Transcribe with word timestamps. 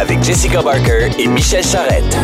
avec 0.00 0.22
Jessica 0.24 0.62
Barker 0.62 1.10
et 1.18 1.26
Michel 1.26 1.62
Charrette. 1.62 2.16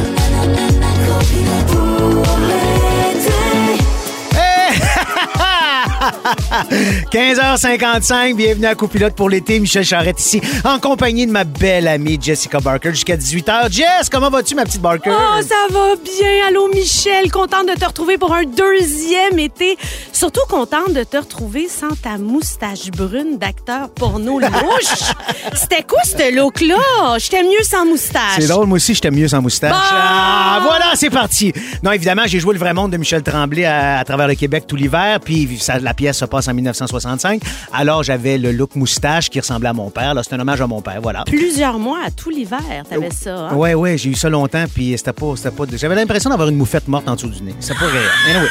15h55, 7.12 8.34
bienvenue 8.34 8.66
à 8.66 8.74
Coupilote 8.74 9.14
pour 9.14 9.28
l'été. 9.28 9.58
Michel 9.60 9.84
Charrette 9.84 10.20
ici, 10.20 10.40
en 10.64 10.78
compagnie 10.78 11.26
de 11.26 11.32
ma 11.32 11.44
belle 11.44 11.88
amie 11.88 12.18
Jessica 12.20 12.60
Barker 12.60 12.90
jusqu'à 12.90 13.16
18h. 13.16 13.72
Jess, 13.72 14.08
comment 14.10 14.30
vas-tu, 14.30 14.54
ma 14.54 14.64
petite 14.64 14.80
Barker? 14.80 15.10
Oh, 15.10 15.42
ça 15.42 15.54
va 15.72 15.94
bien. 15.96 16.46
Allô, 16.48 16.68
Michel. 16.72 17.30
Contente 17.30 17.68
de 17.68 17.74
te 17.78 17.84
retrouver 17.84 18.18
pour 18.18 18.32
un 18.34 18.44
deuxième 18.44 19.38
été. 19.38 19.76
Surtout 20.12 20.40
contente 20.48 20.92
de 20.92 21.04
te 21.04 21.16
retrouver 21.16 21.68
sans 21.68 21.94
ta 21.96 22.18
moustache 22.18 22.90
brune 22.90 23.38
d'acteur 23.38 23.90
porno 23.90 24.38
louche. 24.38 25.12
C'était 25.54 25.82
quoi 25.82 26.00
ce 26.04 26.34
look-là? 26.34 27.18
J'étais 27.18 27.42
mieux 27.42 27.62
sans 27.62 27.84
moustache. 27.84 28.38
C'est 28.40 28.46
drôle, 28.48 28.66
moi 28.66 28.76
aussi, 28.76 28.94
j'étais 28.94 29.10
mieux 29.10 29.28
sans 29.28 29.42
moustache. 29.42 29.72
Bon! 29.72 29.76
Ah, 29.78 30.60
voilà, 30.62 30.92
c'est 30.94 31.10
parti. 31.10 31.52
Non, 31.82 31.92
évidemment, 31.92 32.22
j'ai 32.26 32.40
joué 32.40 32.54
le 32.54 32.60
vrai 32.60 32.74
monde 32.74 32.92
de 32.92 32.96
Michel 32.96 33.22
Tremblay 33.22 33.64
à, 33.64 33.98
à 33.98 34.04
travers 34.04 34.28
le 34.28 34.34
Québec 34.34 34.64
tout 34.66 34.76
l'hiver, 34.76 35.18
puis 35.24 35.48
ça, 35.60 35.78
la 35.78 35.94
pièce 35.96 36.18
se 36.18 36.24
passe 36.24 36.46
en 36.48 36.54
1965. 36.54 37.42
Alors, 37.72 38.02
j'avais 38.02 38.38
le 38.38 38.52
look 38.52 38.76
moustache 38.76 39.28
qui 39.30 39.40
ressemblait 39.40 39.68
à 39.70 39.72
mon 39.72 39.90
père. 39.90 40.14
Là, 40.14 40.22
c'est 40.22 40.34
un 40.34 40.40
hommage 40.40 40.60
à 40.60 40.66
mon 40.66 40.80
père, 40.82 41.00
voilà. 41.02 41.24
Plusieurs 41.26 41.78
mois, 41.78 41.98
à 42.06 42.10
tout 42.10 42.30
l'hiver, 42.30 42.60
t'avais 42.88 43.10
ça. 43.10 43.48
hein? 43.48 43.54
Ouais, 43.54 43.74
ouais, 43.74 43.98
j'ai 43.98 44.10
eu 44.10 44.14
ça 44.14 44.28
longtemps, 44.28 44.64
puis 44.72 44.94
c'était 44.96 45.12
pas, 45.12 45.32
c'était 45.36 45.50
pas. 45.50 45.64
J'avais 45.74 45.94
l'impression 45.96 46.30
d'avoir 46.30 46.48
une 46.48 46.56
moufette 46.56 46.86
morte 46.86 47.08
en 47.08 47.14
dessous 47.16 47.28
du 47.28 47.42
nez. 47.42 47.54
C'est 47.60 47.74
pas 47.76 47.86
réel. 47.86 48.04
Anyway. 48.30 48.48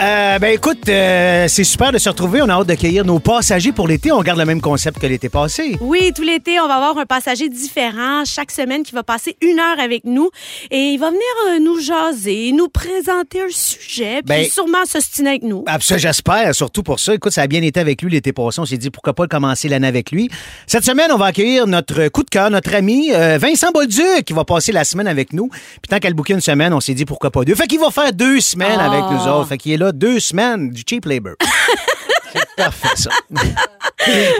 Euh, 0.00 0.40
ben 0.40 0.52
écoute, 0.52 0.88
euh, 0.88 1.46
c'est 1.48 1.62
super 1.62 1.92
de 1.92 1.98
se 1.98 2.08
retrouver. 2.08 2.42
On 2.42 2.48
a 2.48 2.54
hâte 2.54 2.66
d'accueillir 2.66 3.04
nos 3.04 3.20
passagers 3.20 3.70
pour 3.70 3.86
l'été. 3.86 4.10
On 4.10 4.22
garde 4.22 4.40
le 4.40 4.44
même 4.44 4.60
concept 4.60 4.98
que 4.98 5.06
l'été 5.06 5.28
passé. 5.28 5.76
Oui, 5.80 6.12
tout 6.12 6.22
l'été, 6.24 6.58
on 6.58 6.66
va 6.66 6.74
avoir 6.74 6.98
un 6.98 7.06
passager 7.06 7.48
différent 7.48 8.24
chaque 8.24 8.50
semaine 8.50 8.82
qui 8.82 8.92
va 8.92 9.04
passer 9.04 9.36
une 9.40 9.60
heure 9.60 9.78
avec 9.78 10.04
nous 10.04 10.30
et 10.72 10.78
il 10.80 10.98
va 10.98 11.10
venir 11.10 11.22
euh, 11.48 11.58
nous 11.60 11.78
jaser, 11.78 12.50
nous 12.52 12.68
présenter 12.68 13.42
un 13.42 13.48
sujet, 13.50 14.14
puis 14.16 14.24
Ben- 14.26 14.44
sûrement 14.50 14.84
s'ostiner 14.84 15.28
avec 15.30 15.44
nous. 15.44 15.64
Ça, 15.80 15.96
j'espère, 15.96 16.52
surtout 16.56 16.82
pour 16.82 16.98
ça. 16.98 17.14
Écoute, 17.14 17.32
ça 17.32 17.42
a 17.42 17.46
bien 17.46 17.62
été 17.62 17.78
avec 17.78 18.02
lui 18.02 18.10
l'été 18.10 18.32
passé. 18.32 18.60
On 18.60 18.64
s'est 18.64 18.78
dit 18.78 18.90
pourquoi 18.90 19.12
pas 19.12 19.28
commencer 19.28 19.68
l'année 19.68 19.86
avec 19.86 20.10
lui. 20.10 20.28
Cette 20.66 20.84
semaine, 20.84 21.12
on 21.12 21.18
va 21.18 21.26
accueillir 21.26 21.68
notre 21.68 22.08
coup 22.08 22.24
de 22.24 22.30
cœur, 22.30 22.50
notre 22.50 22.74
ami 22.74 23.12
euh, 23.14 23.38
Vincent 23.40 23.70
Bolduc, 23.72 24.24
qui 24.26 24.32
va 24.32 24.44
passer 24.44 24.72
la 24.72 24.82
semaine 24.82 25.06
avec 25.06 25.32
nous. 25.32 25.50
Puis 25.50 25.88
tant 25.88 26.00
qu'elle 26.00 26.14
bouquait 26.14 26.34
une 26.34 26.40
semaine, 26.40 26.72
on 26.74 26.80
s'est 26.80 26.94
dit 26.94 27.04
pourquoi 27.04 27.30
pas 27.30 27.44
deux. 27.44 27.54
Fait 27.54 27.68
qu'il 27.68 27.78
va 27.78 27.92
faire 27.92 28.12
deux 28.12 28.40
semaines 28.40 28.78
Ah. 28.80 28.90
avec 28.90 29.04
nous 29.12 29.30
autres. 29.32 29.46
Fait 29.50 29.56
qu'il 29.58 29.70
est 29.70 29.76
là 29.76 29.83
deux 29.92 30.20
semaines 30.20 30.70
du 30.70 30.82
cheap 30.88 31.04
labor. 31.04 31.34
C'est 32.34 32.56
parfait, 32.56 32.88
ça. 32.96 33.10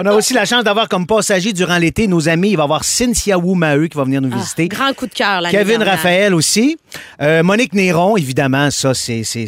On 0.01 0.05
a 0.07 0.13
aussi 0.13 0.35
la 0.35 0.45
chance 0.45 0.63
d'avoir 0.65 0.89
comme 0.89 1.07
passager 1.07 1.53
durant 1.53 1.79
l'été 1.79 2.07
nos 2.07 2.29
amis. 2.29 2.51
Il 2.51 2.57
va 2.57 2.63
y 2.63 2.65
avoir 2.65 2.85
Cynthia 2.85 3.39
Wu 3.39 3.55
Maheu 3.57 3.87
qui 3.87 3.97
va 3.97 4.05
venir 4.05 4.21
nous 4.21 4.31
Ah, 4.33 4.37
visiter. 4.37 4.69
grand 4.69 4.93
coup 4.93 5.07
de 5.07 5.15
cœur, 5.15 5.41
là. 5.41 5.51
Kevin 5.51 5.83
Raphaël 5.83 6.35
aussi. 6.35 6.77
Euh, 7.23 7.43
Monique 7.43 7.73
Néron, 7.73 8.17
évidemment, 8.17 8.71
ça, 8.71 8.93
c'est 8.95 9.23
c'est- 9.25 9.47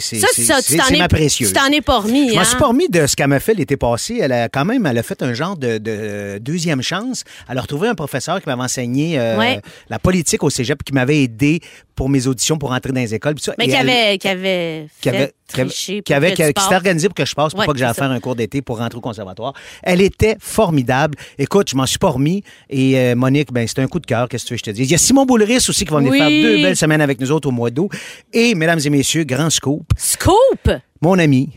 ma 0.96 1.08
précieuse. 1.08 1.52
tu 1.52 1.58
t'en 1.58 1.66
es 1.70 1.80
pas 1.80 1.98
remis, 1.98 2.30
Je 2.30 2.34
m'en 2.34 2.40
hein? 2.40 2.44
suis 2.44 2.56
pas 2.56 2.68
remis 2.68 2.88
de 2.88 3.06
ce 3.06 3.14
qu'elle 3.16 3.26
m'a 3.28 3.40
fait 3.40 3.54
l'été 3.54 3.76
passé. 3.76 4.18
Elle 4.22 4.32
a 4.32 4.48
quand 4.48 4.64
même, 4.64 4.86
elle 4.86 4.98
a 4.98 5.02
fait 5.02 5.22
un 5.22 5.34
genre 5.34 5.56
de, 5.56 5.78
de 5.78 6.38
deuxième 6.38 6.82
chance. 6.82 7.24
Elle 7.48 7.58
a 7.58 7.60
retrouvé 7.60 7.88
un 7.88 7.94
professeur 7.94 8.40
qui 8.40 8.48
m'avait 8.48 8.62
enseigné 8.62 9.18
euh, 9.18 9.36
Ouais. 9.38 9.60
la 9.90 9.98
politique 9.98 10.42
au 10.42 10.50
cégep, 10.50 10.82
qui 10.82 10.92
m'avait 10.92 11.22
aidé 11.24 11.60
pour 11.94 12.08
mes 12.08 12.26
auditions 12.26 12.58
pour 12.58 12.72
entrer 12.72 12.92
dans 12.92 13.00
les 13.00 13.14
écoles. 13.14 13.34
ça. 13.40 13.54
Mais 13.58 13.68
qui 13.68 13.74
avait, 13.74 14.18
qui 14.18 14.28
avait 14.28 14.86
avait, 15.06 15.32
tricher 15.48 16.02
qui 16.02 16.12
avait- 16.12 16.34
qui- 16.34 16.42
s'était 16.44 16.74
organisé 16.74 17.08
pour 17.08 17.14
que 17.14 17.24
je 17.24 17.34
passe 17.34 17.52
pour 17.52 17.60
Ouais, 17.60 17.66
pas 17.66 17.72
que 17.72 17.78
j'aille 17.78 17.94
faire 17.94 18.10
un 18.10 18.20
cours 18.20 18.35
d'été 18.36 18.62
pour 18.62 18.78
rentrer 18.78 18.98
au 18.98 19.00
conservatoire. 19.00 19.52
Elle 19.82 20.00
était 20.00 20.36
formidable. 20.38 21.16
Écoute, 21.38 21.70
je 21.70 21.76
m'en 21.76 21.86
suis 21.86 21.98
pas 21.98 22.10
remis. 22.10 22.42
Et 22.70 22.98
euh, 22.98 23.14
Monique, 23.16 23.52
ben, 23.52 23.66
c'était 23.66 23.82
un 23.82 23.88
coup 23.88 24.00
de 24.00 24.06
cœur, 24.06 24.28
qu'est-ce 24.28 24.44
que 24.44 24.48
tu 24.48 24.54
veux 24.54 24.58
que 24.58 24.64
je 24.66 24.70
te 24.70 24.76
dise? 24.76 24.88
Il 24.88 24.92
y 24.92 24.94
a 24.94 24.98
Simon 24.98 25.24
Boulris 25.26 25.56
aussi 25.68 25.84
qui 25.84 25.90
va 25.90 25.98
venir 25.98 26.12
Oui. 26.12 26.18
faire 26.18 26.28
deux 26.30 26.62
belles 26.62 26.76
semaines 26.76 27.00
avec 27.00 27.20
nous 27.20 27.32
autres 27.32 27.48
au 27.48 27.52
mois 27.52 27.70
d'août. 27.70 27.90
Et, 28.32 28.54
mesdames 28.54 28.80
et 28.84 28.90
messieurs, 28.90 29.24
grand 29.24 29.50
scoop, 29.50 29.86
Scoop! 29.96 30.70
mon 31.02 31.18
ami, 31.18 31.50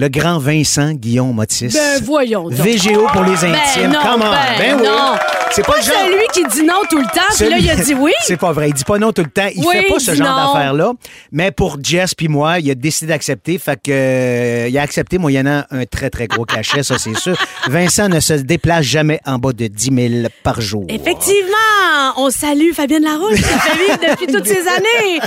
le 0.00 0.08
grand 0.08 0.38
Vincent 0.38 0.92
Guillaume 0.94 1.34
Motis. 1.34 1.68
Ben 1.74 2.02
voyons 2.02 2.44
donc. 2.48 2.52
VGO 2.54 3.06
pour 3.12 3.22
les 3.22 3.34
Ben 3.36 3.54
intimes. 3.54 3.92
non, 3.92 4.00
Come 4.00 4.22
on. 4.22 4.30
ben 4.30 4.58
Ben 4.58 4.76
oui. 4.80 4.86
non. 4.86 5.18
C'est 5.52 5.66
pas, 5.66 5.72
Pas 5.72 5.78
le 5.78 5.84
genre. 5.84 5.94
celui 6.06 6.26
qui 6.32 6.44
dit 6.56 6.62
non 6.64 6.74
tout 6.88 6.98
le 6.98 7.04
temps, 7.06 7.34
puis 7.36 7.48
là, 7.50 7.58
il 7.58 7.68
a 7.68 7.74
dit 7.76 7.92
oui. 7.94 8.12
C'est 8.22 8.36
pas 8.38 8.52
vrai. 8.52 8.68
Il 8.68 8.74
dit 8.74 8.84
pas 8.84 8.98
non 8.98 9.12
tout 9.12 9.22
le 9.22 9.30
temps. 9.30 9.48
Il 9.54 9.62
Oui, 9.66 9.74
fait 9.74 9.88
pas 9.92 9.98
ce 9.98 10.14
genre 10.14 10.52
d'affaires-là. 10.54 10.92
Mais 11.32 11.50
pour 11.50 11.76
Jess 11.82 12.14
puis 12.14 12.28
moi, 12.28 12.60
il 12.60 12.70
a 12.70 12.74
décidé 12.74 13.08
d'accepter. 13.12 13.58
Fait 13.58 13.76
que, 13.76 13.90
euh, 13.90 14.68
il 14.70 14.78
a 14.78 14.82
accepté 14.82 15.18
moyennant 15.18 15.64
un 15.70 15.84
très, 15.86 16.08
très 16.08 16.28
gros 16.28 16.44
cachet, 16.44 16.82
ça, 16.82 16.96
c'est 16.98 17.16
sûr. 17.18 17.36
Vincent 17.68 18.08
ne 18.08 18.20
se 18.20 18.32
déplace 18.34 18.84
jamais 18.86 19.20
en 19.26 19.38
bas 19.38 19.52
de 19.52 19.66
10 19.66 19.90
000 20.20 20.28
par 20.44 20.60
jour. 20.60 20.84
Effectivement, 20.88 22.14
on 22.16 22.30
salue 22.30 22.72
Fabienne 22.72 23.02
Larouche 23.04 23.34
qui 23.36 23.42
fait 23.42 23.76
vivre 23.76 23.98
depuis 24.16 24.26
toutes 24.32 24.46
ces 24.46 24.66
années. 24.68 25.20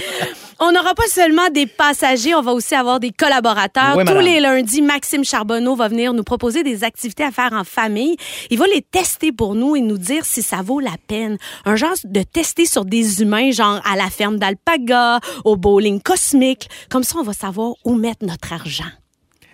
On 0.59 0.71
n'aura 0.71 0.93
pas 0.93 1.07
seulement 1.07 1.49
des 1.49 1.65
passagers, 1.65 2.35
on 2.35 2.41
va 2.41 2.53
aussi 2.53 2.75
avoir 2.75 2.99
des 2.99 3.11
collaborateurs. 3.11 3.95
Oui, 3.97 4.05
Tous 4.05 4.19
les 4.19 4.39
lundis, 4.39 4.81
Maxime 4.81 5.23
Charbonneau 5.23 5.75
va 5.75 5.87
venir 5.87 6.13
nous 6.13 6.23
proposer 6.23 6.63
des 6.63 6.83
activités 6.83 7.23
à 7.23 7.31
faire 7.31 7.53
en 7.53 7.63
famille. 7.63 8.15
Il 8.49 8.59
va 8.59 8.65
les 8.67 8.81
tester 8.81 9.31
pour 9.31 9.55
nous 9.55 9.75
et 9.75 9.81
nous 9.81 9.97
dire 9.97 10.25
si 10.25 10.41
ça 10.41 10.61
vaut 10.61 10.79
la 10.79 10.95
peine. 11.07 11.37
Un 11.65 11.75
genre 11.75 11.95
de 12.03 12.23
tester 12.23 12.65
sur 12.65 12.85
des 12.85 13.21
humains, 13.21 13.51
genre 13.51 13.81
à 13.85 13.95
la 13.95 14.09
ferme 14.09 14.37
d'alpaga, 14.37 15.19
au 15.43 15.55
bowling 15.55 16.01
cosmique. 16.01 16.69
Comme 16.89 17.03
ça, 17.03 17.17
on 17.19 17.23
va 17.23 17.33
savoir 17.33 17.73
où 17.83 17.95
mettre 17.95 18.25
notre 18.25 18.53
argent. 18.53 18.85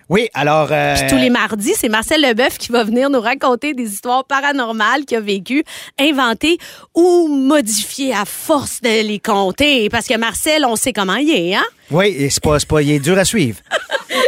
Oui, 0.10 0.28
alors. 0.34 0.70
euh, 0.72 0.96
Puis 0.96 1.08
tous 1.08 1.18
les 1.18 1.30
mardis, 1.30 1.74
c'est 1.78 1.88
Marcel 1.90 2.22
Leboeuf 2.22 2.58
qui 2.58 2.72
va 2.72 2.84
venir 2.84 3.10
nous 3.10 3.22
raconter 3.22 3.74
des 3.74 3.84
histoires 3.94 4.26
paranormales 4.26 5.06
qu'il 5.06 5.18
a 5.18 5.22
vécues, 5.22 5.64
inventées 6.00 6.58
ou 6.96 7.28
modifiées 7.28 8.14
à 8.14 8.26
force 8.26 8.82
de 8.82 9.06
les 9.08 9.20
compter. 9.20 9.88
Parce 9.90 10.08
que 10.08 10.18
Marcel, 10.18 10.66
on 10.66 10.76
sait 10.76 10.94
comment 10.94 11.16
il 11.16 11.30
est, 11.30 11.56
hein? 11.56 11.64
Oui, 11.92 12.08
et 12.08 12.30
c'est 12.30 12.44
pas, 12.44 12.58
pas, 12.68 12.82
il 12.82 12.92
est 12.92 13.00
dur 13.00 13.18
à 13.18 13.26
suivre. 13.26 13.60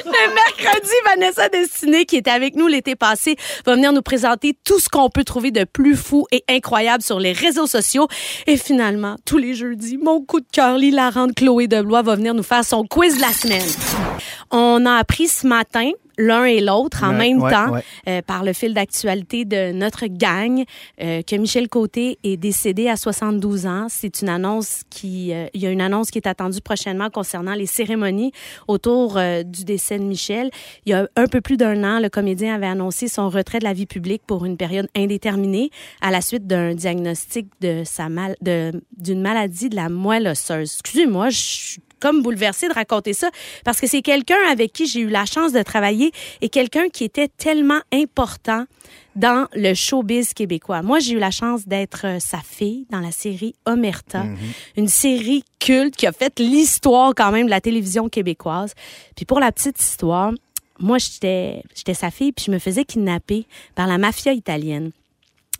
Le 0.05 0.33
mercredi, 0.35 0.91
Vanessa 1.05 1.49
Destinée, 1.49 2.05
qui 2.05 2.17
était 2.17 2.29
avec 2.31 2.55
nous 2.55 2.67
l'été 2.67 2.95
passé, 2.95 3.35
va 3.65 3.73
venir 3.75 3.91
nous 3.93 4.01
présenter 4.03 4.55
tout 4.63 4.79
ce 4.79 4.89
qu'on 4.89 5.09
peut 5.09 5.23
trouver 5.23 5.49
de 5.51 5.63
plus 5.63 5.95
fou 5.95 6.27
et 6.31 6.43
incroyable 6.49 7.01
sur 7.03 7.19
les 7.19 7.31
réseaux 7.31 7.65
sociaux. 7.65 8.07
Et 8.45 8.57
finalement, 8.57 9.15
tous 9.25 9.37
les 9.37 9.55
jeudis, 9.55 9.97
mon 9.97 10.21
coup 10.21 10.39
de 10.39 10.45
cœur, 10.51 10.77
l'hilarante 10.77 11.33
Chloé 11.35 11.67
Deblois 11.67 12.01
va 12.03 12.15
venir 12.15 12.33
nous 12.35 12.43
faire 12.43 12.63
son 12.65 12.83
quiz 12.83 13.15
de 13.15 13.21
la 13.21 13.31
semaine. 13.33 13.67
On 14.51 14.85
a 14.85 14.95
appris 14.95 15.27
ce 15.27 15.47
matin 15.47 15.91
l'un 16.17 16.43
et 16.43 16.59
l'autre 16.61 17.03
en 17.03 17.11
Ouais, 17.11 17.17
même 17.17 17.41
ouais, 17.41 17.51
temps 17.51 17.71
ouais. 17.71 17.83
euh, 18.09 18.21
par 18.21 18.43
le 18.43 18.53
fil 18.53 18.73
d'actualité 18.73 19.45
de 19.45 19.71
notre 19.71 20.05
gang 20.07 20.63
euh, 21.01 21.21
que 21.23 21.35
Michel 21.37 21.67
Côté 21.69 22.19
est 22.23 22.37
décédé 22.37 22.89
à 22.89 22.95
72 22.97 23.65
ans. 23.65 23.87
C'est 23.89 24.21
une 24.21 24.29
annonce 24.29 24.81
qui 24.89 25.33
euh, 25.33 25.47
il 25.53 25.61
y 25.61 25.65
a 25.65 25.71
une 25.71 25.81
annonce 25.81 26.11
qui 26.11 26.19
est 26.19 26.27
attendue 26.27 26.61
prochainement 26.61 27.09
concernant 27.09 27.53
les 27.55 27.65
cérémonies 27.65 28.33
autour 28.67 29.17
euh, 29.17 29.41
du 29.43 29.63
décès 29.63 29.97
de 29.97 30.03
Michel. 30.03 30.51
Il 30.85 30.91
y 30.91 30.93
a 30.93 31.07
un 31.15 31.27
peu 31.27 31.41
plus 31.41 31.57
d'un 31.57 31.83
an, 31.83 31.99
le 31.99 32.09
comédien 32.09 32.53
avait 32.53 32.67
annoncé 32.67 33.07
son 33.07 33.29
retrait 33.29 33.59
de 33.59 33.63
la 33.63 33.73
vie 33.73 33.87
publique 33.87 34.21
pour 34.27 34.45
une 34.45 34.57
période 34.57 34.89
indéterminée 34.95 35.71
à 36.01 36.11
la 36.11 36.21
suite 36.21 36.45
d'un 36.45 36.75
diagnostic 36.75 37.47
de 37.61 37.83
sa 37.85 38.09
mal 38.09 38.35
de 38.41 38.73
d'une 38.97 39.21
maladie 39.21 39.69
de 39.69 39.75
la 39.77 39.87
moelle 39.89 40.27
osseuse. 40.27 40.73
Excusez-moi, 40.81 41.29
je 41.29 41.37
suis 41.39 41.81
comme 42.01 42.21
bouleversée 42.21 42.67
de 42.67 42.73
raconter 42.73 43.13
ça 43.13 43.29
parce 43.63 43.79
que 43.79 43.87
c'est 43.87 44.01
quelqu'un 44.01 44.39
avec 44.51 44.73
qui 44.73 44.87
j'ai 44.87 45.01
eu 45.01 45.09
la 45.09 45.25
chance 45.25 45.53
de 45.53 45.61
travailler 45.61 46.11
et 46.41 46.49
quelqu'un 46.49 46.89
qui 46.89 47.05
était 47.05 47.29
tellement 47.29 47.79
important 47.93 48.65
dans 49.15 49.47
le 49.53 49.73
showbiz 49.73 50.33
québécois. 50.33 50.81
Moi, 50.81 50.99
j'ai 50.99 51.13
eu 51.13 51.19
la 51.19 51.31
chance 51.31 51.67
d'être 51.67 52.05
euh, 52.05 52.19
sa 52.19 52.39
fille 52.39 52.85
dans 52.89 52.99
la 52.99 53.11
série 53.11 53.55
Omerta, 53.65 54.23
une 54.77 54.87
série 54.87 55.43
culte 55.59 55.95
qui 55.95 56.07
a 56.07 56.11
fait 56.11 56.39
l'histoire 56.39 57.13
quand 57.15 57.31
même 57.31 57.45
de 57.45 57.51
la 57.51 57.61
télévision 57.61 58.09
québécoise. 58.09 58.73
Puis 59.15 59.25
pour 59.25 59.39
la 59.39 59.51
petite 59.51 59.79
histoire, 59.79 60.31
moi, 60.79 60.97
j'étais 60.97 61.63
j'étais 61.75 61.93
sa 61.93 62.09
fille 62.09 62.31
puis 62.31 62.45
je 62.45 62.51
me 62.51 62.59
faisais 62.59 62.85
kidnapper 62.85 63.45
par 63.75 63.87
la 63.87 63.97
mafia 63.97 64.33
italienne. 64.33 64.91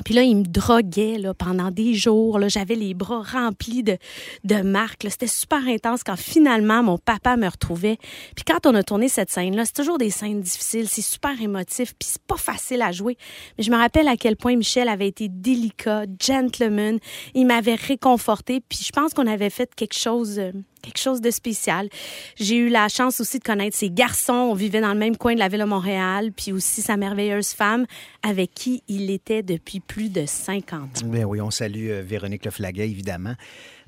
Puis 0.04 0.14
là, 0.14 0.24
il 0.24 0.38
me 0.38 0.44
droguait 0.44 1.18
là, 1.18 1.34
pendant 1.34 1.72
des 1.72 1.94
jours. 1.94 2.40
J'avais 2.48 2.76
les 2.76 2.94
bras 2.94 3.22
remplis 3.22 3.84
de, 3.84 3.98
de 4.44 4.62
marques. 4.62 5.06
C'était 5.10 5.28
super 5.28 5.68
intense 5.68 6.04
quand 6.04 6.18
finalement 6.18 6.84
mon 6.84 6.98
papa 6.98 7.38
me 7.38 7.48
retrouvait. 7.48 7.98
Puis 8.36 8.46
quand 8.46 8.66
on 8.66 8.76
a 8.76 8.84
tourné 8.84 9.08
cette 9.08 9.30
scène-là, 9.30 9.66
c'est 9.66 9.76
toujours 9.76 9.98
des 9.98 10.10
scènes 10.10 10.42
difficiles. 10.42 10.88
C'est 10.88 11.02
super 11.02 11.40
émotif, 11.42 11.94
puis 11.98 12.10
c'est 12.12 12.22
pas 12.24 12.38
facile 12.38 12.82
à 12.82 12.92
jouer. 12.92 13.18
Mais 13.58 13.64
je 13.64 13.72
me 13.72 13.78
rappelle 13.78 14.08
à 14.08 14.18
quel 14.18 14.36
point 14.36 14.56
Michel 14.56 14.90
avait 14.90 15.08
été 15.08 15.30
délicat, 15.30 16.06
gentleman. 16.20 17.00
Il 17.34 17.46
m'avait 17.48 17.76
réconforté. 17.76 18.62
Puis 18.68 18.80
je 18.84 18.92
pense 18.92 19.14
qu'on 19.14 19.28
avait 19.28 19.50
fait 19.50 19.74
quelque 19.76 19.98
chose... 19.98 20.42
quelque 20.82 21.00
chose 21.00 21.22
de 21.22 21.32
spécial. 21.32 21.90
J'ai 22.36 22.58
eu 22.58 22.70
la 22.70 22.88
chance 22.88 23.22
aussi 23.22 23.40
de 23.40 23.44
connaître 23.44 23.78
ses 23.78 23.90
garçons. 23.90 24.34
On 24.34 24.54
vivait 24.54 24.82
dans 24.82 24.94
le 24.94 25.00
même 25.00 25.18
coin 25.18 25.34
de 25.34 25.40
la 25.40 25.48
ville 25.48 25.60
de 25.60 25.66
Montréal, 25.66 26.32
puis 26.36 26.52
aussi 26.52 26.82
sa 26.82 26.98
merveilleuse 26.98 27.50
femme 27.50 27.86
avec 28.24 28.54
qui 28.54 28.84
il 28.88 29.10
était 29.10 29.44
depuis 29.44 29.80
plus 29.80 30.10
de 30.10 30.26
50 30.26 30.74
ans. 30.74 30.88
Ben 31.06 31.26
oui, 31.26 31.42
on 31.42 31.52
salue 31.52 31.90
euh, 31.90 32.02
Véronique 32.06 32.46
Leflaguet, 32.46 32.90
évidemment. 32.90 33.36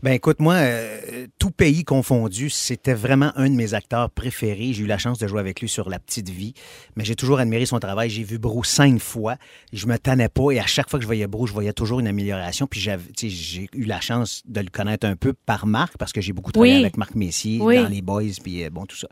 Ben 0.04 0.12
écoute, 0.12 0.42
moi, 0.42 0.56
euh, 0.56 1.28
tout 1.40 1.50
pays 1.50 1.86
confondu, 1.86 2.50
c'était 2.50 2.94
vraiment 2.94 3.32
un 3.38 3.50
de 3.50 3.56
mes 3.56 3.74
acteurs 3.74 4.10
préférés. 4.10 4.74
J'ai 4.74 4.84
eu 4.84 4.86
la 4.86 4.98
chance 4.98 5.18
de 5.18 5.28
jouer 5.28 5.40
avec 5.40 5.62
lui 5.62 5.70
sur 5.70 5.90
La 5.90 5.98
Petite 5.98 6.30
Vie, 6.30 6.54
mais 6.98 7.06
j'ai 7.06 7.16
toujours 7.16 7.40
admiré 7.40 7.66
son 7.66 7.80
travail. 7.80 8.10
J'ai 8.10 8.24
vu 8.24 8.38
Brou 8.38 8.66
cinq 8.66 9.00
fois, 9.00 9.38
je 9.72 9.88
me 9.88 9.98
tannais 9.98 10.28
pas 10.28 10.52
et 10.52 10.60
à 10.60 10.66
chaque 10.66 10.90
fois 10.90 11.00
que 11.00 11.04
je 11.04 11.08
voyais 11.08 11.26
Brou, 11.26 11.48
je 11.48 11.54
voyais 11.54 11.72
toujours 11.72 12.02
une 12.02 12.08
amélioration. 12.08 12.68
Puis 12.68 12.82
j'ai 12.82 13.70
eu 13.74 13.86
la 13.86 14.02
chance 14.02 14.42
de 14.46 14.60
le 14.60 14.68
connaître 14.70 15.08
un 15.08 15.16
peu 15.16 15.32
par 15.32 15.66
Marc 15.66 15.98
parce 15.98 16.12
que 16.12 16.20
j'ai 16.20 16.34
beaucoup 16.34 16.52
travaillé 16.52 16.83
Oui. 16.83 16.83
Avec 16.84 16.98
Marc 16.98 17.16
Messier 17.16 17.60
Oui. 17.62 17.78
dans 17.78 17.88
les 17.88 18.02
Boys, 18.02 18.24
puis 18.44 18.64
euh, 18.64 18.70
bon 18.70 18.86
tout 18.86 18.96
ça. 18.98 19.08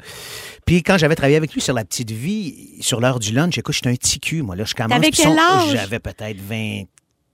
Puis 0.65 0.83
quand 0.83 0.97
j'avais 0.97 1.15
travaillé 1.15 1.37
avec 1.37 1.53
lui 1.53 1.61
sur 1.61 1.73
La 1.73 1.83
Petite 1.85 2.11
Vie, 2.11 2.77
sur 2.81 2.99
l'heure 3.01 3.19
du 3.19 3.33
lunch, 3.33 3.57
écoute, 3.57 3.73
j'étais 3.75 3.89
un 3.89 3.95
petit 3.95 4.19
cul, 4.19 4.41
moi 4.41 4.55
là, 4.55 4.63
je 4.65 4.73
commence. 4.75 4.99
Puis 4.99 5.11
quel 5.11 5.37
âge? 5.37 5.71
J'avais 5.71 5.99
peut-être 5.99 6.37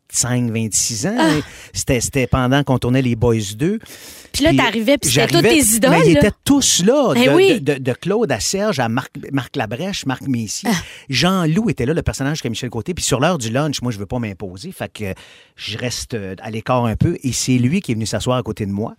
25, 0.10 0.52
26 0.52 1.08
ans. 1.08 1.42
C'était, 1.74 2.00
c'était 2.02 2.28
pendant 2.28 2.64
qu'on 2.64 2.78
tournait 2.80 3.02
les 3.02 3.16
Boys 3.16 3.54
2. 3.56 3.80
Ah. 3.82 3.86
Puis 4.34 4.44
là, 4.46 4.54
t'arrivais, 4.54 4.98
puis 5.00 5.10
c'était 5.10 5.26
toutes 5.26 5.42
j'arrivais, 5.42 5.62
tes 5.62 5.76
idoles, 5.76 5.90
Mais 5.90 6.02
ils 6.12 6.18
étaient 6.18 6.32
tous 6.44 6.84
là. 6.86 7.14
Ben 7.16 7.26
de, 7.26 7.30
oui. 7.36 7.60
de, 7.60 7.74
de- 7.74 7.80
de 7.80 7.94
Claude 7.94 8.32
à 8.32 8.40
Serge 8.40 8.80
à 8.80 8.88
Marc, 8.88 9.12
Marc 9.32 9.56
Labrèche, 9.56 10.06
Marc 10.06 10.22
Messier. 10.28 10.70
Ah. 10.72 10.76
Jean-Loup 11.10 11.72
était 11.72 11.88
là, 11.88 11.96
le 11.96 12.04
personnage 12.04 12.44
que 12.44 12.48
Michel 12.48 12.70
Côté. 12.70 12.94
Puis 12.94 13.04
sur 13.04 13.20
l'heure 13.20 13.40
du 13.40 13.50
lunch, 13.50 13.82
moi, 13.82 13.92
je 13.92 13.98
veux 13.98 14.06
pas 14.06 14.20
m'imposer. 14.20 14.72
Fait 14.72 14.92
que 14.94 15.16
je 15.56 15.78
reste 15.80 16.14
euh, 16.14 16.36
à 16.40 16.52
l'écart 16.52 16.86
un 16.86 16.96
peu. 16.96 17.18
Et 17.24 17.32
c'est 17.32 17.58
lui 17.58 17.82
qui 17.82 17.94
est 17.94 17.96
venu 17.96 18.06
s'asseoir 18.06 18.38
à 18.38 18.44
côté 18.44 18.68
de 18.68 18.72
moi. 18.72 18.96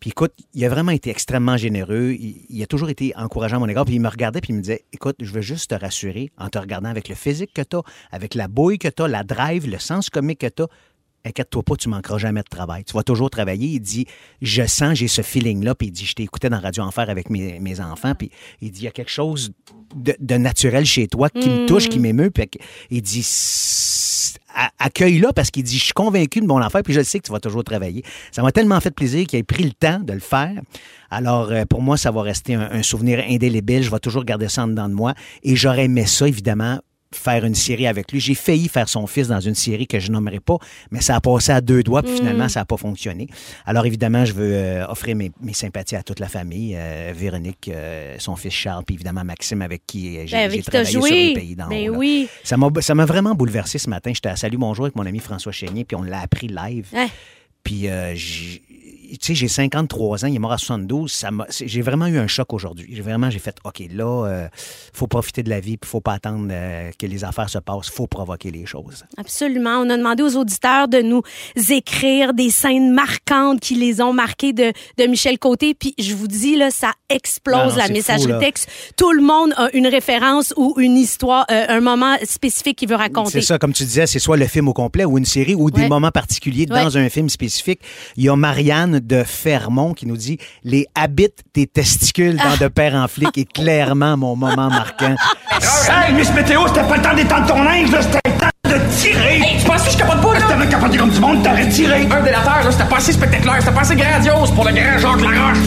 Puis 0.00 0.10
écoute, 0.10 0.32
il 0.54 0.64
a 0.64 0.68
vraiment 0.68 0.92
été 0.92 1.10
extrêmement 1.10 1.56
généreux. 1.56 2.12
Il, 2.18 2.44
il 2.48 2.62
a 2.62 2.66
toujours 2.66 2.88
été 2.88 3.12
encourageant 3.16 3.56
à 3.56 3.60
mon 3.60 3.68
égard. 3.68 3.84
Puis 3.84 3.94
il 3.94 4.00
me 4.00 4.08
regardait 4.08 4.40
puis 4.40 4.52
il 4.52 4.56
me 4.56 4.60
disait, 4.60 4.84
écoute, 4.92 5.16
je 5.20 5.32
veux 5.32 5.40
juste 5.40 5.70
te 5.70 5.74
rassurer 5.74 6.30
en 6.38 6.48
te 6.48 6.58
regardant 6.58 6.88
avec 6.88 7.08
le 7.08 7.14
physique 7.14 7.52
que 7.52 7.62
tu 7.62 7.76
as, 7.76 7.82
avec 8.10 8.34
la 8.34 8.48
bouille 8.48 8.78
que 8.78 8.88
tu 8.88 9.02
as, 9.02 9.08
la 9.08 9.24
drive, 9.24 9.68
le 9.68 9.78
sens 9.78 10.10
comique 10.10 10.40
que 10.40 10.48
tu 10.48 10.62
as. 10.62 10.68
Inquiète-toi 11.24 11.62
pas, 11.64 11.76
tu 11.76 11.88
manqueras 11.88 12.18
jamais 12.18 12.40
de 12.40 12.48
travail. 12.48 12.84
Tu 12.84 12.94
vas 12.94 13.02
toujours 13.02 13.28
travailler. 13.28 13.66
Il 13.66 13.80
dit, 13.80 14.06
je 14.40 14.64
sens, 14.64 14.96
j'ai 14.96 15.08
ce 15.08 15.20
feeling-là. 15.20 15.74
Puis 15.74 15.88
il 15.88 15.90
dit, 15.90 16.06
je 16.06 16.14
t'ai 16.14 16.22
écouté 16.22 16.48
dans 16.48 16.60
Radio 16.60 16.84
Enfer 16.84 17.10
avec 17.10 17.28
mes, 17.28 17.58
mes 17.58 17.80
enfants. 17.80 18.14
Puis 18.14 18.30
il 18.62 18.70
dit, 18.70 18.82
il 18.82 18.84
y 18.84 18.88
a 18.88 18.92
quelque 18.92 19.10
chose 19.10 19.52
de, 19.96 20.14
de 20.20 20.36
naturel 20.36 20.86
chez 20.86 21.08
toi 21.08 21.28
qui 21.28 21.48
me 21.48 21.66
touche, 21.66 21.88
qui 21.88 21.98
m'émeut. 21.98 22.30
Puis 22.30 22.48
il 22.90 23.02
dit, 23.02 23.22
accueille-la 24.78 25.32
parce 25.32 25.50
qu'il 25.50 25.62
dit, 25.62 25.78
je 25.78 25.84
suis 25.84 25.92
convaincu 25.92 26.40
de 26.40 26.46
mon 26.46 26.58
affaire. 26.58 26.82
Puis 26.82 26.94
je 26.94 27.02
sais 27.02 27.18
que 27.18 27.26
tu 27.26 27.32
vas 27.32 27.40
toujours 27.40 27.64
travailler. 27.64 28.02
Ça 28.32 28.42
m'a 28.42 28.52
tellement 28.52 28.80
fait 28.80 28.90
plaisir 28.90 29.26
qu'il 29.26 29.38
ait 29.38 29.42
pris 29.42 29.64
le 29.64 29.72
temps 29.72 30.00
de 30.00 30.12
le 30.12 30.20
faire. 30.20 30.60
Alors, 31.10 31.50
euh, 31.50 31.64
pour 31.64 31.82
moi, 31.82 31.96
ça 31.96 32.10
va 32.10 32.22
rester 32.22 32.54
un, 32.54 32.70
un 32.70 32.82
souvenir 32.82 33.22
indélébile. 33.28 33.82
Je 33.82 33.90
vais 33.90 33.98
toujours 33.98 34.24
garder 34.24 34.48
ça 34.48 34.64
en 34.64 34.68
dedans 34.68 34.88
de 34.88 34.94
moi. 34.94 35.14
Et 35.42 35.56
j'aurais 35.56 35.84
aimé 35.84 36.06
ça, 36.06 36.28
évidemment, 36.28 36.80
faire 37.14 37.44
une 37.44 37.54
série 37.54 37.86
avec 37.86 38.12
lui. 38.12 38.20
J'ai 38.20 38.34
failli 38.34 38.68
faire 38.68 38.88
son 38.88 39.06
fils 39.06 39.28
dans 39.28 39.40
une 39.40 39.54
série 39.54 39.86
que 39.86 39.98
je 39.98 40.10
nommerai 40.10 40.40
pas, 40.40 40.58
mais 40.90 41.00
ça 41.00 41.16
a 41.16 41.20
passé 41.20 41.52
à 41.52 41.60
deux 41.60 41.82
doigts, 41.82 42.02
puis 42.02 42.14
finalement, 42.16 42.48
ça 42.48 42.60
n'a 42.60 42.64
pas 42.66 42.76
fonctionné. 42.76 43.28
Alors, 43.64 43.86
évidemment, 43.86 44.24
je 44.26 44.32
veux 44.34 44.52
euh, 44.52 44.86
offrir 44.88 45.16
mes, 45.16 45.30
mes 45.40 45.54
sympathies 45.54 45.96
à 45.96 46.02
toute 46.02 46.20
la 46.20 46.28
famille. 46.28 46.74
euh, 46.76 47.12
Véronique, 47.16 47.70
euh, 47.72 48.16
son 48.18 48.36
fils 48.36 48.52
Charles, 48.52 48.84
puis 48.84 48.94
évidemment 48.96 49.24
Maxime, 49.24 49.62
avec 49.62 49.82
qui 49.86 50.26
j'ai 50.26 50.36
Ben, 50.48 50.62
travaillé 50.62 50.90
sur 50.90 51.00
joué. 51.00 51.10
les 51.10 51.34
pays 51.34 51.56
d'en 51.56 51.68
Ben 51.68 51.88
haut, 51.90 51.96
oui. 51.96 52.28
Ça 52.44 52.56
m'a 52.56 52.68
ça 52.80 52.94
m'a 52.94 53.06
vraiment 53.06 53.34
bouleversé 53.34 53.78
ce 53.78 53.88
matin. 53.88 54.10
J'étais 54.14 54.28
à 54.28 54.36
Salut 54.36 54.58
Bonjour 54.58 54.84
avec 54.84 54.96
mon 54.96 55.06
ami 55.06 55.18
François 55.20 55.52
Chénier, 55.52 55.84
puis 55.84 55.96
on 55.96 56.02
l'a 56.02 56.20
appris 56.20 56.48
live. 56.48 56.86
Puis, 57.64 57.88
euh, 57.88 58.14
j'ai- 58.14 58.62
tu 59.16 59.18
sais, 59.28 59.34
j'ai 59.34 59.48
53 59.48 60.24
ans, 60.24 60.28
il 60.28 60.36
est 60.36 60.38
mort 60.38 60.52
à 60.52 60.58
72. 60.58 61.10
Ça 61.12 61.30
j'ai 61.50 61.82
vraiment 61.82 62.06
eu 62.06 62.18
un 62.18 62.26
choc 62.26 62.52
aujourd'hui. 62.52 62.88
J'ai 62.92 63.02
vraiment, 63.02 63.30
j'ai 63.30 63.38
fait, 63.38 63.56
OK, 63.64 63.82
là, 63.92 64.26
euh, 64.26 64.48
faut 64.92 65.06
profiter 65.06 65.42
de 65.42 65.50
la 65.50 65.60
vie, 65.60 65.76
puis 65.76 65.88
faut 65.88 66.00
pas 66.00 66.14
attendre 66.14 66.48
euh, 66.50 66.90
que 66.98 67.06
les 67.06 67.24
affaires 67.24 67.48
se 67.48 67.58
passent. 67.58 67.88
faut 67.88 68.06
provoquer 68.06 68.50
les 68.50 68.66
choses. 68.66 69.04
Absolument. 69.16 69.78
On 69.78 69.90
a 69.90 69.96
demandé 69.96 70.22
aux 70.22 70.36
auditeurs 70.36 70.88
de 70.88 71.00
nous 71.00 71.22
écrire 71.70 72.34
des 72.34 72.50
scènes 72.50 72.92
marquantes 72.92 73.60
qui 73.60 73.74
les 73.74 74.00
ont 74.00 74.12
marquées 74.12 74.52
de, 74.52 74.72
de 74.98 75.04
Michel 75.06 75.38
Côté. 75.38 75.74
Puis 75.74 75.94
je 75.98 76.14
vous 76.14 76.28
dis, 76.28 76.56
là, 76.56 76.70
ça 76.70 76.92
explose 77.08 77.72
non, 77.72 77.76
la 77.76 77.88
messagerie 77.88 78.32
fou, 78.32 78.40
texte. 78.40 78.68
Tout 78.96 79.12
le 79.12 79.22
monde 79.22 79.52
a 79.56 79.68
une 79.74 79.86
référence 79.86 80.52
ou 80.56 80.74
une 80.78 80.96
histoire, 80.96 81.46
euh, 81.50 81.66
un 81.68 81.80
moment 81.80 82.16
spécifique 82.24 82.78
qu'il 82.78 82.88
veut 82.88 82.96
raconter. 82.96 83.30
C'est 83.32 83.42
ça, 83.42 83.58
comme 83.58 83.72
tu 83.72 83.84
disais, 83.84 84.06
c'est 84.06 84.18
soit 84.18 84.36
le 84.36 84.46
film 84.46 84.68
au 84.68 84.74
complet 84.74 85.04
ou 85.04 85.18
une 85.18 85.24
série 85.24 85.54
ou 85.54 85.70
des 85.70 85.88
moments 85.88 86.10
particuliers 86.10 86.66
Ouais. 86.70 86.82
dans 86.82 86.98
un 86.98 87.08
film 87.08 87.28
spécifique. 87.28 87.80
Il 88.16 88.24
y 88.24 88.28
a 88.28 88.36
Marianne 88.36 88.97
de 89.00 89.22
Fermont 89.24 89.94
qui 89.94 90.06
nous 90.06 90.16
dit 90.16 90.38
Les 90.64 90.86
habits 90.94 91.28
des 91.54 91.66
testicules 91.66 92.36
dans 92.36 92.56
De 92.56 92.68
Père 92.78 92.94
en 92.94 93.08
flic 93.08 93.36
est 93.38 93.50
clairement 93.50 94.16
mon 94.16 94.36
moment 94.36 94.68
marquant. 94.68 95.14
Hey, 95.90 96.14
Miss 96.14 96.32
Météo, 96.32 96.60
c'était 96.68 96.82
pas 96.82 96.96
le 96.96 97.02
temps 97.02 97.14
d'étendre 97.14 97.46
ton 97.46 97.62
linge, 97.62 97.90
là, 97.90 98.00
c'était 98.02 98.20
le 98.26 98.38
temps 98.38 98.48
de 98.64 98.96
tirer! 98.96 99.40
Hey, 99.40 99.58
tu 99.58 99.66
penses 99.66 99.82
que 99.82 99.90
je 99.90 99.96
capote 99.96 100.20
pas, 100.20 100.34
là? 100.34 100.40
T'avais 100.48 100.68
capoté 100.68 100.98
comme 100.98 101.10
du 101.10 101.18
monde, 101.18 101.42
t'aurais 101.42 101.68
tiré! 101.68 102.02
Un 102.02 102.22
délateur, 102.22 102.62
là, 102.64 102.70
c'était 102.70 102.84
pas 102.84 102.98
assez 102.98 103.12
spectaculaire, 103.12 103.56
c'était 103.58 103.72
pas 103.72 103.80
assez 103.80 103.96
grandiose 103.96 104.50
pour 104.52 104.64
le 104.64 104.72
grand 104.72 104.98
Jacques 104.98 105.20
Laroche. 105.20 105.58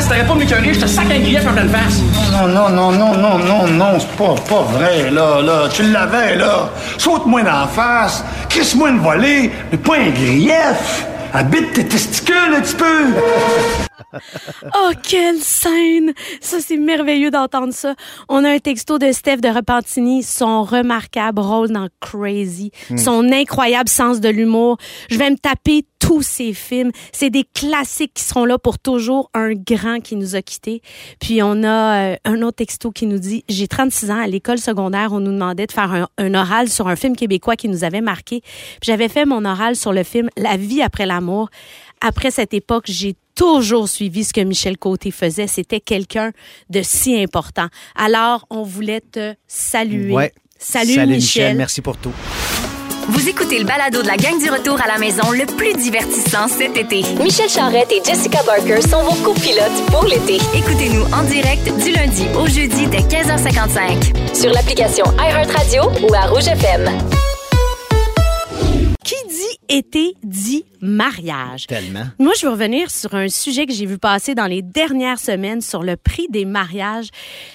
Si 0.00 0.08
t'aurais 0.08 0.26
pas 0.26 0.34
m'écœuré, 0.34 0.74
je 0.74 0.80
te 0.80 0.86
sac 0.86 1.06
un 1.10 1.18
grief 1.18 1.46
en 1.46 1.52
pleine 1.52 1.68
face. 1.68 2.00
Non, 2.32 2.48
non, 2.48 2.68
non, 2.70 2.92
non, 2.92 3.16
non, 3.16 3.38
non, 3.38 3.66
non, 3.66 3.98
c'est 3.98 4.10
pas, 4.16 4.34
pas 4.48 4.62
vrai, 4.62 5.10
là, 5.10 5.40
là. 5.42 5.68
Tu 5.72 5.82
l'avais, 5.82 6.36
là. 6.36 6.70
Saute-moi 6.96 7.42
dans 7.42 7.60
la 7.60 7.66
face, 7.66 8.24
crisse-moi 8.48 8.90
une 8.90 9.00
volée, 9.00 9.50
mais 9.70 9.78
pas 9.78 9.96
un 9.96 10.10
grief. 10.10 11.06
Habite 11.32 11.72
tes 11.74 11.86
testicules 11.86 12.54
un 12.56 12.60
petit 12.60 12.76
peu. 12.76 12.84
Oh, 14.74 14.90
quelle 15.08 15.38
scène! 15.38 16.12
Ça, 16.40 16.56
c'est 16.60 16.76
merveilleux 16.76 17.30
d'entendre 17.30 17.72
ça. 17.72 17.94
On 18.28 18.44
a 18.44 18.50
un 18.50 18.58
texto 18.58 18.98
de 18.98 19.12
Steph 19.12 19.36
de 19.36 19.48
Repentigny, 19.48 20.24
son 20.24 20.64
remarquable 20.64 21.40
rôle 21.40 21.68
dans 21.68 21.86
Crazy, 22.00 22.72
son 22.96 23.30
incroyable 23.30 23.88
sens 23.88 24.18
de 24.18 24.28
l'humour. 24.28 24.78
Je 25.10 25.16
vais 25.16 25.30
me 25.30 25.36
taper 25.36 25.84
tous 26.00 26.22
ces 26.22 26.52
films. 26.52 26.90
C'est 27.12 27.30
des 27.30 27.44
classiques 27.44 28.14
qui 28.14 28.24
seront 28.24 28.44
là 28.44 28.58
pour 28.58 28.80
toujours. 28.80 29.30
Un 29.34 29.52
grand 29.52 30.00
qui 30.00 30.16
nous 30.16 30.34
a 30.34 30.42
quittés. 30.42 30.82
Puis 31.20 31.40
on 31.42 31.62
a 31.62 32.12
euh, 32.12 32.16
un 32.24 32.42
autre 32.42 32.56
texto 32.56 32.90
qui 32.90 33.06
nous 33.06 33.18
dit, 33.18 33.44
j'ai 33.48 33.68
36 33.68 34.10
ans, 34.10 34.20
à 34.20 34.26
l'école 34.26 34.58
secondaire, 34.58 35.12
on 35.12 35.20
nous 35.20 35.32
demandait 35.32 35.66
de 35.66 35.72
faire 35.72 35.92
un, 35.92 36.08
un 36.18 36.34
oral 36.34 36.68
sur 36.68 36.88
un 36.88 36.96
film 36.96 37.14
québécois 37.14 37.54
qui 37.54 37.68
nous 37.68 37.84
avait 37.84 38.00
marqué. 38.00 38.40
Puis 38.40 38.86
j'avais 38.86 39.08
fait 39.08 39.24
mon 39.24 39.44
oral 39.44 39.76
sur 39.76 39.92
le 39.92 40.02
film 40.02 40.28
La 40.36 40.56
vie 40.56 40.82
après 40.82 41.06
l'amour. 41.06 41.48
Après 42.00 42.30
cette 42.30 42.54
époque, 42.54 42.84
j'ai 42.86 43.14
toujours 43.34 43.88
suivi 43.88 44.24
ce 44.24 44.32
que 44.32 44.40
Michel 44.40 44.78
Côté 44.78 45.10
faisait. 45.10 45.46
C'était 45.46 45.80
quelqu'un 45.80 46.32
de 46.70 46.82
si 46.82 47.20
important. 47.20 47.68
Alors, 47.94 48.46
on 48.50 48.62
voulait 48.62 49.00
te 49.00 49.34
saluer. 49.46 50.12
Ouais. 50.12 50.32
Salut, 50.58 51.06
Michel. 51.06 51.56
Merci 51.56 51.80
pour 51.80 51.96
tout. 51.96 52.12
Vous 53.08 53.28
écoutez 53.28 53.58
le 53.58 53.64
balado 53.64 54.02
de 54.02 54.06
la 54.06 54.16
gang 54.16 54.38
du 54.38 54.50
retour 54.50 54.78
à 54.80 54.86
la 54.86 54.98
maison 54.98 55.30
le 55.32 55.46
plus 55.46 55.72
divertissant 55.74 56.48
cet 56.48 56.76
été. 56.76 57.02
Michel 57.22 57.48
Charrette 57.48 57.90
et 57.90 58.02
Jessica 58.04 58.42
Barker 58.44 58.80
sont 58.82 59.02
vos 59.02 59.22
copilotes 59.22 59.84
pour 59.90 60.04
l'été. 60.04 60.38
Écoutez-nous 60.54 61.04
en 61.12 61.22
direct 61.24 61.64
du 61.82 61.92
lundi 61.92 62.26
au 62.38 62.46
jeudi 62.46 62.86
dès 62.86 62.98
15h55. 62.98 64.34
Sur 64.36 64.52
l'application 64.52 65.04
iHeartRadio 65.18 65.82
ou 66.08 66.14
à 66.14 66.26
Rouge 66.26 66.48
FM. 66.48 66.90
Été 69.72 70.16
dit 70.24 70.64
mariage. 70.80 71.68
Tellement. 71.68 72.06
Moi, 72.18 72.32
je 72.36 72.46
veux 72.46 72.52
revenir 72.52 72.90
sur 72.90 73.14
un 73.14 73.28
sujet 73.28 73.66
que 73.66 73.72
j'ai 73.72 73.86
vu 73.86 73.98
passer 73.98 74.34
dans 74.34 74.46
les 74.46 74.62
dernières 74.62 75.20
semaines 75.20 75.60
sur 75.60 75.84
le 75.84 75.96
prix 75.96 76.26
des 76.28 76.44
mariages, 76.44 77.08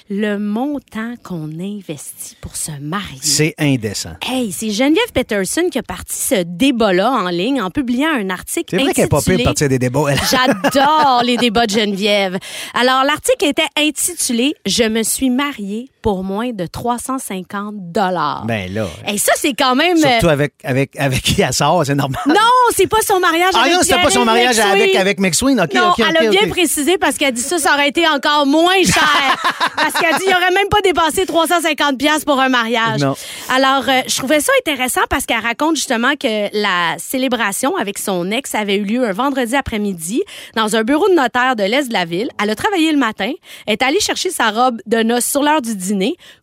le 0.08 0.38
montant 0.38 1.14
qu'on 1.22 1.50
investit 1.60 2.36
pour 2.40 2.56
se 2.56 2.70
marier. 2.80 3.18
C'est 3.20 3.54
indécent. 3.58 4.14
Hey, 4.26 4.50
c'est 4.50 4.70
Geneviève 4.70 5.12
Peterson 5.12 5.68
qui 5.70 5.78
a 5.78 5.82
parti 5.82 6.16
ce 6.16 6.42
débat-là 6.42 7.10
en 7.10 7.28
ligne 7.28 7.60
en 7.60 7.70
publiant 7.70 8.08
un 8.10 8.30
article 8.30 8.76
C'est 8.76 8.82
vrai 8.82 8.94
qu'elle 8.94 9.08
pas 9.08 9.20
pire 9.20 9.34
intitulé 9.34 9.42
de 9.42 9.44
partir 9.44 9.68
des 9.68 9.78
débats. 9.78 10.14
J'adore 10.30 11.22
les 11.22 11.36
débats 11.38 11.66
de 11.66 11.72
Geneviève. 11.72 12.38
Alors, 12.72 13.04
l'article 13.04 13.44
était 13.44 13.62
intitulé 13.76 14.54
Je 14.64 14.84
me 14.84 15.02
suis 15.02 15.28
mariée 15.28 15.90
pour 16.06 16.22
moins 16.22 16.50
de 16.52 16.66
350 16.66 17.74
dollars. 17.90 18.44
Ben 18.46 18.72
là. 18.72 18.86
Et 19.08 19.18
ça, 19.18 19.32
c'est 19.34 19.54
quand 19.54 19.74
même. 19.74 19.96
euh, 19.96 20.08
Surtout 20.08 20.28
avec, 20.28 20.52
avec, 20.62 20.94
avec 21.00 21.20
qui 21.20 21.42
elle 21.42 21.52
sort, 21.52 21.82
c'est 21.84 21.96
normal. 21.96 22.20
Non, 22.28 22.34
c'est 22.76 22.86
pas 22.86 23.00
son 23.04 23.18
mariage 23.18 23.50
Ah 23.56 23.62
avec 23.62 23.72
non, 23.72 23.78
c'était 23.82 24.00
pas 24.00 24.10
son 24.10 24.24
mariage 24.24 24.56
McSween. 24.56 24.72
avec, 24.82 24.94
avec 24.94 25.18
McSween. 25.18 25.60
OK, 25.60 25.74
non, 25.74 25.92
elle 25.98 26.28
a 26.28 26.30
bien 26.30 26.48
précisé 26.48 26.96
parce 26.96 27.16
qu'elle 27.16 27.34
dit 27.34 27.40
ça, 27.40 27.58
ça 27.58 27.74
aurait 27.74 27.88
été 27.88 28.06
encore 28.06 28.46
moins 28.46 28.80
cher. 28.84 29.36
parce 29.76 29.94
qu'elle 29.94 30.14
dit, 30.18 30.26
il 30.28 30.32
aurait 30.32 30.52
même 30.52 30.68
pas 30.70 30.80
dépassé 30.84 31.26
350 31.26 31.98
pièces 31.98 32.24
pour 32.24 32.38
un 32.40 32.50
mariage. 32.50 33.00
Non. 33.00 33.16
Alors, 33.52 33.82
euh, 33.88 34.02
je 34.06 34.16
trouvais 34.16 34.38
ça 34.38 34.52
intéressant 34.64 35.00
parce 35.10 35.26
qu'elle 35.26 35.42
raconte 35.42 35.74
justement 35.74 36.12
que 36.14 36.48
la 36.56 36.94
célébration 36.98 37.74
avec 37.76 37.98
son 37.98 38.30
ex 38.30 38.54
avait 38.54 38.76
eu 38.76 38.84
lieu 38.84 39.04
un 39.08 39.12
vendredi 39.12 39.56
après-midi 39.56 40.22
dans 40.54 40.76
un 40.76 40.84
bureau 40.84 41.08
de 41.08 41.14
notaire 41.14 41.56
de 41.56 41.64
l'Est 41.64 41.88
de 41.88 41.92
la 41.94 42.04
ville. 42.04 42.28
Elle 42.40 42.50
a 42.50 42.54
travaillé 42.54 42.92
le 42.92 42.98
matin, 42.98 43.32
est 43.66 43.82
allée 43.82 43.98
chercher 43.98 44.30
sa 44.30 44.52
robe 44.52 44.80
de 44.86 45.02
noces 45.02 45.26
sur 45.26 45.42
l'heure 45.42 45.62
du 45.62 45.74
dîner. 45.74 45.95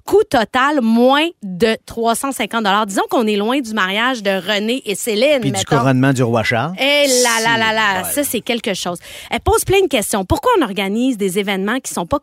Coût 0.05 0.23
total, 0.29 0.81
moins 0.81 1.27
de 1.41 1.77
350 1.85 2.65
Disons 2.87 3.03
qu'on 3.09 3.27
est 3.27 3.35
loin 3.35 3.59
du 3.59 3.73
mariage 3.73 4.23
de 4.23 4.31
René 4.31 4.81
et 4.85 4.95
Céline, 4.95 5.41
Puis 5.41 5.51
du 5.51 5.65
couronnement 5.65 6.13
du 6.13 6.23
roi 6.23 6.43
Charles. 6.43 6.73
Eh 6.79 7.07
là 7.23 7.41
là 7.43 7.57
là 7.57 7.73
là, 7.73 8.03
ça 8.03 8.23
c'est 8.23 8.41
quelque 8.41 8.73
chose. 8.73 8.99
Elle 9.29 9.39
pose 9.39 9.63
plein 9.65 9.81
de 9.81 9.87
questions. 9.87 10.25
Pourquoi 10.25 10.51
on 10.59 10.63
organise 10.63 11.17
des 11.17 11.39
événements 11.39 11.79
qui 11.79 11.93
sont 11.93 12.05
pas 12.05 12.19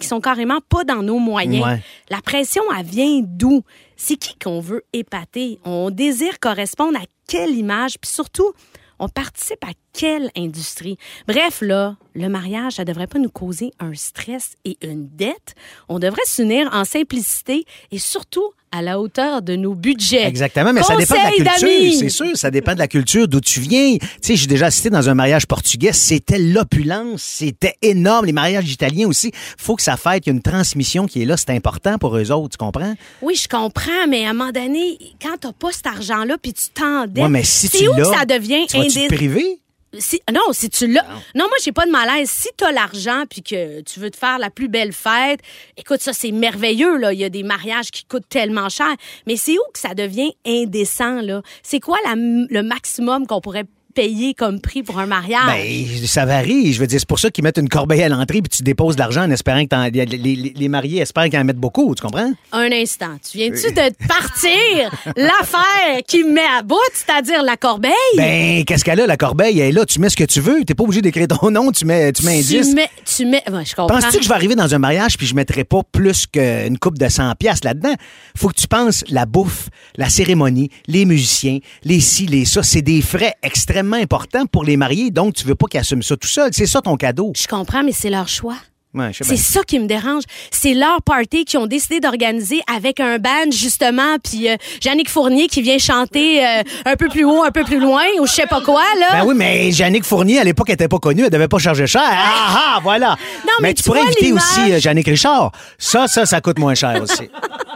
qui 0.00 0.08
sont 0.08 0.20
carrément 0.20 0.58
pas 0.68 0.82
dans 0.84 1.02
nos 1.02 1.18
moyens? 1.18 1.64
Ouais. 1.64 1.82
La 2.08 2.20
pression 2.20 2.62
elle 2.76 2.84
vient 2.84 3.20
d'où? 3.24 3.62
C'est 3.96 4.16
qui 4.16 4.36
qu'on 4.38 4.60
veut 4.60 4.82
épater? 4.92 5.60
On 5.64 5.90
désire 5.90 6.40
correspondre 6.40 6.98
à 6.98 7.04
quelle 7.28 7.54
image? 7.54 7.98
Puis 8.00 8.10
surtout 8.10 8.52
On 9.02 9.08
participe 9.08 9.64
à 9.64 9.72
quelle 9.94 10.30
industrie? 10.36 10.98
Bref, 11.26 11.62
là, 11.62 11.96
le 12.14 12.28
mariage, 12.28 12.74
ça 12.74 12.84
devrait 12.84 13.06
pas 13.06 13.18
nous 13.18 13.30
causer 13.30 13.72
un 13.80 13.94
stress 13.94 14.56
et 14.66 14.76
une 14.82 15.08
dette. 15.08 15.54
On 15.88 15.98
devrait 15.98 16.20
s'unir 16.26 16.68
en 16.72 16.84
simplicité 16.84 17.64
et 17.90 17.98
surtout 17.98 18.52
à 18.72 18.82
la 18.82 19.00
hauteur 19.00 19.42
de 19.42 19.56
nos 19.56 19.74
budgets. 19.74 20.24
Exactement, 20.26 20.72
mais 20.72 20.82
ça 20.82 20.96
dépend 20.96 21.14
de 21.16 21.44
la 21.44 21.52
culture, 21.54 21.92
c'est 21.98 22.08
sûr. 22.08 22.36
Ça 22.36 22.50
dépend 22.50 22.74
de 22.74 22.78
la 22.78 22.86
culture, 22.88 23.26
d'où 23.26 23.40
tu 23.40 23.60
viens. 23.60 23.96
Tu 23.98 24.08
sais, 24.22 24.36
j'ai 24.36 24.46
déjà 24.46 24.66
assisté 24.66 24.90
dans 24.90 25.08
un 25.08 25.14
mariage 25.14 25.46
portugais, 25.46 25.92
c'était 25.92 26.38
l'opulence, 26.38 27.22
c'était 27.22 27.74
énorme. 27.82 28.26
Les 28.26 28.32
mariages 28.32 28.70
italiens 28.70 29.08
aussi, 29.08 29.32
faut 29.58 29.74
que 29.76 29.82
ça 29.82 29.96
fête, 29.96 30.26
il 30.26 30.30
y 30.30 30.32
a 30.32 30.34
une 30.34 30.42
transmission 30.42 31.06
qui 31.06 31.22
est 31.22 31.24
là, 31.24 31.36
c'est 31.36 31.50
important 31.50 31.98
pour 31.98 32.16
eux 32.16 32.30
autres, 32.30 32.50
tu 32.56 32.64
comprends? 32.64 32.94
Oui, 33.22 33.34
je 33.34 33.48
comprends, 33.48 34.06
mais 34.08 34.24
à 34.24 34.30
un 34.30 34.32
moment 34.34 34.52
donné, 34.52 34.98
quand 35.20 35.36
t'as 35.40 35.52
pas 35.52 35.72
cet 35.72 35.86
argent-là, 35.86 36.36
puis 36.40 36.52
tu 36.52 36.66
t'endettes, 36.72 37.22
Ouais, 37.24 37.28
mais 37.28 37.42
si 37.42 37.66
c'est 37.68 37.78
tu 37.78 37.88
où 37.88 37.94
que 37.94 38.04
ça 38.04 38.24
devient 38.24 38.66
indé- 38.74 39.08
priver? 39.08 39.58
Si- 39.98 40.22
non, 40.32 40.52
si 40.52 40.70
tu 40.70 40.86
l'as. 40.86 41.04
Non, 41.34 41.46
moi, 41.48 41.56
j'ai 41.64 41.72
pas 41.72 41.84
de 41.84 41.90
malaise. 41.90 42.30
Si 42.30 42.48
tu 42.56 42.64
as 42.64 42.70
l'argent 42.70 43.24
puis 43.28 43.42
que 43.42 43.80
tu 43.80 43.98
veux 43.98 44.10
te 44.10 44.16
faire 44.16 44.38
la 44.38 44.48
plus 44.50 44.68
belle 44.68 44.92
fête, 44.92 45.40
écoute, 45.76 46.00
ça, 46.00 46.12
c'est 46.12 46.30
merveilleux, 46.30 46.96
là. 46.96 47.12
Il 47.12 47.18
y 47.18 47.24
a 47.24 47.28
des 47.28 47.42
mariages 47.42 47.90
qui 47.90 48.04
coûtent 48.04 48.28
tellement 48.28 48.68
cher. 48.68 48.94
Mais 49.26 49.36
c'est 49.36 49.54
où 49.58 49.62
que 49.72 49.80
ça 49.80 49.94
devient 49.94 50.32
indécent, 50.46 51.20
là? 51.22 51.42
C'est 51.62 51.80
quoi 51.80 51.98
la- 52.04 52.14
le 52.14 52.62
maximum 52.62 53.26
qu'on 53.26 53.40
pourrait 53.40 53.64
payer 54.00 54.32
comme 54.32 54.60
prix 54.62 54.82
pour 54.82 54.98
un 54.98 55.04
mariage? 55.04 55.44
Ben, 55.46 56.06
ça 56.06 56.24
varie. 56.24 56.72
Je 56.72 56.80
veux 56.80 56.86
dire, 56.86 56.98
c'est 56.98 57.06
pour 57.08 57.18
ça 57.18 57.30
qu'ils 57.30 57.44
mettent 57.44 57.58
une 57.58 57.68
corbeille 57.68 58.02
à 58.02 58.08
l'entrée 58.08 58.40
puis 58.40 58.48
tu 58.48 58.62
déposes 58.62 58.94
de 58.96 59.00
l'argent 59.00 59.24
en 59.24 59.30
espérant 59.30 59.62
que 59.66 59.90
les, 59.90 60.06
les- 60.06 60.54
les 60.56 60.68
mariés 60.68 61.00
espèrent 61.02 61.28
qu'ils 61.28 61.38
en 61.38 61.44
mettent 61.44 61.58
beaucoup, 61.58 61.94
tu 61.94 62.00
comprends? 62.02 62.32
Un 62.52 62.72
instant. 62.72 63.18
Tu 63.30 63.36
viens-tu 63.36 63.72
de 63.72 63.88
te 63.90 64.06
partir 64.08 64.90
l'affaire 65.16 66.00
qui 66.08 66.24
me 66.24 66.32
met 66.32 66.40
à 66.58 66.62
bout, 66.62 66.76
c'est-à-dire 66.94 67.42
la 67.42 67.58
corbeille? 67.58 67.90
Ben, 68.16 68.64
qu'est-ce 68.64 68.84
qu'elle 68.84 69.00
a, 69.02 69.06
la 69.06 69.18
corbeille? 69.18 69.60
Elle 69.60 69.68
est 69.68 69.72
là, 69.72 69.84
tu 69.84 69.98
mets 70.00 70.08
ce 70.08 70.16
que 70.16 70.24
tu 70.24 70.40
veux. 70.40 70.64
T'es 70.64 70.74
pas 70.74 70.84
obligé 70.84 71.02
d'écrire 71.02 71.28
ton 71.28 71.50
nom, 71.50 71.70
tu 71.72 71.84
mets, 71.84 72.10
tu 72.12 72.24
mets 72.24 72.38
un 72.38 72.42
tu 72.42 72.62
10. 72.62 72.74
mets, 72.74 72.88
tu 73.04 73.26
mets, 73.26 73.42
ouais, 73.52 73.64
je 73.66 73.74
comprends. 73.74 73.98
Penses-tu 74.00 74.16
que 74.18 74.24
je 74.24 74.28
vais 74.28 74.34
arriver 74.34 74.54
dans 74.54 74.74
un 74.74 74.78
mariage 74.78 75.18
puis 75.18 75.26
je 75.26 75.34
mettrai 75.34 75.64
pas 75.64 75.82
plus 75.92 76.26
qu'une 76.26 76.78
coupe 76.78 76.96
de 76.96 77.08
100 77.08 77.34
pièces 77.34 77.64
là-dedans? 77.64 77.94
Faut 78.34 78.48
que 78.48 78.54
tu 78.58 78.66
penses 78.66 79.04
la 79.10 79.26
bouffe, 79.26 79.68
la 79.96 80.08
cérémonie, 80.08 80.70
les 80.86 81.04
musiciens, 81.04 81.58
les 81.84 82.00
ci, 82.00 82.24
les 82.26 82.46
ça. 82.46 82.62
C'est 82.62 82.82
des 82.82 83.02
frais 83.02 83.34
extrêmement 83.42 83.89
importants 83.96 84.46
pour 84.46 84.64
les 84.64 84.76
mariés, 84.76 85.10
donc 85.10 85.34
tu 85.34 85.46
veux 85.46 85.54
pas 85.54 85.66
qu'ils 85.66 85.80
assument 85.80 86.02
ça 86.02 86.16
tout 86.16 86.28
seul. 86.28 86.50
C'est 86.52 86.66
ça 86.66 86.80
ton 86.80 86.96
cadeau. 86.96 87.32
Je 87.36 87.46
comprends, 87.46 87.82
mais 87.82 87.92
c'est 87.92 88.10
leur 88.10 88.28
choix. 88.28 88.56
Ouais, 88.92 89.12
C'est 89.20 89.36
ça 89.36 89.62
qui 89.62 89.78
me 89.78 89.86
dérange. 89.86 90.24
C'est 90.50 90.74
leur 90.74 91.00
party 91.02 91.44
qu'ils 91.44 91.60
ont 91.60 91.68
décidé 91.68 92.00
d'organiser 92.00 92.60
avec 92.66 92.98
un 92.98 93.18
band, 93.18 93.50
justement, 93.52 94.16
puis 94.22 94.48
euh, 94.48 94.56
Jannick 94.80 95.08
Fournier 95.08 95.46
qui 95.46 95.62
vient 95.62 95.78
chanter 95.78 96.44
euh, 96.44 96.62
un 96.86 96.96
peu 96.96 97.08
plus 97.08 97.24
haut, 97.24 97.44
un 97.44 97.52
peu 97.52 97.62
plus 97.62 97.78
loin, 97.78 98.02
ou 98.20 98.26
je 98.26 98.32
sais 98.32 98.46
pas 98.46 98.60
quoi, 98.60 98.82
là. 98.98 99.20
Ben 99.20 99.26
oui, 99.26 99.34
mais 99.36 99.70
Jannick 99.70 100.04
Fournier, 100.04 100.40
à 100.40 100.44
l'époque, 100.44 100.70
elle 100.70 100.74
était 100.74 100.88
pas 100.88 100.98
connue, 100.98 101.22
elle 101.22 101.30
devait 101.30 101.46
pas 101.46 101.58
charger 101.58 101.86
cher. 101.86 102.02
Ah 102.04 102.74
ah, 102.74 102.78
voilà. 102.82 103.16
Non, 103.46 103.52
mais 103.62 103.74
tu 103.74 103.82
tu 103.84 103.88
pourrais 103.88 104.00
inviter 104.00 104.32
aussi 104.32 104.72
euh, 104.72 104.80
Jannick 104.80 105.06
Richard. 105.06 105.52
Ça, 105.78 106.08
ça, 106.08 106.26
ça 106.26 106.40
coûte 106.40 106.58
moins 106.58 106.74
cher 106.74 107.00
aussi. 107.00 107.30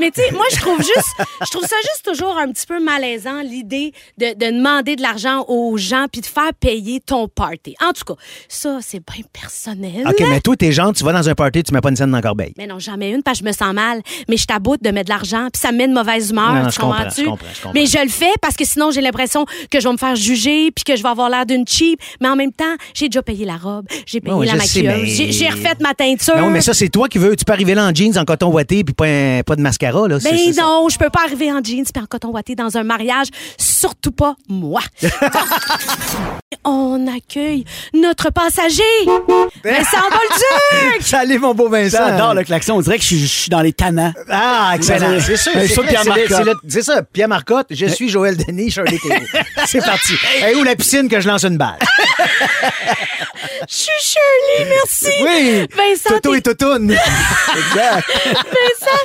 Mais 0.00 0.10
tu 0.10 0.20
sais, 0.22 0.30
moi, 0.32 0.44
je 0.52 0.56
trouve 0.60 0.78
juste, 0.78 1.14
je 1.44 1.50
trouve 1.50 1.62
ça 1.66 1.76
juste 1.82 2.04
toujours 2.04 2.36
un 2.38 2.50
petit 2.50 2.66
peu 2.66 2.82
malaisant, 2.82 3.42
l'idée 3.42 3.92
de, 4.18 4.34
de 4.34 4.50
demander 4.52 4.96
de 4.96 5.02
l'argent 5.02 5.44
aux 5.48 5.76
gens 5.76 6.06
puis 6.10 6.20
de 6.20 6.26
faire 6.26 6.52
payer 6.58 7.00
ton 7.00 7.28
party. 7.28 7.74
En 7.84 7.92
tout 7.92 8.04
cas, 8.14 8.20
ça, 8.48 8.78
c'est 8.82 9.00
bien 9.00 9.24
personnel. 9.32 10.04
OK, 10.06 10.20
mais 10.28 10.40
toi, 10.40 10.56
t'es 10.56 10.72
genre, 10.72 10.92
tu 10.92 11.04
vas 11.04 11.12
dans 11.12 11.28
un 11.28 11.34
party, 11.34 11.62
tu 11.62 11.72
mets 11.74 11.80
pas 11.80 11.90
une 11.90 11.96
scène 11.96 12.10
dans 12.10 12.16
la 12.18 12.22
corbeille. 12.22 12.52
Mais 12.58 12.66
non, 12.66 12.78
jamais 12.78 13.10
une 13.10 13.22
parce 13.22 13.38
que 13.38 13.44
je 13.44 13.48
me 13.48 13.52
sens 13.54 13.72
mal. 13.74 14.00
Mais 14.28 14.36
je 14.36 14.44
t'aboute 14.46 14.82
de 14.82 14.90
mettre 14.90 15.06
de 15.06 15.12
l'argent, 15.12 15.48
puis 15.52 15.60
ça 15.60 15.72
me 15.72 15.78
met 15.78 15.88
de 15.88 15.92
mauvaise 15.94 16.30
humeur. 16.30 16.52
Non, 16.54 16.62
non, 16.64 16.68
tu 16.70 16.78
comprends, 16.80 16.96
comprends-tu? 17.04 17.20
je 17.22 17.26
comprends, 17.26 17.46
je 17.54 17.62
comprends. 17.62 17.72
Mais 17.74 17.86
je 17.86 17.98
le 18.02 18.08
fais 18.08 18.32
parce 18.40 18.56
que 18.56 18.64
sinon, 18.64 18.90
j'ai 18.90 19.00
l'impression 19.00 19.44
que 19.70 19.80
je 19.80 19.86
vais 19.86 19.92
me 19.92 19.98
faire 19.98 20.16
juger, 20.16 20.70
puis 20.70 20.84
que 20.84 20.96
je 20.96 21.02
vais 21.02 21.08
avoir 21.08 21.28
l'air 21.30 21.46
d'une 21.46 21.66
cheap. 21.66 22.00
Mais 22.20 22.28
en 22.28 22.36
même 22.36 22.52
temps, 22.52 22.64
j'ai 22.94 23.08
déjà 23.08 23.22
payé 23.22 23.44
la 23.44 23.56
robe, 23.56 23.86
j'ai 24.06 24.20
payé 24.20 24.34
la 24.46 24.52
mais- 24.54 25.06
j'ai- 25.06 25.32
j'ai 25.32 25.48
refait 25.48 25.74
ma 25.80 25.94
teinture. 25.94 26.36
Non, 26.36 26.50
mais 26.50 26.60
ça, 26.60 26.74
c'est 26.74 26.88
toi 26.88 27.08
qui 27.08 27.18
veux. 27.18 27.36
Tu 27.36 27.44
peux 27.44 27.52
arriver 27.52 27.74
là 27.74 27.86
en 27.86 27.94
jeans, 27.94 28.16
en 28.18 28.24
coton 28.24 28.50
ouaté, 28.50 28.84
puis 28.84 28.94
pas, 28.94 29.06
un- 29.06 29.42
pas 29.42 29.56
de 29.58 29.62
mascara, 29.62 30.08
là. 30.08 30.18
Ben 30.22 30.34
non, 30.56 30.88
je 30.88 30.98
peux 30.98 31.10
pas 31.10 31.20
arriver 31.24 31.52
en 31.52 31.62
jeans 31.62 31.84
puis 31.84 32.02
en 32.02 32.06
coton 32.06 32.28
ouaté 32.28 32.54
dans 32.54 32.76
un 32.76 32.82
mariage, 32.84 33.26
surtout 33.58 34.12
pas 34.12 34.34
moi. 34.48 34.80
On 36.64 37.06
accueille 37.06 37.64
notre 37.94 38.30
passager, 38.30 38.82
Vincent 39.64 40.02
Bolduc! 40.10 41.00
Salut, 41.02 41.38
mon 41.38 41.54
beau 41.54 41.68
Vincent. 41.68 41.98
J'adore 42.08 42.34
le 42.34 42.44
klaxon. 42.44 42.74
On 42.76 42.80
dirait 42.80 42.96
que 42.96 43.02
je 43.02 43.06
suis, 43.08 43.20
je 43.20 43.26
suis 43.26 43.50
dans 43.50 43.60
les 43.62 43.72
tannants. 43.72 44.12
Ah, 44.28 44.72
excellent. 44.74 45.18
C'est 45.20 45.36
sûr. 45.36 45.54
ouais, 45.54 45.66
C'est 45.68 45.74
ça, 45.74 45.82
Pierre 45.82 46.04
Marcotte. 46.04 46.28
c'est 46.36 46.44
le- 46.44 46.54
C'est 46.68 46.82
ça, 46.82 47.02
Pierre 47.02 47.28
Marcotte. 47.28 47.66
Je 47.70 47.86
suis 47.86 48.08
Joël 48.08 48.36
Denis, 48.36 48.70
Shirley 48.70 48.98
Théroux. 48.98 49.24
C'est 49.66 49.84
parti. 49.84 50.12
Et 50.46 50.54
où 50.56 50.64
la 50.64 50.74
piscine 50.76 51.08
que 51.08 51.20
je 51.20 51.28
lance 51.28 51.44
une 51.44 51.56
balle? 51.58 51.78
Je 53.68 53.74
suis 53.74 53.90
Shirley, 54.00 54.70
merci! 54.70 55.06
Oui. 55.22 55.66
Vincent, 55.76 56.14
Toto 56.20 56.32
t'es- 56.32 56.38
et 56.38 56.42
Totoune. 56.42 56.90
exact. 56.92 58.08
Vincent, 58.26 58.98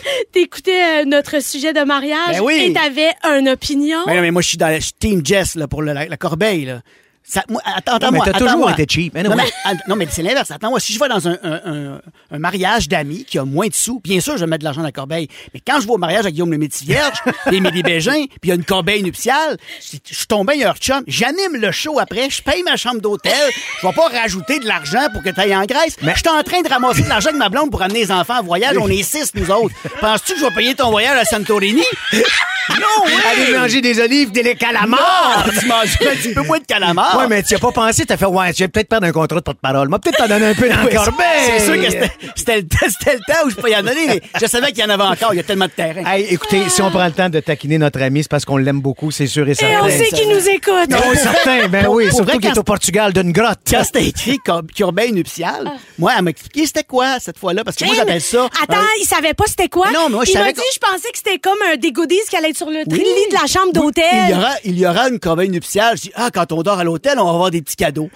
euh, 0.67 1.05
notre 1.05 1.41
sujet 1.41 1.73
de 1.73 1.83
mariage 1.83 2.37
Ben 2.37 2.41
oui. 2.41 2.65
et 2.67 2.73
t'avais 2.73 3.13
une 3.23 3.49
opinion. 3.49 3.99
Mais 4.07 4.15
non, 4.15 4.21
mais 4.21 4.31
moi, 4.31 4.41
je 4.41 4.49
suis 4.49 4.57
dans 4.57 4.69
le 4.69 4.75
je 4.75 4.81
suis 4.81 4.93
Team 4.93 5.25
Jess 5.25 5.55
là, 5.55 5.67
pour 5.67 5.81
la, 5.81 6.05
la 6.05 6.17
corbeille. 6.17 6.65
Là. 6.65 6.81
Ça, 7.25 7.41
moi, 7.49 7.61
attends, 7.65 7.93
attends, 7.95 8.11
mais 8.11 8.19
t'as 8.25 8.33
toujours 8.37 8.69
été 8.71 8.85
cheap. 8.87 9.15
Non, 9.15 9.35
mais, 9.35 9.43
ah, 9.63 9.71
non, 9.87 9.95
mais 9.95 10.07
c'est 10.11 10.21
l'inverse. 10.21 10.51
Attends-moi, 10.51 10.79
si 10.81 10.93
je 10.93 10.99
vais 10.99 11.07
dans 11.07 11.25
un, 11.27 11.37
un- 11.43 11.61
un- 11.65 12.01
un 12.31 12.37
mariage 12.39 12.89
d'amis 12.89 13.23
qui 13.23 13.39
a 13.39 13.45
moins 13.45 13.67
de 13.67 13.73
sous, 13.73 14.01
bien 14.01 14.19
sûr, 14.19 14.33
je 14.35 14.41
vais 14.41 14.47
mettre 14.47 14.59
de 14.59 14.65
l'argent 14.65 14.81
dans 14.81 14.87
la 14.87 14.91
corbeille. 14.91 15.29
Mais 15.53 15.61
quand 15.65 15.79
je 15.79 15.85
vais 15.87 15.93
au 15.93 15.97
mariage 15.97 16.21
avec 16.21 16.33
Guillaume 16.33 16.51
le 16.51 16.57
Métis 16.57 16.83
Vierge, 16.83 17.17
et 17.51 17.55
Émilie 17.55 17.81
Bégin, 17.81 18.25
puis 18.27 18.39
il 18.43 18.49
y 18.49 18.51
a 18.51 18.55
une 18.55 18.65
corbeille 18.65 19.03
nuptiale, 19.03 19.57
je 19.79 19.97
je 20.09 20.15
suis 20.15 20.27
tombé 20.27 20.63
un 20.65 20.73
chum, 20.73 21.01
j'anime 21.07 21.55
le 21.55 21.71
show 21.71 21.97
après, 21.99 22.29
je 22.29 22.41
paye 22.41 22.61
ma 22.63 22.75
chambre 22.75 22.99
d'hôtel, 23.01 23.31
je 23.81 23.87
vais 23.87 23.93
pas 23.93 24.07
rajouter 24.09 24.59
de 24.59 24.65
l'argent 24.67 25.07
pour 25.13 25.23
que 25.23 25.29
tu 25.29 25.39
ailles 25.39 25.55
en 25.55 25.63
Grèce. 25.65 25.95
Mais 26.01 26.11
je 26.15 26.19
suis 26.19 26.29
en 26.29 26.43
train 26.43 26.61
de 26.61 26.67
ramasser 26.69 27.03
de 27.03 27.09
l'argent 27.09 27.29
avec 27.29 27.39
ma 27.39 27.49
blonde 27.49 27.71
pour 27.71 27.81
amener 27.81 27.99
les 28.01 28.11
enfants 28.11 28.39
en 28.39 28.43
voyage. 28.43 28.75
On 28.77 28.87
est 28.89 29.01
six, 29.03 29.31
nous 29.35 29.49
autres. 29.49 29.73
Penses-tu 30.01 30.33
que 30.33 30.39
je 30.39 30.45
vais 30.45 30.51
payer 30.53 30.75
ton 30.75 30.91
voyage 30.91 31.17
à 31.17 31.23
Santorini? 31.25 31.83
Non, 32.69 33.03
oui! 33.05 33.11
Aller 33.29 33.57
manger 33.57 33.81
des 33.81 33.99
olives, 33.99 34.31
des 34.31 34.55
calamars. 34.55 35.43
Tu 35.59 35.67
manges 35.67 35.97
un 36.01 36.15
petit 36.15 36.33
peu 36.33 36.43
moins 36.43 36.59
de 36.59 36.63
calamars. 36.65 37.12
Ouais, 37.17 37.27
mais 37.29 37.43
tu 37.43 37.55
as 37.55 37.59
pas 37.59 37.71
pensé, 37.71 38.05
t'as 38.05 38.17
fait, 38.17 38.25
ouais, 38.25 38.51
je 38.53 38.59
vais 38.59 38.67
peut-être 38.67 38.89
perdre 38.89 39.07
un 39.07 39.11
contrat 39.11 39.37
de 39.37 39.43
porte-parole. 39.43 39.89
Moi, 39.89 39.99
peut-être 39.99 40.17
t'en 40.17 40.27
donner 40.27 40.47
un 40.47 40.53
peu 40.53 40.69
dans 40.69 40.81
le 40.81 40.87
Oui, 40.87 40.93
corbeille. 40.95 41.25
C'est 41.57 41.65
sûr 41.65 41.75
que 41.75 41.89
c'était- 41.91 42.11
c'était 42.35 42.55
le, 42.57 42.67
temps- 42.67 42.77
c'était 42.89 43.13
le 43.15 43.19
temps 43.33 43.39
où 43.45 43.49
je 43.49 43.55
peux 43.55 43.69
y 43.69 43.75
en 43.75 43.81
donner, 43.83 44.07
mais 44.07 44.21
je 44.41 44.45
savais 44.47 44.71
qu'il 44.71 44.79
y 44.79 44.85
en 44.85 44.89
avait 44.89 45.03
encore. 45.03 45.33
Il 45.33 45.37
y 45.37 45.39
a 45.39 45.43
tellement 45.43 45.65
de 45.65 45.71
terrain. 45.71 46.03
Hey, 46.05 46.25
écoutez, 46.29 46.69
si 46.69 46.81
on 46.81 46.89
prend 46.89 47.05
le 47.05 47.11
temps 47.11 47.29
de 47.29 47.39
taquiner 47.39 47.77
notre 47.77 48.01
ami, 48.01 48.23
c'est 48.23 48.29
parce 48.29 48.45
qu'on 48.45 48.57
l'aime 48.57 48.81
beaucoup, 48.81 49.11
c'est 49.11 49.27
sûr 49.27 49.47
et 49.47 49.51
et 49.51 49.55
certain. 49.55 49.85
on 49.85 49.89
sait 49.89 50.07
qui 50.09 50.25
nous 50.27 50.49
écoute. 50.49 50.89
Non, 50.89 50.97
certain, 51.15 51.67
ben 51.67 51.87
oui, 51.89 52.05
pour 52.07 52.17
surtout 52.17 52.31
vrai, 52.31 52.39
qu'il 52.39 52.49
est 52.49 52.57
au 52.57 52.63
Portugal 52.63 53.13
d'une 53.13 53.31
grotte. 53.31 53.59
Quand 53.69 53.83
c'était 53.83 54.05
écrit 54.07 54.37
cor- 54.45 54.61
corbeille 54.77 55.11
nuptiale, 55.11 55.71
moi, 55.99 56.11
elle 56.17 56.23
m'a 56.23 56.29
expliqué 56.31 56.65
c'était 56.65 56.83
quoi 56.83 57.19
cette 57.19 57.37
fois-là, 57.37 57.63
parce 57.63 57.77
que 57.77 57.85
moi, 57.85 57.95
j'appelle 57.95 58.21
ça. 58.21 58.47
Attends, 58.63 58.79
un- 58.81 58.87
il 59.01 59.05
savait 59.05 59.33
pas 59.33 59.45
c'était 59.47 59.69
quoi? 59.69 59.87
Non, 59.91 60.05
mais 60.09 60.15
moi, 60.15 60.25
je 60.25 60.31
il 60.31 60.37
m'a 60.39 60.51
dit, 60.51 60.61
je 60.73 60.79
pensais 60.79 61.11
que 61.11 61.17
c'était 61.17 61.37
comme 61.39 61.57
un 61.71 61.75
des 61.77 61.91
goodies 61.91 62.19
qui 62.29 62.35
allait 62.35 62.49
être 62.49 62.57
sur 62.57 62.69
le 62.69 62.79
Oui. 62.87 62.97
lit 62.97 63.29
de 63.31 63.33
la 63.39 63.47
chambre 63.47 63.71
d'hôtel. 63.73 64.03
Il 64.27 64.29
y, 64.31 64.33
aura, 64.33 64.51
il 64.65 64.79
y 64.79 64.85
aura 64.87 65.09
une 65.09 65.19
corbeille 65.19 65.49
nuptiale. 65.49 65.95
Je 65.97 66.03
dis, 66.03 66.11
ah, 66.15 66.29
quand 66.33 66.51
on 66.51 66.61
dort 66.63 66.79
à 66.79 66.83
l'hôtel, 66.83 67.02
on 67.17 67.23
va 67.25 67.29
avoir 67.31 67.51
des 67.51 67.61
petits 67.61 67.75
cadeaux. 67.75 68.09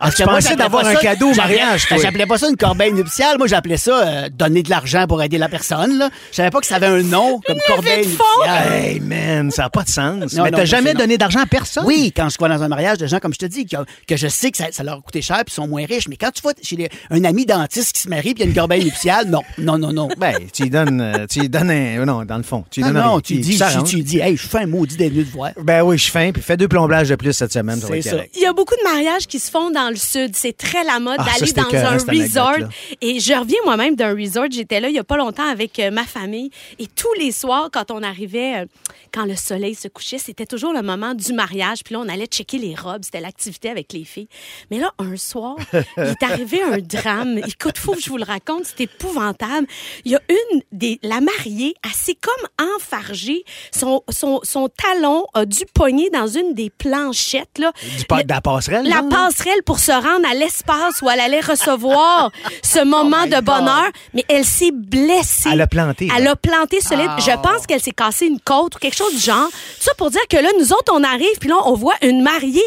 Ah, 0.00 0.10
tu 0.10 0.22
pensais 0.24 0.56
d'avoir 0.56 0.86
un 0.86 0.94
cadeau 0.94 1.30
au 1.30 1.34
mariage, 1.34 1.86
toi? 1.86 1.96
J'appelais 1.98 2.26
pas 2.26 2.38
ça 2.38 2.48
une 2.48 2.56
corbeille 2.56 2.92
nuptiale. 2.92 3.38
Moi, 3.38 3.46
j'appelais 3.46 3.76
ça 3.76 4.06
euh, 4.06 4.28
donner 4.32 4.62
de 4.62 4.70
l'argent 4.70 5.06
pour 5.06 5.22
aider 5.22 5.38
la 5.38 5.48
personne. 5.48 5.98
Là. 5.98 6.10
Je 6.30 6.36
savais 6.36 6.50
pas 6.50 6.60
que 6.60 6.66
ça 6.66 6.76
avait 6.76 6.86
un 6.86 7.02
nom 7.02 7.40
comme 7.46 7.58
corbeille 7.66 8.06
nuptiale. 8.06 8.72
Hey, 8.72 9.00
man, 9.00 9.50
ça 9.50 9.62
n'a 9.64 9.70
pas 9.70 9.82
de 9.82 9.88
sens. 9.88 10.32
Non, 10.34 10.44
mais 10.44 10.50
non, 10.50 10.56
t'as 10.56 10.62
mais 10.62 10.66
jamais 10.66 10.94
donné 10.94 11.18
d'argent 11.18 11.40
à 11.40 11.46
personne? 11.46 11.84
Oui, 11.86 12.12
quand 12.16 12.28
je 12.28 12.38
vois 12.38 12.48
dans 12.48 12.62
un 12.62 12.68
mariage 12.68 12.98
de 12.98 13.06
gens, 13.06 13.18
comme 13.18 13.32
je 13.34 13.38
te 13.38 13.46
dis, 13.46 13.66
que, 13.66 13.76
que 14.06 14.16
je 14.16 14.28
sais 14.28 14.50
que 14.50 14.58
ça, 14.58 14.66
ça 14.70 14.82
leur 14.82 14.98
a 14.98 15.00
coûté 15.00 15.22
cher 15.22 15.42
puis 15.44 15.54
sont 15.54 15.66
moins 15.68 15.84
riches. 15.86 16.08
Mais 16.08 16.16
quand 16.16 16.30
tu 16.32 16.42
vois 16.42 16.52
chez 16.62 16.76
les- 16.76 16.88
un 17.10 17.24
ami 17.24 17.46
dentiste 17.46 17.94
qui 17.96 18.02
se 18.02 18.08
marie 18.08 18.34
puis 18.34 18.38
il 18.38 18.40
y 18.40 18.42
a 18.42 18.46
une 18.46 18.54
corbeille 18.54 18.84
nuptiale, 18.84 19.28
non, 19.28 19.42
non, 19.58 19.78
non, 19.78 19.92
non. 19.92 20.08
Ben, 20.18 20.34
tu 20.52 20.64
lui 20.64 20.70
donnes, 20.70 21.00
euh, 21.00 21.26
tu 21.28 21.40
lui 21.40 21.48
donnes 21.48 21.70
un. 21.70 22.04
Non, 22.04 22.24
dans 22.24 22.36
le 22.36 22.42
fond. 22.42 22.64
Tu 22.70 22.80
lui 22.80 22.88
Ah 22.88 22.92
non, 22.92 23.20
tu 23.20 23.34
dis, 23.36 23.58
tu 23.86 24.02
dis, 24.02 24.18
hey, 24.18 24.36
je 24.36 24.46
fais 24.46 24.58
un 24.60 24.66
maudit 24.66 24.96
d'être 24.96 25.12
venu 25.12 25.24
te 25.24 25.32
voir. 25.32 25.50
Ben 25.62 25.82
oui, 25.82 25.96
je 25.98 26.02
suis 26.02 26.12
fin, 26.12 26.30
puis 26.32 26.42
fais 26.42 26.56
deux 26.56 26.68
plombages 26.68 27.08
de 27.08 27.14
plus 27.16 27.32
cette 27.32 27.52
semaine. 27.52 27.80
C'est 27.86 28.02
ça. 28.02 28.16
Il 28.36 28.42
y 28.42 28.46
a 28.46 28.52
beaucoup 28.52 28.74
de 28.76 28.82
mariages 28.82 29.26
qui 29.26 29.38
se 29.38 29.50
font 29.50 29.70
dans 29.70 29.88
le 29.90 29.96
sud. 29.96 30.34
C'est 30.34 30.56
très 30.56 30.84
la 30.84 30.98
mode 31.00 31.16
Ah, 31.18 31.26
d'aller 31.38 31.52
dans 31.52 31.74
un 31.74 31.96
resort. 31.96 32.68
Et 33.00 33.20
je 33.20 33.32
reviens 33.32 33.58
moi-même 33.64 33.96
d'un 33.96 34.14
resort. 34.14 34.46
J'étais 34.50 34.80
là 34.80 34.88
il 34.88 34.94
y 34.94 34.98
a 34.98 35.04
pas 35.04 35.16
longtemps 35.16 35.48
avec 35.48 35.78
euh, 35.78 35.90
ma 35.90 36.04
famille. 36.04 36.50
Et 36.78 36.86
tous 36.86 37.12
les 37.18 37.32
soirs, 37.32 37.70
quand 37.72 37.90
on 37.90 38.02
arrivait, 38.02 38.62
euh, 38.62 38.66
quand 39.12 39.24
le 39.24 39.36
soleil 39.36 39.74
se 39.74 39.88
couchait, 39.88 40.18
c'était 40.18 40.46
toujours 40.46 40.72
le 40.72 40.82
moment 40.82 41.14
du 41.14 41.32
mariage. 41.32 41.84
Puis 41.84 41.94
là, 41.94 42.00
on 42.04 42.08
allait 42.08 42.26
checker 42.26 42.58
les 42.58 42.74
robes. 42.74 43.04
C'était 43.04 43.20
l'activité 43.20 43.70
avec 43.70 43.92
les 43.92 44.04
filles. 44.04 44.28
Mais 44.70 44.78
là, 44.78 44.92
un 44.98 45.16
soir, 45.16 45.56
il 45.72 46.02
est 46.04 46.22
arrivé 46.22 46.62
un 46.62 46.78
drame. 46.78 47.38
Écoute, 47.46 47.78
faut 47.78 47.92
que 47.92 48.00
je 48.00 48.10
vous 48.10 48.18
le 48.18 48.24
raconte. 48.24 48.64
C'est 48.64 48.82
épouvantable. 48.82 49.66
Il 50.04 50.12
y 50.12 50.16
a 50.16 50.20
une 50.28 50.60
des, 50.72 50.98
la 51.02 51.20
mariée, 51.20 51.74
s'est 51.94 52.16
comme 52.20 52.68
enfargée. 52.74 53.44
Son, 53.72 54.02
son, 54.10 54.40
son 54.42 54.68
talon 54.68 55.26
a 55.32 55.46
dû 55.46 55.64
pogner 55.72 56.10
dans 56.10 56.26
une 56.26 56.54
des 56.54 56.70
planchettes, 56.70 57.58
là. 57.58 57.72
Du 57.98 58.04
de 58.24 58.32
la 58.32 58.40
passerelle? 58.40 58.86
la 58.88 58.96
genre? 58.96 59.08
passerelle 59.08 59.62
pour 59.64 59.78
se 59.78 59.92
rendre 59.92 60.26
à 60.30 60.34
l'espace 60.34 61.00
où 61.02 61.10
elle 61.10 61.20
allait 61.20 61.40
recevoir 61.40 62.30
ce 62.62 62.84
moment 62.84 63.26
de 63.26 63.40
bonheur, 63.40 63.86
mais 64.14 64.24
elle 64.28 64.44
s'est 64.44 64.72
blessée. 64.72 65.48
Elle 65.52 65.60
a 65.60 65.66
planté, 65.66 66.08
Elle 66.16 66.24
là. 66.24 66.32
a 66.32 66.36
planté 66.36 66.80
solide. 66.80 67.10
Je 67.18 67.36
pense 67.42 67.66
qu'elle 67.66 67.80
s'est 67.80 67.92
cassée 67.92 68.26
une 68.26 68.40
côte 68.40 68.76
ou 68.76 68.78
quelque 68.78 68.96
chose 68.96 69.14
du 69.14 69.20
genre. 69.20 69.48
Tout 69.48 69.82
ça 69.84 69.92
pour 69.96 70.10
dire 70.10 70.26
que 70.28 70.36
là, 70.36 70.48
nous 70.58 70.72
autres, 70.72 70.92
on 70.92 71.02
arrive, 71.04 71.38
puis 71.40 71.48
là, 71.48 71.56
on 71.64 71.74
voit 71.74 71.94
une 72.02 72.22
mariée 72.22 72.64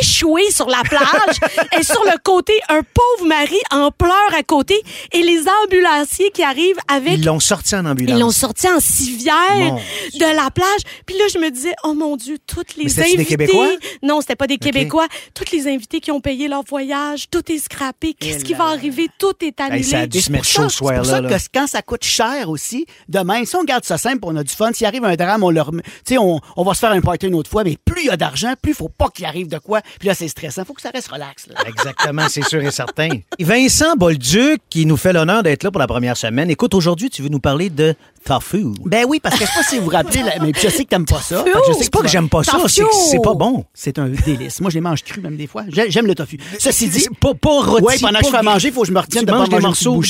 échouée 0.00 0.50
sur 0.50 0.68
la 0.68 0.82
plage. 0.82 1.38
et 1.78 1.82
sur 1.82 2.02
le 2.04 2.18
côté, 2.22 2.52
un 2.68 2.80
pauvre 2.82 3.28
mari 3.28 3.56
en 3.70 3.90
pleurs 3.90 4.12
à 4.38 4.42
côté. 4.42 4.80
Et 5.12 5.22
les 5.22 5.42
ambulanciers 5.64 6.30
qui 6.30 6.42
arrivent 6.42 6.78
avec 6.88 7.14
Ils 7.18 7.24
l'ont 7.24 7.40
sorti 7.40 7.74
en 7.76 7.84
ambulance. 7.86 8.16
ils 8.16 8.20
l'ont 8.20 8.30
sorti 8.30 8.68
en 8.68 8.80
civière 8.80 9.34
Mon 9.58 9.74
de 9.76 10.36
la 10.36 10.50
plage. 10.50 10.80
Puis 11.06 11.16
là, 11.18 11.24
je 11.32 11.38
me 11.38 11.50
disais, 11.50 11.74
oh 11.84 11.94
mon 11.94 12.16
Dieu, 12.16 12.38
toutes 12.46 12.76
les 12.76 12.84
Mais 12.84 12.90
c'était-tu 12.90 13.10
des 13.10 13.14
invités. 13.22 13.36
Québécois? 13.36 13.68
Non, 14.02 14.20
c'était 14.20 14.36
pas 14.36 14.46
des 14.46 14.58
Québécois. 14.58 15.06
Toutes 15.34 15.50
les 15.50 15.66
invités 15.68 16.00
qui 16.00 16.10
ont 16.10 16.20
payé 16.20 16.48
leur 16.48 16.62
voyage, 16.64 17.28
tout 17.30 17.50
est 17.52 17.58
scrappé. 17.58 18.14
Qu'est-ce 18.14 18.44
qui 18.44 18.54
va 18.54 18.64
arriver? 18.66 19.08
Tout 19.18 19.32
est 19.42 19.60
annulé. 19.60 19.82
ça 19.82 20.00
a 20.00 20.06
dû 20.06 20.20
se 20.20 20.32
mettre 20.32 20.44
chaud 20.44 20.62
ça- 20.62 20.68
ce 20.68 20.78
pour 20.78 21.04
ça 21.06 21.20
là. 21.20 21.28
que 21.28 21.44
quand 21.52 21.66
ça 21.66 21.82
coûte 21.82 22.04
cher 22.04 22.48
aussi, 22.48 22.86
demain, 23.08 23.44
si 23.44 23.54
on 23.56 23.64
garde 23.64 23.84
ça 23.84 23.98
simple, 23.98 24.20
on 24.22 24.36
a 24.36 24.42
du 24.42 24.52
fun. 24.54 24.72
S'il 24.72 24.86
arrive 24.86 25.04
un 25.04 25.14
drame, 25.16 25.42
on 25.42 25.50
leur, 25.50 25.70
tu 25.70 25.78
sais, 26.06 26.18
on, 26.18 26.40
on 26.56 26.62
va 26.64 26.74
se 26.74 26.80
faire 26.80 26.90
un 26.92 27.00
party 27.00 27.26
une 27.26 27.34
autre 27.34 27.50
fois, 27.50 27.64
mais 27.64 27.76
plus 27.84 28.02
il 28.02 28.06
y 28.06 28.10
a 28.10 28.16
d'argent, 28.16 28.54
plus 28.60 28.72
il 28.72 28.74
faut 28.76 28.88
pas 28.88 29.08
qu'il 29.08 29.24
arrive 29.24 29.48
de 29.48 29.58
quoi. 29.58 29.73
Puis 29.98 30.08
là, 30.08 30.14
c'est 30.14 30.28
stressant. 30.28 30.64
Faut 30.64 30.72
que 30.74 30.82
ça 30.82 30.90
reste 30.90 31.08
relax. 31.08 31.46
là. 31.48 31.54
Exactement, 31.66 32.26
c'est 32.28 32.44
sûr 32.44 32.62
et 32.62 32.70
certain. 32.70 33.08
Vincent 33.40 33.96
Bolduc, 33.96 34.60
qui 34.70 34.86
nous 34.86 34.96
fait 34.96 35.12
l'honneur 35.12 35.42
d'être 35.42 35.62
là 35.62 35.70
pour 35.70 35.80
la 35.80 35.86
première 35.86 36.16
semaine. 36.16 36.50
Écoute, 36.50 36.74
aujourd'hui, 36.74 37.10
tu 37.10 37.22
veux 37.22 37.28
nous 37.28 37.40
parler 37.40 37.70
de 37.70 37.94
tofu. 38.24 38.64
Ben 38.86 39.04
oui, 39.08 39.20
parce 39.20 39.38
que 39.38 39.44
je 39.44 39.50
sais 39.50 39.56
pas 39.56 39.62
si 39.62 39.78
vous 39.78 39.84
vous 39.84 39.90
rappelez, 39.90 40.22
là, 40.22 40.32
mais 40.40 40.52
je 40.54 40.68
sais 40.68 40.84
que 40.84 40.88
t'aimes 40.88 41.04
pas 41.04 41.20
ça. 41.20 41.44
Je 41.68 41.72
sais 41.74 41.90
pas 41.90 42.00
que 42.00 42.08
j'aime 42.08 42.28
pas 42.28 42.42
ça, 42.42 42.58
c'est 42.68 42.82
que 42.82 42.88
c'est 43.10 43.22
pas 43.22 43.34
bon. 43.34 43.64
C'est 43.74 43.98
un 43.98 44.08
délice. 44.08 44.60
Moi, 44.60 44.70
je 44.70 44.76
les 44.76 44.80
mange 44.80 45.02
crus 45.02 45.22
même 45.22 45.36
des 45.36 45.46
fois. 45.46 45.64
J'ai- 45.68 45.90
J'aime 45.90 46.06
le 46.06 46.14
tofu. 46.14 46.38
Ceci 46.58 46.88
dit, 46.88 47.06
pas, 47.20 47.34
pas 47.34 47.60
rôti. 47.60 47.84
ouais, 47.84 47.98
pendant 48.00 48.18
que 48.20 48.24
je 48.26 48.30
fais 48.30 48.36
à 48.38 48.42
manger, 48.42 48.68
il 48.68 48.74
faut 48.74 48.82
que 48.82 48.88
je 48.88 48.92
me 48.92 48.98
retienne 49.00 49.24
de 49.24 49.30
pas 49.30 49.38
manges 49.38 49.48
des 49.48 49.54
manger 49.60 49.66
morceaux. 49.66 50.02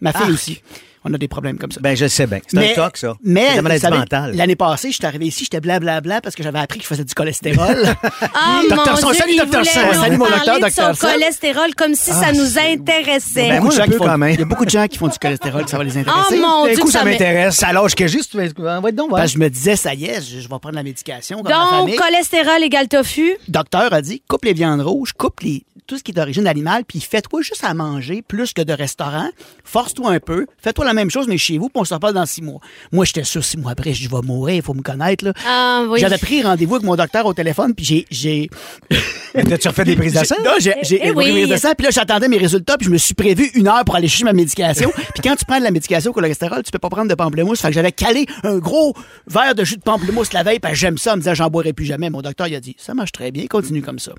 Ma 0.00 0.12
fille 0.12 0.22
Ah. 0.28 0.32
aussi. 0.32 0.62
On 1.08 1.14
a 1.14 1.18
des 1.18 1.28
problèmes 1.28 1.56
comme 1.56 1.70
ça. 1.70 1.80
Ben, 1.80 1.96
je 1.96 2.06
sais 2.08 2.26
bien. 2.26 2.40
C'est 2.48 2.72
un 2.72 2.74
toc, 2.74 2.96
ça. 2.96 3.14
Mais, 3.22 3.54
la 3.54 3.62
maladie 3.62 3.86
mentale. 3.86 4.34
l'année 4.34 4.56
passée, 4.56 4.90
j'étais 4.90 5.06
arrivé 5.06 5.26
ici, 5.26 5.44
j'étais 5.44 5.60
blablabla 5.60 6.20
parce 6.20 6.34
que 6.34 6.42
j'avais 6.42 6.58
appris 6.58 6.80
qu'il 6.80 6.88
faisait 6.88 7.04
du 7.04 7.14
cholestérol. 7.14 7.76
Ah, 8.34 8.60
Docteur 8.68 8.94
mon 8.94 9.00
Son, 9.00 9.10
Dieu, 9.10 9.18
salut, 9.20 9.32
il 9.34 9.38
Docteur 9.38 9.64
Salut, 9.64 10.16
mon 10.16 10.26
docteur, 10.26 10.60
Docteur 10.60 10.96
Son. 10.96 11.06
cholestérol 11.06 11.74
comme 11.76 11.94
si 11.94 12.10
ça 12.10 12.32
nous 12.32 12.58
intéressait. 12.58 13.48
Ben, 13.48 13.60
moi, 13.62 13.70
Beaucoup 13.70 13.74
de 13.74 13.74
un 13.74 13.76
gens 13.76 13.84
peu 13.86 13.92
qui 13.92 13.98
font- 13.98 14.04
quand 14.04 14.18
même. 14.18 14.30
Il 14.34 14.38
y 14.38 14.42
a 14.42 14.44
beaucoup 14.46 14.64
de 14.64 14.70
gens 14.70 14.86
qui 14.86 14.98
font 14.98 15.08
du 15.08 15.18
cholestérol, 15.18 15.64
que 15.64 15.70
ça 15.70 15.78
va 15.78 15.84
les 15.84 15.96
oh 15.96 16.00
intéresser. 16.00 16.38
mon 16.38 16.64
D'un 16.64 16.72
Dieu, 16.72 16.82
coup, 16.82 16.90
ça 16.90 17.04
m'intéresse. 17.04 17.62
À 17.62 17.72
l'âge 17.72 17.94
que 17.94 18.06
j'ai, 18.06 18.20
tu 18.20 18.36
vas 18.36 18.80
va 18.80 18.88
être 18.88 18.94
donc, 18.94 19.10
Parce 19.10 19.22
ouais. 19.22 19.26
que 19.26 19.32
je 19.32 19.38
me 19.38 19.48
disais, 19.48 19.76
ça 19.76 19.94
y 19.94 20.06
est, 20.06 20.20
je, 20.20 20.40
je 20.40 20.48
vais 20.48 20.58
prendre 20.58 20.74
la 20.74 20.82
médication. 20.82 21.42
Donc, 21.42 21.96
cholestérol 21.96 22.62
égale 22.62 22.88
tofu? 22.88 23.36
Le 23.46 23.52
docteur 23.52 23.92
a 23.92 24.02
dit, 24.02 24.22
coupe 24.28 24.44
les 24.44 24.52
viandes 24.54 24.80
rouges, 24.82 25.12
coupe 25.12 25.40
les, 25.40 25.64
tout 25.86 25.98
ce 25.98 26.02
qui 26.02 26.10
est 26.10 26.14
d'origine 26.14 26.46
animale, 26.46 26.84
puis 26.84 27.00
fais-toi 27.00 27.42
juste 27.42 27.64
à 27.64 27.72
manger 27.74 28.22
plus 28.22 28.52
que 28.52 28.62
de 28.62 28.72
restaurant. 28.72 29.28
Force-toi 29.64 30.10
un 30.10 30.20
peu. 30.20 30.46
Fais-toi 30.58 30.84
la 30.84 30.94
même 30.94 31.10
chose, 31.10 31.26
mais 31.28 31.38
chez 31.38 31.58
vous, 31.58 31.68
puis 31.68 31.80
on 31.80 31.84
se 31.84 31.94
reparle 31.94 32.14
dans 32.14 32.26
six 32.26 32.42
mois. 32.42 32.60
Moi, 32.92 33.04
j'étais 33.04 33.24
sûr, 33.24 33.44
six 33.44 33.56
mois 33.56 33.72
après, 33.72 33.92
je 33.94 34.08
vais 34.08 34.20
mourir, 34.22 34.56
il 34.56 34.62
faut 34.62 34.74
me 34.74 34.82
connaître. 34.82 35.24
Là. 35.24 35.32
Ah, 35.46 35.84
oui. 35.88 36.00
J'avais 36.00 36.18
pris 36.18 36.42
rendez-vous 36.42 36.76
avec 36.76 36.86
mon 36.86 36.96
docteur 36.96 37.26
au 37.26 37.34
téléphone, 37.34 37.74
puis 37.74 37.84
j'ai... 37.84 38.06
j'ai 38.10 38.50
T'as-tu 39.48 39.68
refait 39.68 39.84
des 39.84 39.96
prises 39.96 40.14
de 40.14 40.24
sang? 40.24 40.34
Non, 40.44 40.52
j'ai 40.58 40.74
j'ai 40.82 40.98
Eh 41.02 41.08
une 41.10 41.16
oui. 41.16 41.30
prise 41.30 41.48
de 41.50 41.56
sang, 41.56 41.72
puis 41.76 41.84
là, 41.84 41.90
j'attendais 41.90 42.28
mes 42.28 42.38
résultats, 42.38 42.78
puis 42.78 42.86
je 42.86 42.90
me 42.90 42.96
suis 42.96 43.14
prévu 43.14 43.50
une 43.54 43.68
heure 43.68 43.84
pour 43.84 43.94
aller 43.94 44.08
chercher 44.08 44.24
ma 44.24 44.32
médication. 44.32 44.90
puis 45.14 45.22
quand 45.22 45.36
tu 45.36 45.44
prends 45.44 45.58
de 45.58 45.64
la 45.64 45.70
médication 45.70 46.10
au 46.10 46.14
cholestérol, 46.14 46.62
tu 46.62 46.70
peux 46.70 46.78
pas 46.78 46.88
prendre 46.88 47.08
de 47.10 47.14
pamplemousse. 47.14 47.60
Fait 47.60 47.68
que 47.68 47.74
j'avais 47.74 47.92
calé 47.92 48.26
un 48.44 48.58
gros 48.58 48.94
verre 49.26 49.54
de 49.54 49.62
jus 49.64 49.76
de 49.76 49.82
pamplemousse 49.82 50.32
la 50.32 50.42
veille, 50.42 50.58
puis 50.58 50.74
j'aime 50.74 50.96
ça, 50.98 51.12
en 51.12 51.16
me 51.16 51.20
disant, 51.20 51.34
j'en 51.34 51.48
boirai 51.48 51.72
plus 51.74 51.84
jamais. 51.84 52.08
Mon 52.08 52.22
docteur, 52.22 52.46
il 52.48 52.54
a 52.54 52.60
dit, 52.60 52.76
ça 52.78 52.94
marche 52.94 53.12
très 53.12 53.30
bien, 53.30 53.46
continue 53.46 53.82
comme 53.82 53.98
ça. 53.98 54.12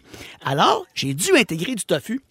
Alors, 0.46 0.86
j'ai 0.94 1.14
dû 1.16 1.32
intégrer 1.36 1.57
du 1.76 1.86
tofu 1.86 2.22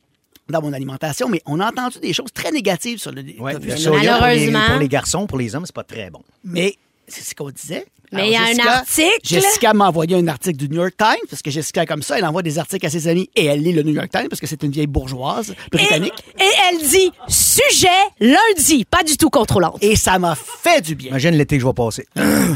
dans 0.49 0.62
mon 0.62 0.73
alimentation, 0.73 1.28
mais 1.28 1.42
on 1.47 1.59
a 1.61 1.66
entendu 1.68 1.99
des 1.99 2.12
choses 2.12 2.33
très 2.33 2.50
négatives 2.52 2.99
sur 2.99 3.11
le 3.12 3.23
Ouais, 3.38 3.54
tofu. 3.54 3.68
le 3.68 3.76
soya 3.76 4.18
pour 4.18 4.26
les, 4.28 4.50
Malheureusement. 4.50 4.66
pour 4.73 4.78
les 4.80 4.88
garçons, 4.88 5.26
pour 5.26 5.38
les 5.38 5.54
hommes, 5.54 5.66
c'est 5.66 5.75
pas 5.75 5.83
très 5.85 6.09
bon. 6.11 6.23
Mais 6.45 6.76
c'est 7.09 7.23
ce 7.23 7.35
qu'on 7.35 7.50
disait. 7.50 7.87
Mais 8.13 8.29
il 8.29 8.33
y 8.33 8.37
a 8.37 8.43
un 8.45 8.67
article? 8.69 9.09
Jessica 9.23 9.73
m'a 9.75 9.89
envoyé 9.89 10.17
un 10.17 10.27
article 10.29 10.57
du 10.59 10.69
New 10.69 10.77
York 10.81 10.95
Times, 10.97 11.27
parce 11.29 11.43
que 11.43 11.51
Jessica, 11.51 11.85
comme 11.87 12.03
ça, 12.03 12.19
elle 12.19 12.25
envoie 12.25 12.43
des 12.43 12.59
articles 12.59 12.85
à 12.87 12.91
ses 12.91 13.09
amis 13.09 13.29
et 13.37 13.47
elle 13.47 13.63
lit 13.63 13.73
le 13.73 13.83
New 13.83 13.93
York 13.95 14.09
Times, 14.11 14.29
parce 14.29 14.41
que 14.41 14.47
c'est 14.47 14.63
une 14.63 14.71
vieille 14.71 14.87
bourgeoise 14.87 15.55
britannique. 15.73 16.15
Et, 16.39 16.43
et 16.43 16.47
elle 16.71 16.87
dit 16.89 17.11
sujet 17.29 17.89
lundi, 18.21 18.85
pas 18.85 19.03
du 19.03 19.17
tout 19.17 19.31
contrôlante. 19.31 19.79
Et 19.83 19.97
ça 19.97 20.19
m'a 20.19 20.35
fait 20.35 20.81
du 20.81 20.95
bien. 20.95 21.11
Imagine 21.11 21.35
l'été 21.35 21.57
que 21.57 21.63
je 21.63 21.67
vais 21.67 21.73
passer. 21.75 22.07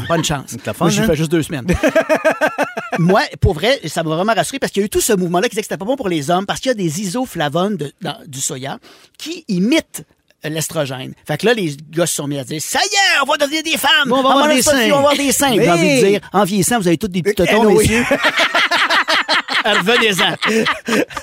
Bonne 0.07 0.23
chance. 0.23 0.55
Fun, 0.63 0.73
Moi, 0.79 0.89
j'ai 0.89 1.01
hein? 1.01 1.07
fait 1.07 1.15
juste 1.15 1.31
deux 1.31 1.43
semaines. 1.43 1.65
Moi, 2.99 3.21
pour 3.39 3.53
vrai, 3.53 3.79
ça 3.85 4.03
m'a 4.03 4.15
vraiment 4.15 4.33
rassuré 4.33 4.59
parce 4.59 4.71
qu'il 4.71 4.81
y 4.81 4.83
a 4.83 4.87
eu 4.87 4.89
tout 4.89 5.01
ce 5.01 5.13
mouvement-là 5.13 5.43
qui 5.47 5.51
disait 5.51 5.61
que 5.61 5.65
c'était 5.67 5.77
pas 5.77 5.85
bon 5.85 5.95
pour 5.95 6.09
les 6.09 6.29
hommes 6.29 6.45
parce 6.45 6.59
qu'il 6.59 6.69
y 6.69 6.71
a 6.71 6.75
des 6.75 7.01
isoflavones 7.01 7.77
de- 7.77 7.91
dans- 8.01 8.17
du 8.27 8.39
soya 8.41 8.79
qui 9.17 9.45
imitent 9.47 10.03
l'estrogène. 10.43 11.13
Fait 11.27 11.37
que 11.37 11.45
là, 11.45 11.53
les 11.53 11.75
gars 11.89 12.05
se 12.05 12.15
sont 12.15 12.27
mis 12.27 12.37
à 12.39 12.43
dire 12.43 12.61
Ça 12.61 12.79
y 12.79 12.83
est, 12.85 13.21
on 13.23 13.25
va 13.25 13.37
devenir 13.37 13.63
des 13.63 13.77
femmes! 13.77 14.11
On 14.11 14.21
va 14.23 14.29
avoir 14.31 14.37
mangeant 14.47 14.55
des 14.55 14.61
seins. 14.61 14.85
On 14.85 14.89
va 14.89 14.97
avoir 14.97 15.15
des 15.17 15.31
seins. 15.31 15.53
J'ai 15.53 15.69
envie 15.69 16.01
de 16.01 16.05
dire, 16.07 16.19
en 16.33 16.43
vieillissant, 16.43 16.79
vous 16.79 16.87
avez 16.87 16.97
tous 16.97 17.07
des 17.07 17.21
petits 17.21 17.41
Eh, 17.43 17.45
totons, 17.47 17.65
oui. 17.75 17.87
messieurs. 17.89 18.05
Revenez-en. 19.63 20.35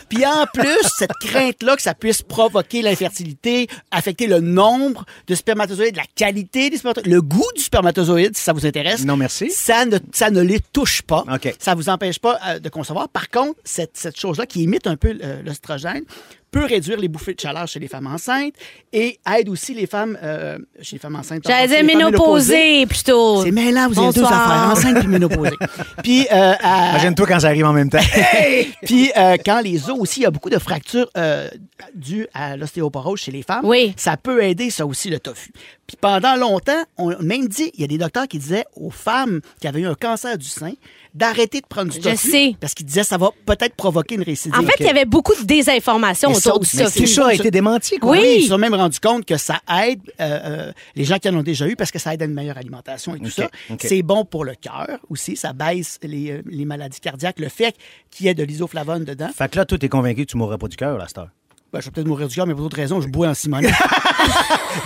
Puis 0.09 0.25
en 0.25 0.47
plus, 0.55 0.79
cette 0.97 1.11
crainte-là 1.21 1.75
que 1.77 1.83
ça 1.83 1.95
puisse 1.95 2.23
provoquer 2.23 2.83
l'infertilité, 2.83 3.67
affecter 3.91 4.29
le 4.29 4.39
nombre 4.41 5.05
de 5.27 5.35
spermatozoïdes, 5.35 5.97
la 5.97 6.05
qualité 6.15 6.71
des 6.71 6.77
spermatozoïdes, 6.79 7.13
le 7.13 7.21
goût 7.21 7.51
du 7.57 7.63
spermatozoïde, 7.63 8.37
si 8.37 8.43
ça 8.45 8.53
vous 8.53 8.65
intéresse. 8.65 9.05
Non, 9.05 9.17
merci. 9.17 9.51
Ça 9.51 9.85
ne, 9.87 9.99
ça 10.13 10.31
ne 10.31 10.41
les 10.41 10.61
touche 10.73 11.03
pas. 11.03 11.25
OK. 11.33 11.53
Ça 11.59 11.75
vous 11.75 11.89
empêche 11.89 12.21
pas 12.21 12.39
euh, 12.47 12.59
de 12.61 12.69
concevoir. 12.69 13.09
Par 13.09 13.29
contre, 13.29 13.59
cette, 13.65 13.97
cette 13.97 14.19
chose-là 14.19 14.47
qui 14.47 14.63
imite 14.63 14.87
un 14.87 14.97
peu 14.97 15.19
euh, 15.21 15.43
l'oestrogène 15.45 16.05
peut 16.51 16.65
réduire 16.65 16.99
les 16.99 17.09
bouffées 17.09 17.35
de 17.35 17.41
chaleur 17.41 17.67
chez 17.67 17.79
les 17.79 17.89
femmes 17.89 18.07
enceintes 18.07 18.55
et 18.93 19.19
aide 19.39 19.49
aussi 19.49 19.75
les 19.75 19.87
femmes 19.87 20.19
euh, 20.23 20.59
chez 20.81 20.97
les 20.97 21.01
femmes 21.01 21.17
enceintes. 21.17 21.43
J'allais 21.47 21.69
dire 21.69 21.85
ménopausée 21.85 22.87
plutôt. 22.87 23.43
C'est 23.45 23.51
mêlant, 23.51 23.89
vous 23.89 23.99
avez 24.01 24.13
deux 24.13 24.25
affaires, 24.25 24.71
enceinte 24.73 24.99
puis 24.99 25.09
ménopausée. 25.09 25.57
puis, 26.03 26.27
euh, 26.33 26.55
à- 26.61 26.91
Imagine-toi 26.91 27.27
quand 27.27 27.41
ça 27.41 27.49
arrive 27.49 27.67
en 27.67 27.73
même 27.73 27.91
temps. 27.91 27.99
puis 28.83 29.11
euh, 29.17 29.37
quand 29.45 29.61
les 29.61 29.91
os 29.91 29.99
aussi, 29.99 30.21
il 30.21 30.23
y 30.25 30.27
a 30.27 30.31
beaucoup 30.31 30.51
de 30.51 30.59
fractures 30.59 31.11
euh, 31.17 31.49
dues 31.95 32.27
à 32.35 32.57
l'ostéoporose 32.57 33.21
chez 33.21 33.31
les 33.33 33.43
femmes. 33.43 33.65
Oui. 33.65 33.93
Ça 33.97 34.17
peut 34.17 34.43
aider, 34.43 34.71
ça 34.71 34.87
aussi, 34.87 35.11
le 35.11 35.19
tofu. 35.21 35.51
Puis 35.89 35.97
pendant 35.99 36.37
longtemps, 36.37 36.85
on 36.99 37.09
a 37.09 37.19
même 37.23 37.49
dit, 37.49 37.71
il 37.75 37.81
y 37.81 37.85
a 37.85 37.87
des 37.87 37.97
docteurs 37.97 38.29
qui 38.29 38.39
disaient 38.39 38.67
aux 38.77 38.91
femmes 38.91 39.41
qui 39.59 39.67
avaient 39.67 39.81
eu 39.81 39.87
un 39.87 39.95
cancer 39.95 40.37
du 40.37 40.47
sein 40.47 40.75
d'arrêter 41.15 41.63
de 41.63 41.67
prendre 41.67 41.91
du 41.91 41.97
Je 41.97 42.03
tofu. 42.03 42.31
sais. 42.31 42.55
Parce 42.61 42.75
qu'ils 42.75 42.85
disaient 42.85 43.05
ça 43.05 43.17
va 43.17 43.31
peut-être 43.47 43.75
provoquer 43.75 44.17
une 44.17 44.23
récidive. 44.23 44.55
En 44.61 44.63
fait, 44.65 44.75
il 44.81 44.87
y 44.87 44.91
avait 44.91 45.07
beaucoup 45.07 45.35
de 45.35 45.45
désinformation 45.45 46.29
Mais 46.29 46.35
ça 46.35 46.51
autour 46.51 46.61
du 46.61 46.71
tofu. 46.71 47.01
tout 47.01 47.07
ça 47.07 47.29
a 47.29 47.33
été 47.33 47.51
démenti, 47.51 47.97
quoi. 47.99 48.11
Oui. 48.13 48.35
Ils 48.41 48.43
se 48.43 48.49
sont 48.49 48.59
même 48.59 48.75
rendus 48.75 49.01
compte 49.01 49.25
que 49.25 49.39
ça 49.39 49.61
aide 49.83 50.01
euh, 50.21 50.69
euh, 50.69 50.73
les 50.95 51.05
gens 51.05 51.19
qui 51.19 51.29
en 51.31 51.35
ont 51.37 51.43
déjà 51.43 51.67
eu 51.67 51.75
parce 51.75 51.91
que 51.91 51.99
ça 51.99 52.13
aide 52.13 52.21
à 52.21 52.27
une 52.27 52.35
meilleure 52.35 52.59
alimentation 52.59 53.15
et 53.15 53.21
tout 53.21 53.31
ça. 53.31 53.49
C'est 53.81 54.03
bon 54.03 54.27
pour 54.27 54.45
le 54.45 54.55
cœur 54.55 54.99
aussi. 55.09 55.37
Ça 55.37 55.55
baisse 55.55 55.99
les, 56.03 56.33
euh, 56.33 56.43
les 56.51 56.67
maladies 56.67 57.01
cardiaques. 57.01 57.39
Le 57.41 57.49
fait 57.49 57.75
qu'il 58.11 58.27
y 58.27 58.29
ait 58.29 58.35
de 58.35 58.45
l'isoflavone 58.45 59.05
dedans. 59.05 59.31
Fait 59.35 59.51
que 59.51 59.57
là, 59.57 59.65
toi, 59.65 59.79
t'es 59.79 59.89
convaincu 59.89 60.27
que 60.27 60.31
tu 60.33 60.37
mourrais 60.37 60.59
pas 60.59 60.69
du 60.69 60.77
cœur, 60.77 61.01
à 61.01 61.09
cette 61.09 61.17
heure. 61.19 61.31
Ben, 61.71 61.81
je 61.81 61.85
vais 61.87 61.91
peut-être 61.91 62.07
mourir 62.07 62.29
du 62.29 62.35
cœur, 62.35 62.47
mais 62.47 62.55
pour 62.55 62.63
d'autres 62.63 62.77
raisons, 62.79 63.01
je 63.03 63.09
bois 63.09 63.29
en 63.29 63.35
Simonet. 63.35 63.69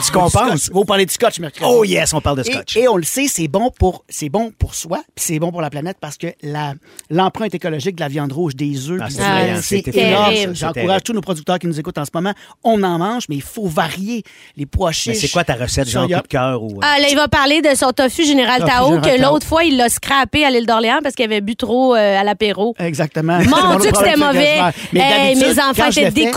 Tu 0.05 0.11
compenses? 0.13 0.71
Vous 0.73 0.85
parlez 0.85 1.07
du 1.07 1.13
scotch 1.13 1.39
mercredi. 1.39 1.65
Oh 1.69 1.85
yes, 1.85 2.13
on 2.15 2.21
parle 2.21 2.39
de 2.39 2.43
scotch. 2.43 2.77
Et, 2.77 2.89
on 2.89 2.97
le 2.97 3.03
sait, 3.03 3.27
c'est 3.29 3.47
bon 3.49 3.71
pour 3.71 4.05
c'est 4.09 4.29
bon 4.29 4.51
pour 4.59 4.75
soi, 4.75 5.03
puis 5.15 5.25
c'est 5.25 5.39
bon 5.39 5.51
pour 5.53 5.61
la 5.61 5.71
planète 5.71 5.97
parce 6.01 6.17
que 6.17 6.29
la 6.43 6.75
l'empreinte 7.11 7.55
écologique 7.55 7.97
de 7.97 8.01
la 8.01 8.09
viande 8.09 8.33
rouge, 8.33 8.57
des 8.57 8.91
œufs, 8.91 9.01
Ah, 9.03 9.07
puis 9.07 9.17
c'est 9.63 9.83
du 9.83 9.91
énorme. 9.99 10.55
J'encourage 10.55 11.03
tous 11.05 11.13
nos 11.13 11.21
producteurs 11.21 11.59
qui 11.59 11.67
nous 11.67 11.79
écoutent 11.79 11.99
en 11.99 12.05
ce 12.05 12.11
moment. 12.15 12.33
On 12.65 12.83
en 12.83 12.99
mange, 12.99 13.25
mais 13.29 13.37
il 13.37 13.43
faut 13.43 13.67
varier 13.67 14.23
les 14.57 14.67
pois 14.67 14.93
chiches. 14.93 15.07
Mais 15.09 15.15
c'est 15.15 15.29
quoi 15.29 15.45
ta 15.45 15.55
recette, 15.55 15.89
genre 15.89 16.07
coup 16.07 16.13
de 16.15 16.29
cœur 16.29 16.63
ou. 16.63 16.69
euh, 16.77 16.81
Ah, 16.83 16.99
là, 17.01 17.09
il 17.11 17.17
va 17.17 17.29
parler 17.29 17.61
de 17.61 17.75
son 17.75 17.91
tofu 17.93 18.25
Général 18.25 18.61
Tofu 18.61 18.71
Tao, 18.73 18.95
Général 18.95 19.17
que 19.19 19.23
l'autre 19.23 19.47
fois, 19.47 19.65
il 19.65 19.77
l'a 19.77 19.89
scrappé 19.89 20.45
à 20.45 20.51
l'île 20.51 20.67
d'Orléans 20.67 21.01
parce 21.03 21.15
qu'il 21.15 21.25
avait 21.25 21.41
bu 21.41 21.55
trop 21.57 21.95
euh, 21.95 22.21
à 22.21 22.25
l'apéro. 22.25 22.75
Exactement. 22.79 23.39
Mon 23.39 23.79
Dieu, 23.79 23.91
que 23.91 23.99
c'était 23.99 24.17
mauvais. 24.17 24.59
mes 24.93 25.61
enfants 25.61 25.91
étaient 25.91 26.05
le 26.07 26.31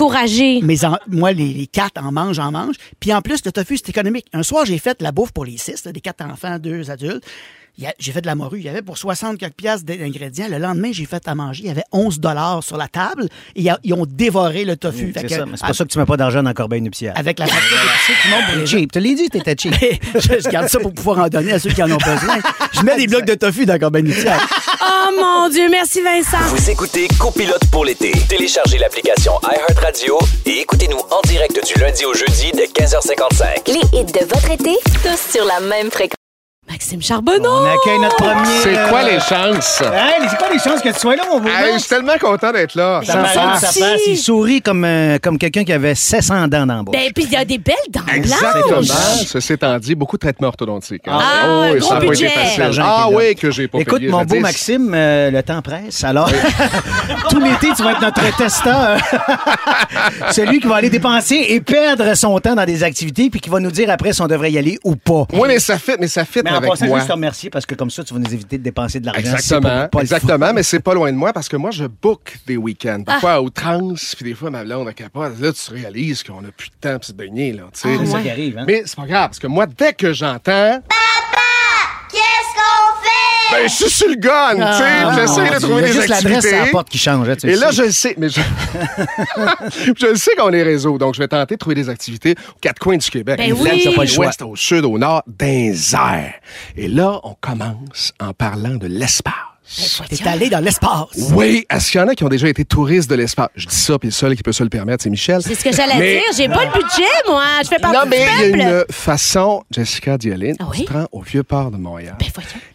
Mes 0.63 0.85
en- 0.85 0.97
moi, 1.07 1.31
les, 1.31 1.53
les 1.53 1.67
quatre 1.67 2.01
en 2.03 2.11
mangent, 2.11 2.39
en 2.39 2.51
mangent. 2.51 2.75
Puis 2.99 3.13
en 3.13 3.21
plus, 3.21 3.43
le 3.45 3.51
tofu, 3.51 3.77
c'est 3.77 3.89
économique. 3.89 4.25
Un 4.33 4.43
soir, 4.43 4.65
j'ai 4.65 4.77
fait 4.77 5.01
la 5.01 5.11
bouffe 5.11 5.31
pour 5.31 5.45
les 5.45 5.57
six, 5.57 5.83
là, 5.85 5.91
des 5.91 6.01
quatre 6.01 6.23
enfants, 6.23 6.57
deux 6.59 6.91
adultes. 6.91 7.23
J'ai 7.99 8.13
fait 8.13 8.21
de 8.21 8.25
la 8.25 8.35
morue. 8.35 8.59
Il 8.59 8.65
y 8.65 8.69
avait 8.69 8.81
pour 8.81 8.97
60 8.97 9.37
quelques 9.37 9.55
piastres 9.55 9.85
d'ingrédients. 9.85 10.45
Le 10.49 10.59
lendemain, 10.59 10.91
j'ai 10.93 11.03
fait 11.03 11.27
à 11.27 11.35
manger. 11.35 11.63
Il 11.63 11.67
y 11.67 11.69
avait 11.69 11.83
11 11.91 12.21
dollars 12.21 12.63
sur 12.63 12.77
la 12.77 12.87
table. 12.87 13.27
Et 13.53 13.67
ils 13.83 13.93
ont 13.93 14.05
dévoré 14.05 14.63
le 14.63 14.77
tofu. 14.77 15.11
C'est 15.13 15.27
ça, 15.27 15.45
mais 15.45 15.57
c'est 15.57 15.65
pour 15.65 15.75
ça 15.75 15.83
que 15.83 15.89
tu 15.89 15.99
mets 15.99 16.05
pas 16.05 16.15
d'argent 16.15 16.41
dans 16.41 16.51
la 16.51 16.53
corbeille 16.53 16.81
nuptiale. 16.81 17.11
Avec 17.17 17.37
la 17.37 17.47
facture 17.47 17.75
le 17.77 18.31
monde 18.31 18.45
pour 18.49 18.55
les 18.61 18.65
Cheap. 18.65 18.93
Tu 18.93 18.99
l'as 19.01 19.13
dit, 19.13 19.27
t'étais 19.29 19.55
cheap. 19.59 19.73
je, 20.13 20.19
je 20.21 20.49
garde 20.49 20.69
ça 20.69 20.79
pour 20.79 20.93
pouvoir 20.93 21.19
en 21.19 21.27
donner 21.27 21.51
à 21.51 21.59
ceux 21.59 21.69
qui 21.71 21.83
en 21.83 21.91
ont 21.91 21.97
besoin. 21.97 22.37
Je 22.71 22.81
mets 22.81 22.95
des 22.95 23.07
blocs 23.07 23.25
de 23.25 23.33
tofu 23.35 23.65
dans 23.65 23.73
la 23.73 23.79
corbeille 23.79 24.03
initiale. 24.05 24.39
Oh 24.87 25.09
mon 25.19 25.49
Dieu, 25.49 25.67
merci 25.69 26.01
Vincent. 26.01 26.37
Vous 26.49 26.69
écoutez 26.69 27.07
Copilote 27.19 27.65
pour 27.71 27.85
l'été. 27.85 28.11
Téléchargez 28.29 28.77
l'application 28.77 29.33
iHeartRadio 29.43 30.19
et 30.45 30.59
écoutez-nous 30.61 30.99
en 31.09 31.21
direct 31.27 31.65
du 31.65 31.79
lundi 31.79 32.05
au 32.05 32.13
jeudi 32.13 32.51
dès 32.53 32.65
15h55. 32.67 33.67
Les 33.67 33.99
hits 33.99 34.05
de 34.05 34.25
votre 34.25 34.51
été, 34.51 34.77
tous 35.01 35.31
sur 35.31 35.45
la 35.45 35.59
même 35.59 35.89
fréquence. 35.89 36.24
Maxime 36.67 36.99
Charbonneau! 37.01 37.47
On 37.47 37.65
accueille 37.65 37.99
notre 38.01 38.15
premier. 38.15 38.59
C'est 38.63 38.75
euh, 38.75 38.89
quoi 38.89 39.03
les 39.03 39.19
chances? 39.19 39.81
Hey, 39.81 40.27
c'est 40.27 40.37
quoi 40.37 40.47
les 40.51 40.57
chances 40.57 40.81
que 40.81 40.89
tu 40.89 40.99
sois 40.99 41.15
là, 41.15 41.21
mon 41.31 41.39
beau 41.39 41.47
Hey, 41.47 41.73
je 41.75 41.79
suis 41.79 41.89
tellement 41.89 42.17
content 42.19 42.51
d'être 42.51 42.73
là. 42.73 43.01
Face, 43.05 43.33
sa 43.33 43.33
gentil. 43.59 43.79
face, 43.79 44.01
il 44.07 44.17
sourit 44.17 44.61
comme, 44.63 44.83
euh, 44.83 45.19
comme 45.21 45.37
quelqu'un 45.37 45.63
qui 45.63 45.71
avait 45.71 45.93
700 45.93 46.47
dents 46.47 46.65
dans 46.65 46.77
la 46.77 46.83
bouche. 46.83 46.95
Ben, 46.95 47.11
puis 47.13 47.25
il 47.25 47.31
y 47.31 47.35
a 47.35 47.45
des 47.45 47.59
belles 47.59 47.75
dents 47.89 48.01
Exactement. 48.11 48.63
blanches. 48.81 49.25
Ceci 49.27 49.53
étant 49.53 49.77
dit, 49.77 49.93
beaucoup 49.93 50.17
de 50.17 50.21
traitements 50.21 50.47
orthodontiques. 50.47 51.07
hein. 51.07 51.19
Ah, 51.21 51.45
Oh, 51.47 51.65
oui, 51.73 51.79
gros 51.79 51.87
ça 51.89 51.95
a 51.95 51.99
pas 51.99 52.05
été 52.05 52.11
budget. 52.13 52.29
facile. 52.29 52.81
Ah 52.83 53.07
oui, 53.11 53.35
que 53.35 53.51
j'ai 53.51 53.67
pas 53.67 53.77
Écoute, 53.77 53.99
payé 53.99 54.09
mon 54.11 54.23
beau. 54.25 54.39
Maxime, 54.39 54.91
euh, 54.95 55.29
le 55.29 55.43
temps 55.43 55.61
presse. 55.61 56.03
Alors, 56.03 56.31
tout 57.29 57.39
l'été, 57.39 57.67
tu 57.77 57.83
vas 57.83 57.91
être 57.91 58.01
notre 58.01 58.35
testeur. 58.37 58.97
Celui 60.31 60.59
qui 60.59 60.67
va 60.67 60.77
aller 60.77 60.89
dépenser 60.89 61.45
et 61.49 61.61
perdre 61.61 62.15
son 62.15 62.39
temps 62.39 62.55
dans 62.55 62.65
des 62.65 62.83
activités, 62.83 63.29
puis 63.29 63.39
qui 63.39 63.49
va 63.51 63.59
nous 63.59 63.71
dire 63.71 63.89
après 63.91 64.13
si 64.13 64.21
on 64.23 64.27
devrait 64.27 64.51
y 64.51 64.57
aller 64.57 64.79
ou 64.83 64.95
pas. 64.95 65.25
Oui, 65.33 65.47
mais 65.47 65.59
ça 65.59 65.77
fit, 65.77 65.91
mais 65.99 66.07
ça 66.07 66.25
fit 66.25 66.39
Mais 66.43 66.54
en 66.55 66.57
avec 66.59 66.69
passant, 66.71 66.87
moi. 66.87 66.97
juste 66.99 67.07
te 67.07 67.13
remercier 67.13 67.49
parce 67.49 67.65
que 67.65 67.75
comme 67.75 67.89
ça, 67.89 68.03
tu 68.03 68.13
vas 68.13 68.19
nous 68.19 68.33
éviter 68.33 68.57
de 68.57 68.63
dépenser 68.63 68.99
de 68.99 69.05
l'argent. 69.05 69.21
Exactement, 69.21 69.87
pas- 69.87 70.01
exactement, 70.01 70.53
mais 70.53 70.63
c'est 70.63 70.79
pas 70.79 70.93
loin 70.93 71.11
de 71.11 71.17
moi 71.17 71.33
parce 71.33 71.49
que 71.49 71.57
moi, 71.57 71.71
je 71.71 71.85
book 71.85 72.37
des 72.47 72.57
week-ends. 72.57 73.03
Parfois 73.05 73.33
à 73.33 73.41
outrance, 73.41 74.15
puis 74.15 74.25
des 74.25 74.33
fois, 74.35 74.49
ma 74.49 74.63
blonde 74.63 74.87
a 74.87 74.93
capote. 74.93 75.39
Là, 75.39 75.51
tu 75.51 75.71
réalises 75.73 76.23
qu'on 76.23 76.39
a 76.39 76.51
plus 76.55 76.69
de 76.69 76.75
temps 76.79 76.95
pour 76.95 77.05
se 77.05 77.13
baigner, 77.13 77.53
là, 77.53 77.63
tu 77.73 77.81
sais. 77.81 77.97
C'est 77.97 78.05
ça 78.05 78.21
qui 78.21 78.29
arrive, 78.29 78.57
hein? 78.57 78.65
Mais 78.67 78.83
c'est 78.85 78.95
pas 78.95 79.05
grave, 79.05 79.29
parce 79.29 79.39
que 79.39 79.47
moi, 79.47 79.65
dès 79.65 79.93
que 79.93 80.13
j'entends... 80.13 80.81
Ben, 83.55 83.69
je 83.69 83.73
suis 83.73 83.89
sur 83.89 84.07
le 84.09 84.15
gun, 84.15 84.55
tu 84.55 84.77
sais, 84.77 85.15
j'essaie 85.15 85.55
de 85.55 85.59
trouver 85.61 85.81
des 85.83 85.87
juste 85.93 86.07
l'adresse 86.09 86.35
activités. 86.37 86.55
à 86.61 86.65
la 86.65 86.71
porte 86.71 86.89
qui 86.89 86.97
change. 86.97 87.29
hein, 87.29 87.35
tu 87.39 87.49
Et 87.49 87.55
là, 87.55 87.71
je 87.71 87.83
le 87.83 87.91
sais, 87.91 88.15
mais 88.17 88.29
je, 88.29 88.41
je 89.97 90.05
le 90.07 90.15
sais 90.15 90.31
qu'on 90.37 90.51
est 90.51 90.63
réseau, 90.63 90.97
donc 90.97 91.13
je 91.15 91.19
vais 91.19 91.27
tenter 91.27 91.55
de 91.55 91.59
trouver 91.59 91.75
des 91.75 91.89
activités 91.89 92.35
aux 92.55 92.59
quatre 92.59 92.79
coins 92.79 92.97
du 92.97 93.09
Québec. 93.09 93.37
Ben 93.37 93.53
Au 93.53 93.55
oui. 93.57 93.95
pas 93.95 94.01
le 94.03 94.07
choix. 94.07 94.25
l'ouest, 94.25 94.41
au 94.41 94.55
sud, 94.55 94.85
au 94.85 94.97
nord, 94.97 95.23
d'un. 95.27 96.23
Et 96.75 96.87
là, 96.87 97.19
on 97.23 97.35
commence 97.39 98.13
en 98.19 98.33
parlant 98.33 98.75
de 98.75 98.87
l'espace. 98.87 99.33
T'es 100.09 100.27
allé 100.27 100.49
dans 100.49 100.59
l'espace. 100.63 101.07
Oui, 101.33 101.65
est-ce 101.69 101.91
qu'il 101.91 101.99
y 101.99 102.03
en 102.03 102.07
a 102.07 102.15
qui 102.15 102.23
ont 102.23 102.29
déjà 102.29 102.47
été 102.47 102.63
touristes 102.65 103.09
de 103.09 103.15
l'espace? 103.15 103.49
Je 103.55 103.67
dis 103.67 103.75
ça, 103.75 103.97
puis 103.97 104.09
le 104.09 104.13
seul 104.13 104.35
qui 104.35 104.43
peut 104.43 104.51
se 104.51 104.63
le 104.63 104.69
permettre, 104.69 105.03
c'est 105.03 105.09
Michel. 105.09 105.41
C'est 105.41 105.55
ce 105.55 105.63
que 105.63 105.71
j'allais 105.75 105.97
Mais- 105.97 106.13
dire. 106.13 106.21
J'ai 106.37 106.47
pas 106.47 106.65
le 106.65 106.71
budget, 106.71 107.03
moi. 107.27 107.43
Je 107.63 107.67
fais 107.69 107.79
partie 107.79 107.97
Non, 107.97 108.03
mais 108.07 108.25
il 108.51 108.57
y 108.57 108.61
a 108.61 108.79
une 108.79 108.85
façon, 108.91 109.63
Jessica, 109.71 110.17
d'y 110.17 110.31
aller. 110.31 110.53
Ah 110.59 110.65
Tu 110.71 110.79
oui? 110.81 110.85
te 110.85 110.93
rends 110.93 111.07
au 111.11 111.21
Vieux-Port 111.21 111.71
de 111.71 111.77
Montréal. 111.77 112.15
Ben. 112.19 112.27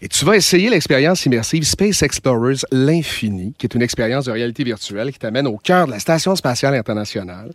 Et 0.03 0.09
tu 0.09 0.25
vas 0.25 0.37
essayer 0.37 0.69
l'expérience 0.71 1.25
immersive 1.27 1.63
Space 1.65 2.03
Explorers 2.03 2.65
L'Infini, 2.73 3.55
qui 3.59 3.67
est 3.67 3.75
une 3.75 3.83
expérience 3.83 4.25
de 4.27 4.33
réalité 4.33 4.65
virtuelle 4.65 5.13
qui 5.13 5.19
t'amène 5.19 5.47
au 5.47 5.57
cœur 5.59 5.87
de 5.87 5.93
la 5.93 5.99
Station 6.01 6.35
spatiale 6.37 6.75
internationale. 6.75 7.51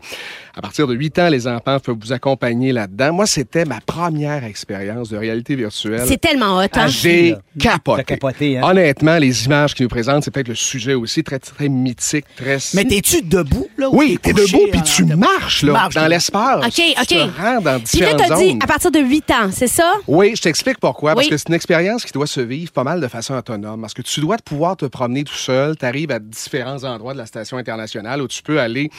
À 0.56 0.62
partir 0.62 0.88
de 0.88 0.94
8 0.94 1.20
ans, 1.20 1.28
les 1.30 1.48
enfants 1.48 1.80
peuvent 1.80 1.98
vous 2.00 2.14
accompagner 2.14 2.72
là-dedans. 2.72 3.14
Moi, 3.14 3.26
c'était 3.26 3.66
ma 3.66 3.82
première 3.82 4.44
expérience 4.46 5.10
de 5.10 5.18
réalité 5.18 5.56
virtuelle. 5.56 6.06
C'est 6.08 6.22
tellement 6.22 6.58
hot, 6.60 6.68
hein? 6.74 6.88
J'ai 6.88 7.32
là. 7.32 7.38
capoté. 7.60 8.04
Capoté, 8.06 8.58
hein? 8.58 8.62
Honnêtement, 8.64 9.18
les 9.26 9.46
images 9.46 9.74
qu'ils 9.74 9.84
nous 9.86 9.90
présentent, 9.90 10.24
c'est 10.24 10.32
peut-être 10.32 10.48
le 10.48 10.56
sujet 10.56 10.94
aussi 10.94 11.24
très, 11.24 11.40
très 11.40 11.70
mythique, 11.70 12.26
très... 12.36 12.58
Mais 12.74 12.86
t'es-tu 12.86 13.22
debout, 13.22 13.68
là? 13.78 13.90
ou 13.90 13.98
oui, 14.00 14.20
t'es 14.22 14.34
debout, 14.34 14.68
puis 14.72 14.82
tu 14.84 15.04
marches, 15.06 15.64
là, 15.64 15.90
dans 15.94 16.08
l'espace. 16.08 16.66
OK, 16.66 16.74
Tu 16.74 16.82
OK. 17.02 17.08
te 17.08 17.42
rends 17.42 17.62
dans 17.62 17.80
Puis 17.80 18.00
là, 18.00 18.14
t'as 18.16 18.36
dit 18.38 18.58
à 18.62 18.68
partir 18.68 18.92
de 18.92 19.00
8 19.00 19.32
ans, 19.32 19.50
c'est 19.52 19.68
ça? 19.68 19.94
Oui, 20.08 20.34
je 20.36 20.42
t'explique 20.42 20.80
pourquoi. 20.80 21.14
Parce 21.16 21.26
Oui. 21.26 21.32
que 21.32 21.38
c'est 21.38 21.50
une 21.50 21.56
expérience 21.56 22.06
qui 22.06 22.12
doit 22.12 22.28
se 22.28 22.42
vivre 22.42 22.72
pas 22.72 22.84
mal 22.84 23.02
de 23.02 23.08
façon 23.08 23.34
autonome. 23.36 23.82
Parce 23.82 23.94
que 23.94 24.02
tu 24.02 24.20
dois 24.20 24.38
pouvoir 24.38 24.78
te 24.78 24.86
promener 24.86 25.24
tout 25.24 25.34
seul. 25.34 25.76
Tu 25.78 25.86
arrives 25.86 26.12
à 26.12 26.20
différents 26.20 26.84
endroits 26.84 27.14
de 27.14 27.18
la 27.18 27.26
station 27.26 27.58
internationale 27.58 28.22
où 28.22 28.28
tu 28.28 28.42
peux 28.44 28.60
aller 28.60 28.90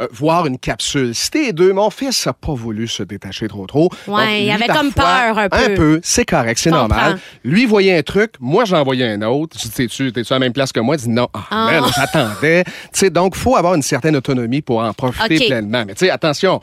euh, 0.00 0.06
voir 0.12 0.46
une 0.46 0.58
capsule. 0.58 1.14
Si 1.14 1.30
t'es 1.30 1.52
deux, 1.52 1.72
mon 1.72 1.90
fils 1.90 2.26
n'a 2.26 2.32
pas 2.32 2.54
voulu 2.54 2.86
se 2.88 3.02
détacher 3.02 3.48
trop 3.48 3.66
trop. 3.66 3.90
Ouais, 4.06 4.24
Donc, 4.26 4.28
il 4.40 4.50
avait 4.50 4.66
comme 4.66 4.92
peur 4.92 5.38
un 5.38 5.48
peu. 5.48 5.56
Un 5.56 5.74
peu, 5.74 6.00
c'est 6.02 6.24
correct, 6.24 6.58
c'est 6.58 6.70
normal. 6.70 7.18
Lui 7.44 7.66
voyait 7.66 7.96
un 7.96 8.02
truc, 8.02 8.32
moi 8.40 8.64
j'en 8.64 8.82
voyais 8.84 9.08
un 9.08 9.22
autre. 9.22 9.56
Je 9.58 9.68
dis, 9.68 9.71
T'es-tu 9.74 10.12
à 10.30 10.34
la 10.34 10.38
même 10.38 10.52
place 10.52 10.72
que 10.72 10.80
moi? 10.80 10.96
Il 10.96 11.02
dit 11.02 11.08
non. 11.10 11.28
Ah, 11.32 11.40
Ah. 11.50 11.68
merde, 11.70 11.90
j'attendais. 11.96 12.64
Tu 12.64 12.70
sais, 12.92 13.10
donc, 13.10 13.34
faut 13.36 13.56
avoir 13.56 13.74
une 13.74 13.82
certaine 13.82 14.16
autonomie 14.16 14.62
pour 14.62 14.78
en 14.80 14.92
profiter 14.92 15.36
pleinement. 15.46 15.84
Mais 15.86 15.94
tu 15.94 16.06
sais, 16.06 16.10
attention. 16.10 16.60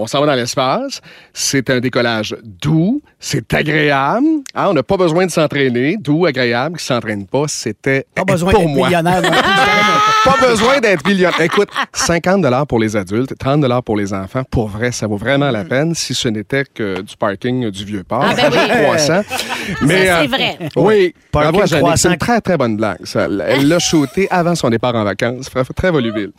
On 0.00 0.06
s'en 0.06 0.20
va 0.20 0.26
dans 0.26 0.34
l'espace. 0.34 1.00
C'est 1.34 1.68
un 1.70 1.80
décollage 1.80 2.36
doux. 2.44 3.02
C'est 3.18 3.52
agréable. 3.52 4.26
Hein, 4.54 4.66
on 4.68 4.72
n'a 4.72 4.84
pas 4.84 4.96
besoin 4.96 5.26
de 5.26 5.30
s'entraîner. 5.32 5.96
Doux, 5.98 6.24
agréable. 6.24 6.78
Qui 6.78 6.84
s'entraîne 6.84 7.26
pas, 7.26 7.44
c'était 7.48 8.06
Pas 8.14 8.22
besoin 8.24 8.52
pour 8.52 8.60
d'être 8.60 8.70
moi. 8.70 8.86
millionnaire. 8.86 9.22
Pas 10.24 10.36
besoin 10.46 10.78
d'être 10.78 11.06
millionnaire. 11.06 11.40
Écoute, 11.40 11.68
50 11.92 12.66
pour 12.68 12.78
les 12.78 12.94
adultes, 12.96 13.34
30 13.38 13.82
pour 13.82 13.96
les 13.96 14.12
enfants. 14.12 14.42
Pour 14.48 14.68
vrai, 14.68 14.92
ça 14.92 15.06
vaut 15.08 15.16
vraiment 15.16 15.50
la 15.50 15.64
peine 15.64 15.94
si 15.94 16.14
ce 16.14 16.28
n'était 16.28 16.64
que 16.72 17.00
du 17.00 17.16
parking 17.16 17.70
du 17.70 17.84
Vieux-Port. 17.84 18.24
Ah, 18.24 18.34
ben 18.34 18.50
oui. 18.52 18.58
Mais, 19.82 20.06
Ça, 20.06 20.20
c'est 20.22 20.24
euh, 20.24 20.26
vrai. 20.28 20.58
Oui. 20.76 21.14
Parking 21.32 21.60
Bravo. 21.80 21.96
C'est 21.96 22.08
une 22.08 22.16
très, 22.16 22.40
très 22.40 22.56
bonne 22.56 22.76
blague. 22.76 22.98
ça. 23.04 23.26
Elle 23.48 23.66
l'a 23.68 23.78
shooté 23.78 24.28
avant 24.30 24.54
son 24.54 24.70
départ 24.70 24.94
en 24.94 25.04
vacances. 25.04 25.48
Très- 25.74 25.90
volubile. 25.90 26.30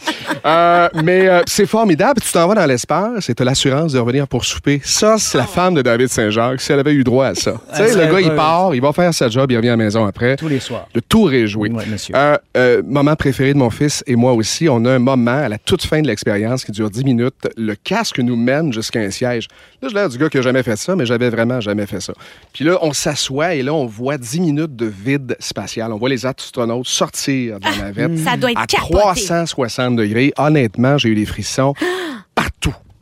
Euh, 0.46 0.90
mais 1.04 1.28
euh, 1.28 1.42
c'est 1.48 1.66
formidable. 1.66 2.22
Tu 2.22 2.32
t'en 2.32 2.48
vas 2.48 2.56
dans 2.56 2.66
l'espace 2.66 3.30
et 3.30 3.36
tu 3.36 3.44
l'assurance 3.50 3.94
de 3.94 4.00
revenir 4.00 4.28
pour 4.28 4.46
souper. 4.46 4.80
Ça, 4.84 5.18
c'est 5.18 5.38
la 5.38 5.46
femme 5.46 5.74
de 5.74 5.82
David 5.82 6.08
Saint-Jacques, 6.08 6.62
si 6.62 6.72
elle 6.72 6.80
avait 6.80 6.94
eu 6.94 7.04
droit 7.04 7.28
à 7.28 7.36
ça. 7.36 7.54
Tu 7.72 7.78
sais, 7.78 7.96
le 7.96 8.12
gars, 8.12 8.22
il 8.22 8.34
part, 8.36 8.76
il 8.76 8.82
va 8.82 8.94
faire 8.94 9.12
sa 9.14 9.28
job, 9.28 9.52
il 9.52 9.58
revient 9.58 9.70
à 9.70 9.72
la 9.72 9.78
maison 9.78 10.06
après. 10.06 10.36
Tous 10.36 10.48
les 10.48 10.60
soirs. 10.60 10.88
De 10.94 11.00
tout 11.00 11.24
réjouir. 11.24 11.72
Oui, 11.74 11.84
monsieur. 11.90 12.16
Euh, 12.16 12.38
euh, 12.56 12.84
moment 12.86 13.16
préféré 13.16 13.54
de 13.54 13.58
mon 13.58 13.72
fils 13.72 14.04
et 14.06 14.16
moi 14.16 14.34
aussi, 14.34 14.70
on 14.70 14.86
a 14.86 14.92
un 14.92 15.00
moment 15.00 15.32
à 15.32 15.50
la 15.50 15.58
toute 15.58 15.84
fin 15.84 16.02
de 16.02 16.08
l'expérience 16.08 16.64
qui 16.64 16.72
dure 16.72 16.92
10 16.92 17.04
minutes. 17.04 17.50
Le 17.58 17.74
casque 17.76 18.20
nous 18.20 18.36
mène 18.36 18.72
jusqu'à 18.72 19.00
un 19.00 19.10
siège. 19.10 19.48
Là, 19.82 19.90
j'ai 19.90 19.96
l'air 19.96 20.10
du 20.10 20.18
gars 20.20 20.30
qui 20.30 20.38
a 20.38 20.42
jamais 20.42 20.62
fait 20.62 20.76
ça, 20.76 20.96
mais 20.96 21.08
j'avais 21.08 21.30
vraiment 21.30 21.60
jamais 21.60 21.88
fait 21.88 22.02
ça. 22.02 22.14
Puis 22.54 22.66
là, 22.66 22.78
on 22.84 22.94
s'assoit 22.94 23.56
et 23.56 23.64
là, 23.64 23.74
on 23.74 23.88
voit 23.88 24.20
10 24.20 24.42
minutes 24.42 24.76
de 24.76 24.86
vide 24.86 25.36
spatial. 25.40 25.92
On 25.92 25.98
voit 25.98 26.10
les 26.10 26.26
astronautes 26.26 26.88
sortir 26.88 27.60
de 27.60 27.66
la 27.66 27.86
navette 27.86 28.20
Ça 28.20 28.38
doit 28.38 28.52
être 28.52 28.62
à 28.62 28.68
capoté. 28.68 28.94
360 29.00 29.96
degrés. 29.96 30.34
Honnêtement, 30.38 30.98
j'ai 31.00 31.10
eu 31.10 31.16
des 31.16 31.26
frissons 31.26 31.74
partout. 31.74 32.19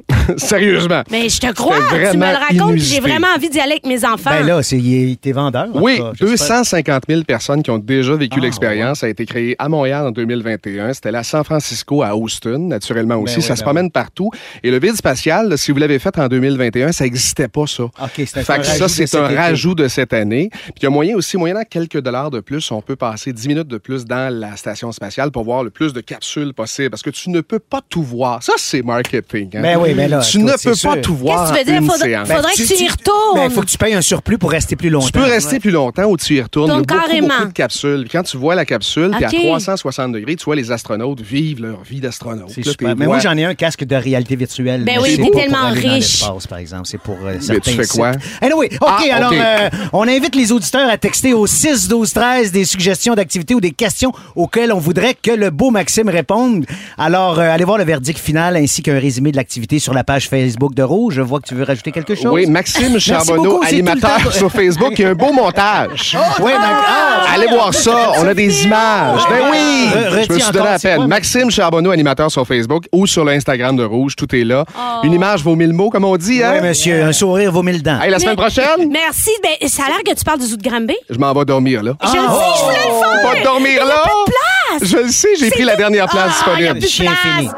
Sérieusement. 0.38 1.04
Mais 1.12 1.30
je 1.30 1.39
te 1.39 1.52
crois, 1.54 1.78
tu 2.12 2.17
me 2.17 2.26
le 2.26 2.38
racontes, 2.38 2.74
puis 2.74 2.82
j'ai 2.82 3.00
vraiment 3.00 3.28
envie 3.36 3.50
d'y 3.50 3.60
aller 3.60 3.74
avec 3.74 3.86
mes 3.86 4.04
enfants. 4.06 4.30
Ben 4.32 4.46
là, 4.46 4.62
c'est, 4.63 4.78
il 4.78 5.12
est- 5.12 5.22
t'es 5.22 5.32
vendeur. 5.32 5.67
en 5.74 5.82
Oui, 5.82 5.98
tout 5.98 6.04
cas, 6.04 6.12
j'espère. 6.20 6.48
250 6.60 7.04
000 7.10 7.24
personnes 7.24 7.63
qui 7.63 7.72
ont 7.72 7.78
déjà 7.78 8.15
vécu 8.15 8.38
Ah, 8.39 8.43
l'expérience. 8.43 9.00
Ça 9.00 9.06
a 9.08 9.10
été 9.10 9.26
créé 9.26 9.56
à 9.60 9.70
Montréal 9.70 10.08
en 10.08 10.12
2021. 10.12 10.93
C'était 10.93 11.12
là 11.12 11.20
à 11.20 11.24
San 11.24 11.43
Francisco, 11.43 12.04
à 12.04 12.15
Houston, 12.15 12.60
naturellement 12.60 13.15
aussi. 13.17 13.38
oui, 13.38 13.41
ça 13.41 13.50
ben 13.50 13.56
se 13.58 13.63
promène 13.63 13.91
partout. 13.91 14.32
Et 14.63 14.72
le 14.72 14.80
vide 14.80 14.96
spatial, 14.96 15.50
là, 15.50 15.58
si 15.58 15.72
vous 15.72 15.78
l'avez 15.78 16.00
fait 16.00 16.17
en 16.17 16.28
2021, 16.28 16.91
ça 16.91 17.04
n'existait 17.04 17.48
pas, 17.48 17.65
ça. 17.67 17.84
OK, 17.84 17.91
c'est 18.15 18.38
un 18.38 18.43
Fait 18.43 18.54
que 18.62 18.67
rajout 18.67 18.78
ça, 18.78 18.86
de 18.86 19.08
c'est 19.08 19.17
un 19.17 19.26
été. 19.26 19.36
rajout 19.38 19.76
de 19.76 19.88
cette 19.88 20.13
année. 20.13 20.50
Puis 20.52 20.74
il 20.82 20.84
y 20.84 20.88
a 20.88 20.89
moyen 20.89 21.15
aussi, 21.15 21.38
moyennant 21.38 21.63
quelques 21.70 22.00
dollars 22.02 22.32
de 22.32 22.39
plus, 22.39 22.72
on 22.72 22.82
peut 22.82 22.96
passer 22.96 23.34
10 23.34 23.48
minutes 23.48 23.67
de 23.67 23.78
plus 23.78 24.06
dans 24.06 24.34
la 24.34 24.56
station 24.56 24.91
spatiale 24.91 25.32
pour 25.32 25.43
voir 25.43 25.63
le 25.63 25.70
plus 25.70 25.93
de 25.93 26.02
capsules 26.02 26.54
possible. 26.54 26.89
Parce 26.89 27.02
que 27.04 27.10
tu 27.10 27.30
ne 27.30 27.41
peux 27.41 27.60
pas 27.60 27.82
tout 27.88 28.04
voir. 28.04 28.41
Ça, 28.43 28.54
c'est 28.58 28.82
marketing. 28.82 29.50
hein. 29.58 29.62
Ben 29.62 29.78
oui, 29.80 29.93
mais 29.98 30.08
là, 30.08 30.20
tu 30.20 30.38
écoute, 30.38 30.52
ne 30.52 30.70
peux 30.70 30.76
sûr. 30.76 30.90
pas 30.92 30.98
tout 30.98 31.16
voir 31.16 31.54
Qu'est-ce 31.54 31.60
que 31.62 31.66
tu 31.66 31.66
veux 31.66 31.72
dire? 31.74 31.82
une 31.82 31.90
Faudrait- 31.90 32.36
faudrait 32.36 32.52
que 32.54 32.64
tu 32.76 32.84
y 32.84 32.88
retournes. 32.88 33.36
Ben, 33.36 33.44
il 33.46 33.52
faut 33.52 33.62
que 33.62 33.66
tu 33.68 33.78
payes 33.78 33.94
un 33.94 34.02
surplus 34.02 34.38
pour 34.38 34.52
rester 34.52 34.76
plus 34.76 34.90
longtemps. 34.90 35.08
Tu 35.08 35.12
peux 35.14 35.24
rester 35.24 35.60
plus 35.60 35.72
longtemps 35.72 36.06
ou 36.06 36.18
tu 36.18 36.36
y 36.36 36.42
retournes. 36.42 36.70
Donc, 36.70 36.88
beaucoup, 36.88 37.00
carrément. 37.02 37.28
beaucoup 37.28 37.48
de 37.50 37.54
capsules. 37.54 38.08
Quand 38.12 38.24
tu 38.24 38.38
vois 38.38 38.56
la 38.56 38.66
capsule, 38.66 39.12
puis 39.16 39.26
à 39.26 39.28
OK. 39.28 39.36
360 39.36 40.12
degrés, 40.14 40.36
tu 40.36 40.46
vois 40.46 40.56
les 40.56 40.72
astronautes 40.72 41.22
vivent 41.22 41.62
leur 41.62 41.82
vie 41.84 42.00
d'astronaute. 42.00 42.52
Mais 42.82 42.96
moi, 43.06 43.20
j'en 43.20 43.36
ai 43.38 43.46
un 43.46 43.56
casque 43.56 43.84
de 43.84 43.96
réalité 43.96 44.36
virtuelle. 44.36 44.84
Ben 44.84 44.96
mais 44.98 45.02
oui, 45.02 45.18
t'es 45.18 45.32
tellement 45.32 45.70
riche. 45.72 46.24
par 46.50 46.58
exemple. 46.60 46.84
C'est 46.86 47.00
pour 47.00 47.18
euh, 47.26 47.36
tu 47.38 47.44
certains 47.44 47.72
fais 47.72 47.88
quoi? 47.88 48.12
Anyway, 48.42 48.70
OK, 48.80 48.88
Ah, 48.88 49.16
alors, 49.16 49.32
euh, 49.34 49.70
on 49.94 50.08
invite 50.08 50.36
les 50.36 50.52
auditeurs 50.52 50.90
à 50.90 50.98
texter 50.98 51.34
au 51.34 51.48
6 51.48 51.88
12 51.88 52.14
13 52.14 52.52
des 52.52 52.66
suggestions 52.66 53.16
d'activités 53.16 53.56
ou 53.56 53.62
des 53.62 53.72
questions 53.72 54.12
auxquelles 54.36 54.72
on 54.72 54.80
voudrait 54.80 55.16
que 55.16 55.32
le 55.32 55.50
beau 55.50 55.72
Maxime 55.72 56.10
réponde. 56.10 56.66
Alors, 56.98 57.40
euh, 57.40 57.50
allez 57.52 57.64
voir 57.66 57.78
le 57.78 57.84
verdict 57.84 58.20
final 58.20 58.56
ainsi 58.56 58.82
qu'un 58.82 59.00
résumé 59.00 59.32
de 59.32 59.38
l'activité 59.38 59.80
sur 59.88 59.93
la 59.93 60.04
page 60.04 60.28
Facebook 60.28 60.73
de 60.76 60.84
Rouge. 60.84 61.13
Je 61.13 61.21
vois 61.21 61.39
que 61.39 61.47
tu 61.47 61.56
veux 61.56 61.63
rajouter 61.63 61.93
quelque 61.93 62.13
chose. 62.13 62.26
Oui, 62.30 62.45
Maxime 62.45 63.00
Charbonneau, 63.00 63.52
beaucoup, 63.52 63.65
animateur 63.65 64.21
temps. 64.21 64.32
sur 64.32 64.52
Facebook, 64.52 64.91
il 64.97 65.02
y 65.04 65.06
a 65.06 65.12
un 65.12 65.13
beau 65.13 65.32
montage. 65.32 66.17
Oui, 66.41 66.52
mais- 66.60 66.65
ah, 66.65 67.23
Allez 67.34 67.47
voir 67.47 67.73
ça, 67.73 68.12
on 68.17 68.28
a 68.28 68.34
des 68.34 68.65
images. 68.65 69.21
Ben 69.30 69.45
oui! 69.50 69.88
Re- 69.95 70.26
Je 70.28 70.34
me 70.34 70.39
suis 70.39 70.52
donné 70.52 70.65
la 70.65 70.78
peine. 70.80 70.95
quoi? 70.97 71.08
Maxime 71.08 71.50
Charbonneau, 71.50 71.91
animateur 71.91 72.30
sur 72.30 72.45
Facebook 72.45 72.84
ou 72.91 73.08
sur 73.08 73.23
l'Instagram 73.23 73.78
de 73.78 73.86
Rouge, 73.86 74.17
tout 74.17 74.36
est 74.36 74.43
là. 74.43 74.65
Une 75.04 75.13
image 75.13 75.41
vaut 75.41 75.56
mille 75.56 75.71
mots, 75.71 75.89
comme 75.89 76.04
on 76.04 76.17
dit. 76.17 76.43
Hein? 76.43 76.56
Oui, 76.62 76.67
monsieur, 76.67 77.04
un 77.06 77.13
sourire 77.13 77.54
vaut 77.54 77.63
mille 77.63 77.82
dents. 77.82 78.02
Hey, 78.02 78.10
la 78.12 78.19
semaine 78.19 78.36
prochaine, 78.36 78.89
Merci. 78.91 79.30
Ben, 79.41 79.69
ça 79.69 79.84
a 79.86 79.88
l'air 79.88 80.04
que 80.06 80.13
tu 80.13 80.26
parles 80.26 80.39
du 80.39 80.47
zoo 80.47 80.58
de 80.58 80.67
Granby. 80.67 80.95
je 81.10 81.17
m'en 81.17 81.32
vais 81.34 81.45
dormir 81.45 81.82
là. 81.82 81.93
Je 82.04 82.08
le 82.08 82.12
sais, 82.12 82.17
je 82.19 82.63
voulais 82.65 82.78
le 82.88 83.21
faire. 83.21 83.32
Pas 83.32 83.43
dormir 83.43 83.86
là! 83.86 84.04
place. 84.26 84.89
Je 84.89 84.97
le 84.97 85.08
sais, 85.10 85.30
j'ai 85.39 85.50
pris 85.50 85.63
la 85.63 85.78
dernière 85.78 86.08
place 86.10 86.43
Ah, 86.45 86.56
disponible. 86.58 87.58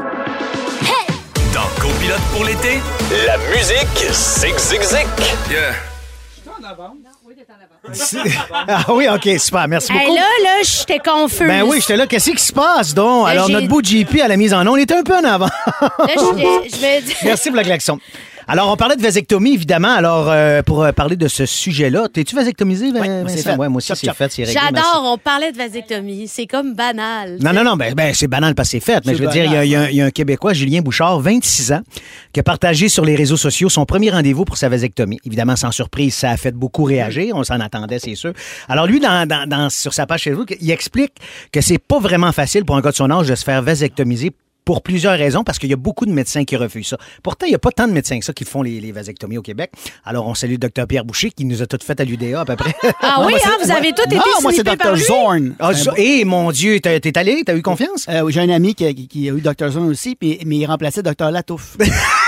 Pour 2.33 2.43
l'été, 2.45 2.79
la 3.25 3.37
musique 3.37 4.11
zig 4.11 4.57
zig 4.57 4.81
zig. 4.81 5.07
Ah 8.67 8.83
oui, 8.89 9.07
OK, 9.07 9.39
super. 9.39 9.67
Merci 9.67 9.91
Hey, 9.91 9.99
beaucoup. 10.05 10.15
là, 10.15 10.21
là, 10.43 10.61
j'étais 10.63 10.99
confuse. 10.99 11.39
Ben 11.47 11.63
oui, 11.63 11.77
j'étais 11.81 11.95
là. 11.97 12.05
Qu'est-ce 12.07 12.31
qui 12.31 12.43
se 12.43 12.53
passe, 12.53 12.93
donc? 12.93 13.27
Alors, 13.27 13.47
j'ai- 13.47 13.53
notre 13.53 13.67
beau 13.67 13.81
JP 13.81 14.21
à 14.23 14.27
la 14.27 14.37
mise 14.37 14.53
en 14.53 14.65
on 14.67 14.75
était 14.75 14.95
un 14.95 15.03
peu 15.03 15.15
en 15.15 15.23
avant. 15.23 15.47
Là, 15.81 15.89
je. 16.15 17.23
Merci 17.25 17.49
pour 17.49 17.57
la 17.57 17.63
klaxon. 17.63 17.99
Alors, 18.51 18.71
on 18.71 18.75
parlait 18.77 18.95
de 18.95 19.01
vasectomie, 19.03 19.53
évidemment. 19.53 19.91
Alors, 19.93 20.27
euh, 20.29 20.63
pour 20.63 20.83
euh, 20.83 20.91
parler 20.91 21.15
de 21.15 21.27
ce 21.27 21.45
sujet-là, 21.45 22.07
t'es-tu 22.12 22.35
vasectomisé, 22.35 22.91
moi, 22.91 23.01
c'est 23.03 23.23
Vincent? 23.23 23.51
fait. 23.51 23.55
Ouais, 23.57 23.69
moi 23.69 23.77
aussi, 23.77 23.89
Chop, 23.89 23.97
c'est 23.97 24.07
chop. 24.07 24.15
fait, 24.15 24.31
c'est 24.31 24.43
réglé. 24.43 24.59
merci. 24.73 24.75
J'adore, 24.75 25.12
on 25.13 25.17
parlait 25.19 25.51
de 25.51 25.57
vasectomie. 25.57 26.27
C'est 26.27 26.47
comme 26.47 26.73
banal. 26.73 27.38
Non, 27.41 27.53
non, 27.53 27.63
non, 27.63 27.75
ben, 27.75 27.93
ben, 27.93 28.12
c'est 28.15 28.27
banal 28.27 28.55
parce 28.55 28.69
que 28.69 28.79
c'est 28.79 28.79
fait. 28.83 29.05
Mais 29.05 29.13
je 29.15 29.23
veux 29.23 29.29
dire, 29.29 29.45
il 29.45 29.51
y, 29.51 29.55
a- 29.55 29.63
il 29.65 29.69
y 29.71 29.75
a 29.75 29.81
un- 29.81 29.89
il 29.89 29.95
y 29.97 30.01
a 30.01 30.05
un 30.05 30.09
Québécois, 30.12 30.53
Julien 30.53 30.81
Bouchard, 30.81 31.19
26 31.19 31.71
ans, 31.73 31.81
qui 32.33 32.39
a 32.39 32.43
partagé 32.43 32.89
sur 32.89 33.05
les 33.05 33.15
réseaux 33.15 33.38
sociaux 33.38 33.69
son 33.69 33.85
premier 33.85 34.09
rendez-vous 34.09 34.45
pour 34.45 34.57
sa 34.57 34.67
vasectomie. 34.67 35.19
Évidemment, 35.25 35.55
sans 35.55 35.71
surprise, 35.71 36.15
ça 36.15 36.31
a 36.31 36.38
fait 36.38 36.51
beaucoup 36.55 36.83
réagir. 36.85 37.35
On 37.35 37.43
s'en 37.43 37.59
attendait, 37.59 37.99
c'est 37.99 38.15
sûr. 38.15 38.33
Alors, 38.67 38.88
lui, 38.88 38.99
dans, 38.99 39.27
dans- 39.27 39.47
dans- 39.47 39.69
sur 39.69 39.93
sa 39.93 40.07
page 40.07 40.23
Facebook, 40.23 40.55
il 40.59 40.71
explique 40.71 41.13
que 41.51 41.62
c'est 41.62 41.77
pas 41.77 41.99
vraiment 41.99 42.31
facile 42.31 42.65
pour 42.65 42.75
un 42.75 42.81
gars 42.81 42.91
de 42.91 42.95
son 42.95 43.12
âge 43.12 43.27
de 43.27 43.35
se 43.35 43.43
faire 43.43 43.62
vasectomiser 43.62 44.31
pour 44.69 44.84
plusieurs 44.84 45.17
raisons, 45.17 45.43
parce 45.43 45.58
qu'il 45.58 45.71
y 45.71 45.73
a 45.73 45.77
beaucoup 45.77 46.05
de 46.05 46.12
médecins 46.12 46.45
qui 46.45 46.55
refusent 46.55 46.89
ça. 46.89 46.97
Pourtant, 47.23 47.47
il 47.47 47.49
n'y 47.49 47.55
a 47.55 47.58
pas 47.58 47.71
tant 47.71 47.88
de 47.88 47.91
médecins 47.91 48.19
que 48.19 48.25
ça 48.25 48.34
qui 48.34 48.45
font 48.45 48.62
les, 48.62 48.79
les 48.79 48.91
vasectomies 48.91 49.39
au 49.39 49.41
Québec. 49.41 49.71
Alors, 50.05 50.27
on 50.27 50.36
salue 50.36 50.51
le 50.51 50.58
docteur 50.60 50.86
Pierre 50.86 51.05
Boucher, 51.05 51.32
qui 51.32 51.43
nous 51.43 51.63
a 51.63 51.65
tout 51.65 51.79
fait 51.84 51.99
à 51.99 52.03
l'UDA 52.03 52.41
à 52.41 52.45
peu 52.45 52.55
près. 52.55 52.75
Ah 53.01 53.23
oui, 53.25 53.34
hein, 53.43 53.58
vous 53.63 53.71
avez 53.71 53.93
tous 53.93 54.03
été 54.03 54.17
Non, 54.17 54.21
moi, 54.43 54.51
c'est 54.53 54.63
lui? 54.93 55.01
Zorn. 55.01 55.55
Ah, 55.58 55.73
ça- 55.73 55.93
hé, 55.97 56.23
mon 56.23 56.51
Dieu, 56.51 56.79
t'es 56.79 57.17
allé? 57.17 57.41
T'as 57.43 57.55
eu 57.55 57.63
confiance? 57.63 58.05
Euh, 58.10 58.29
J'ai 58.29 58.41
un 58.41 58.49
ami 58.49 58.75
qui, 58.75 58.86
a 58.86 58.91
eu 59.34 59.41
Dr. 59.41 59.69
Zorn 59.71 59.89
aussi, 59.89 60.15
puis- 60.15 60.38
mais 60.45 60.58
il 60.58 60.65
remplaçait 60.67 61.01
Dr. 61.01 61.32
Latouf. 61.32 61.75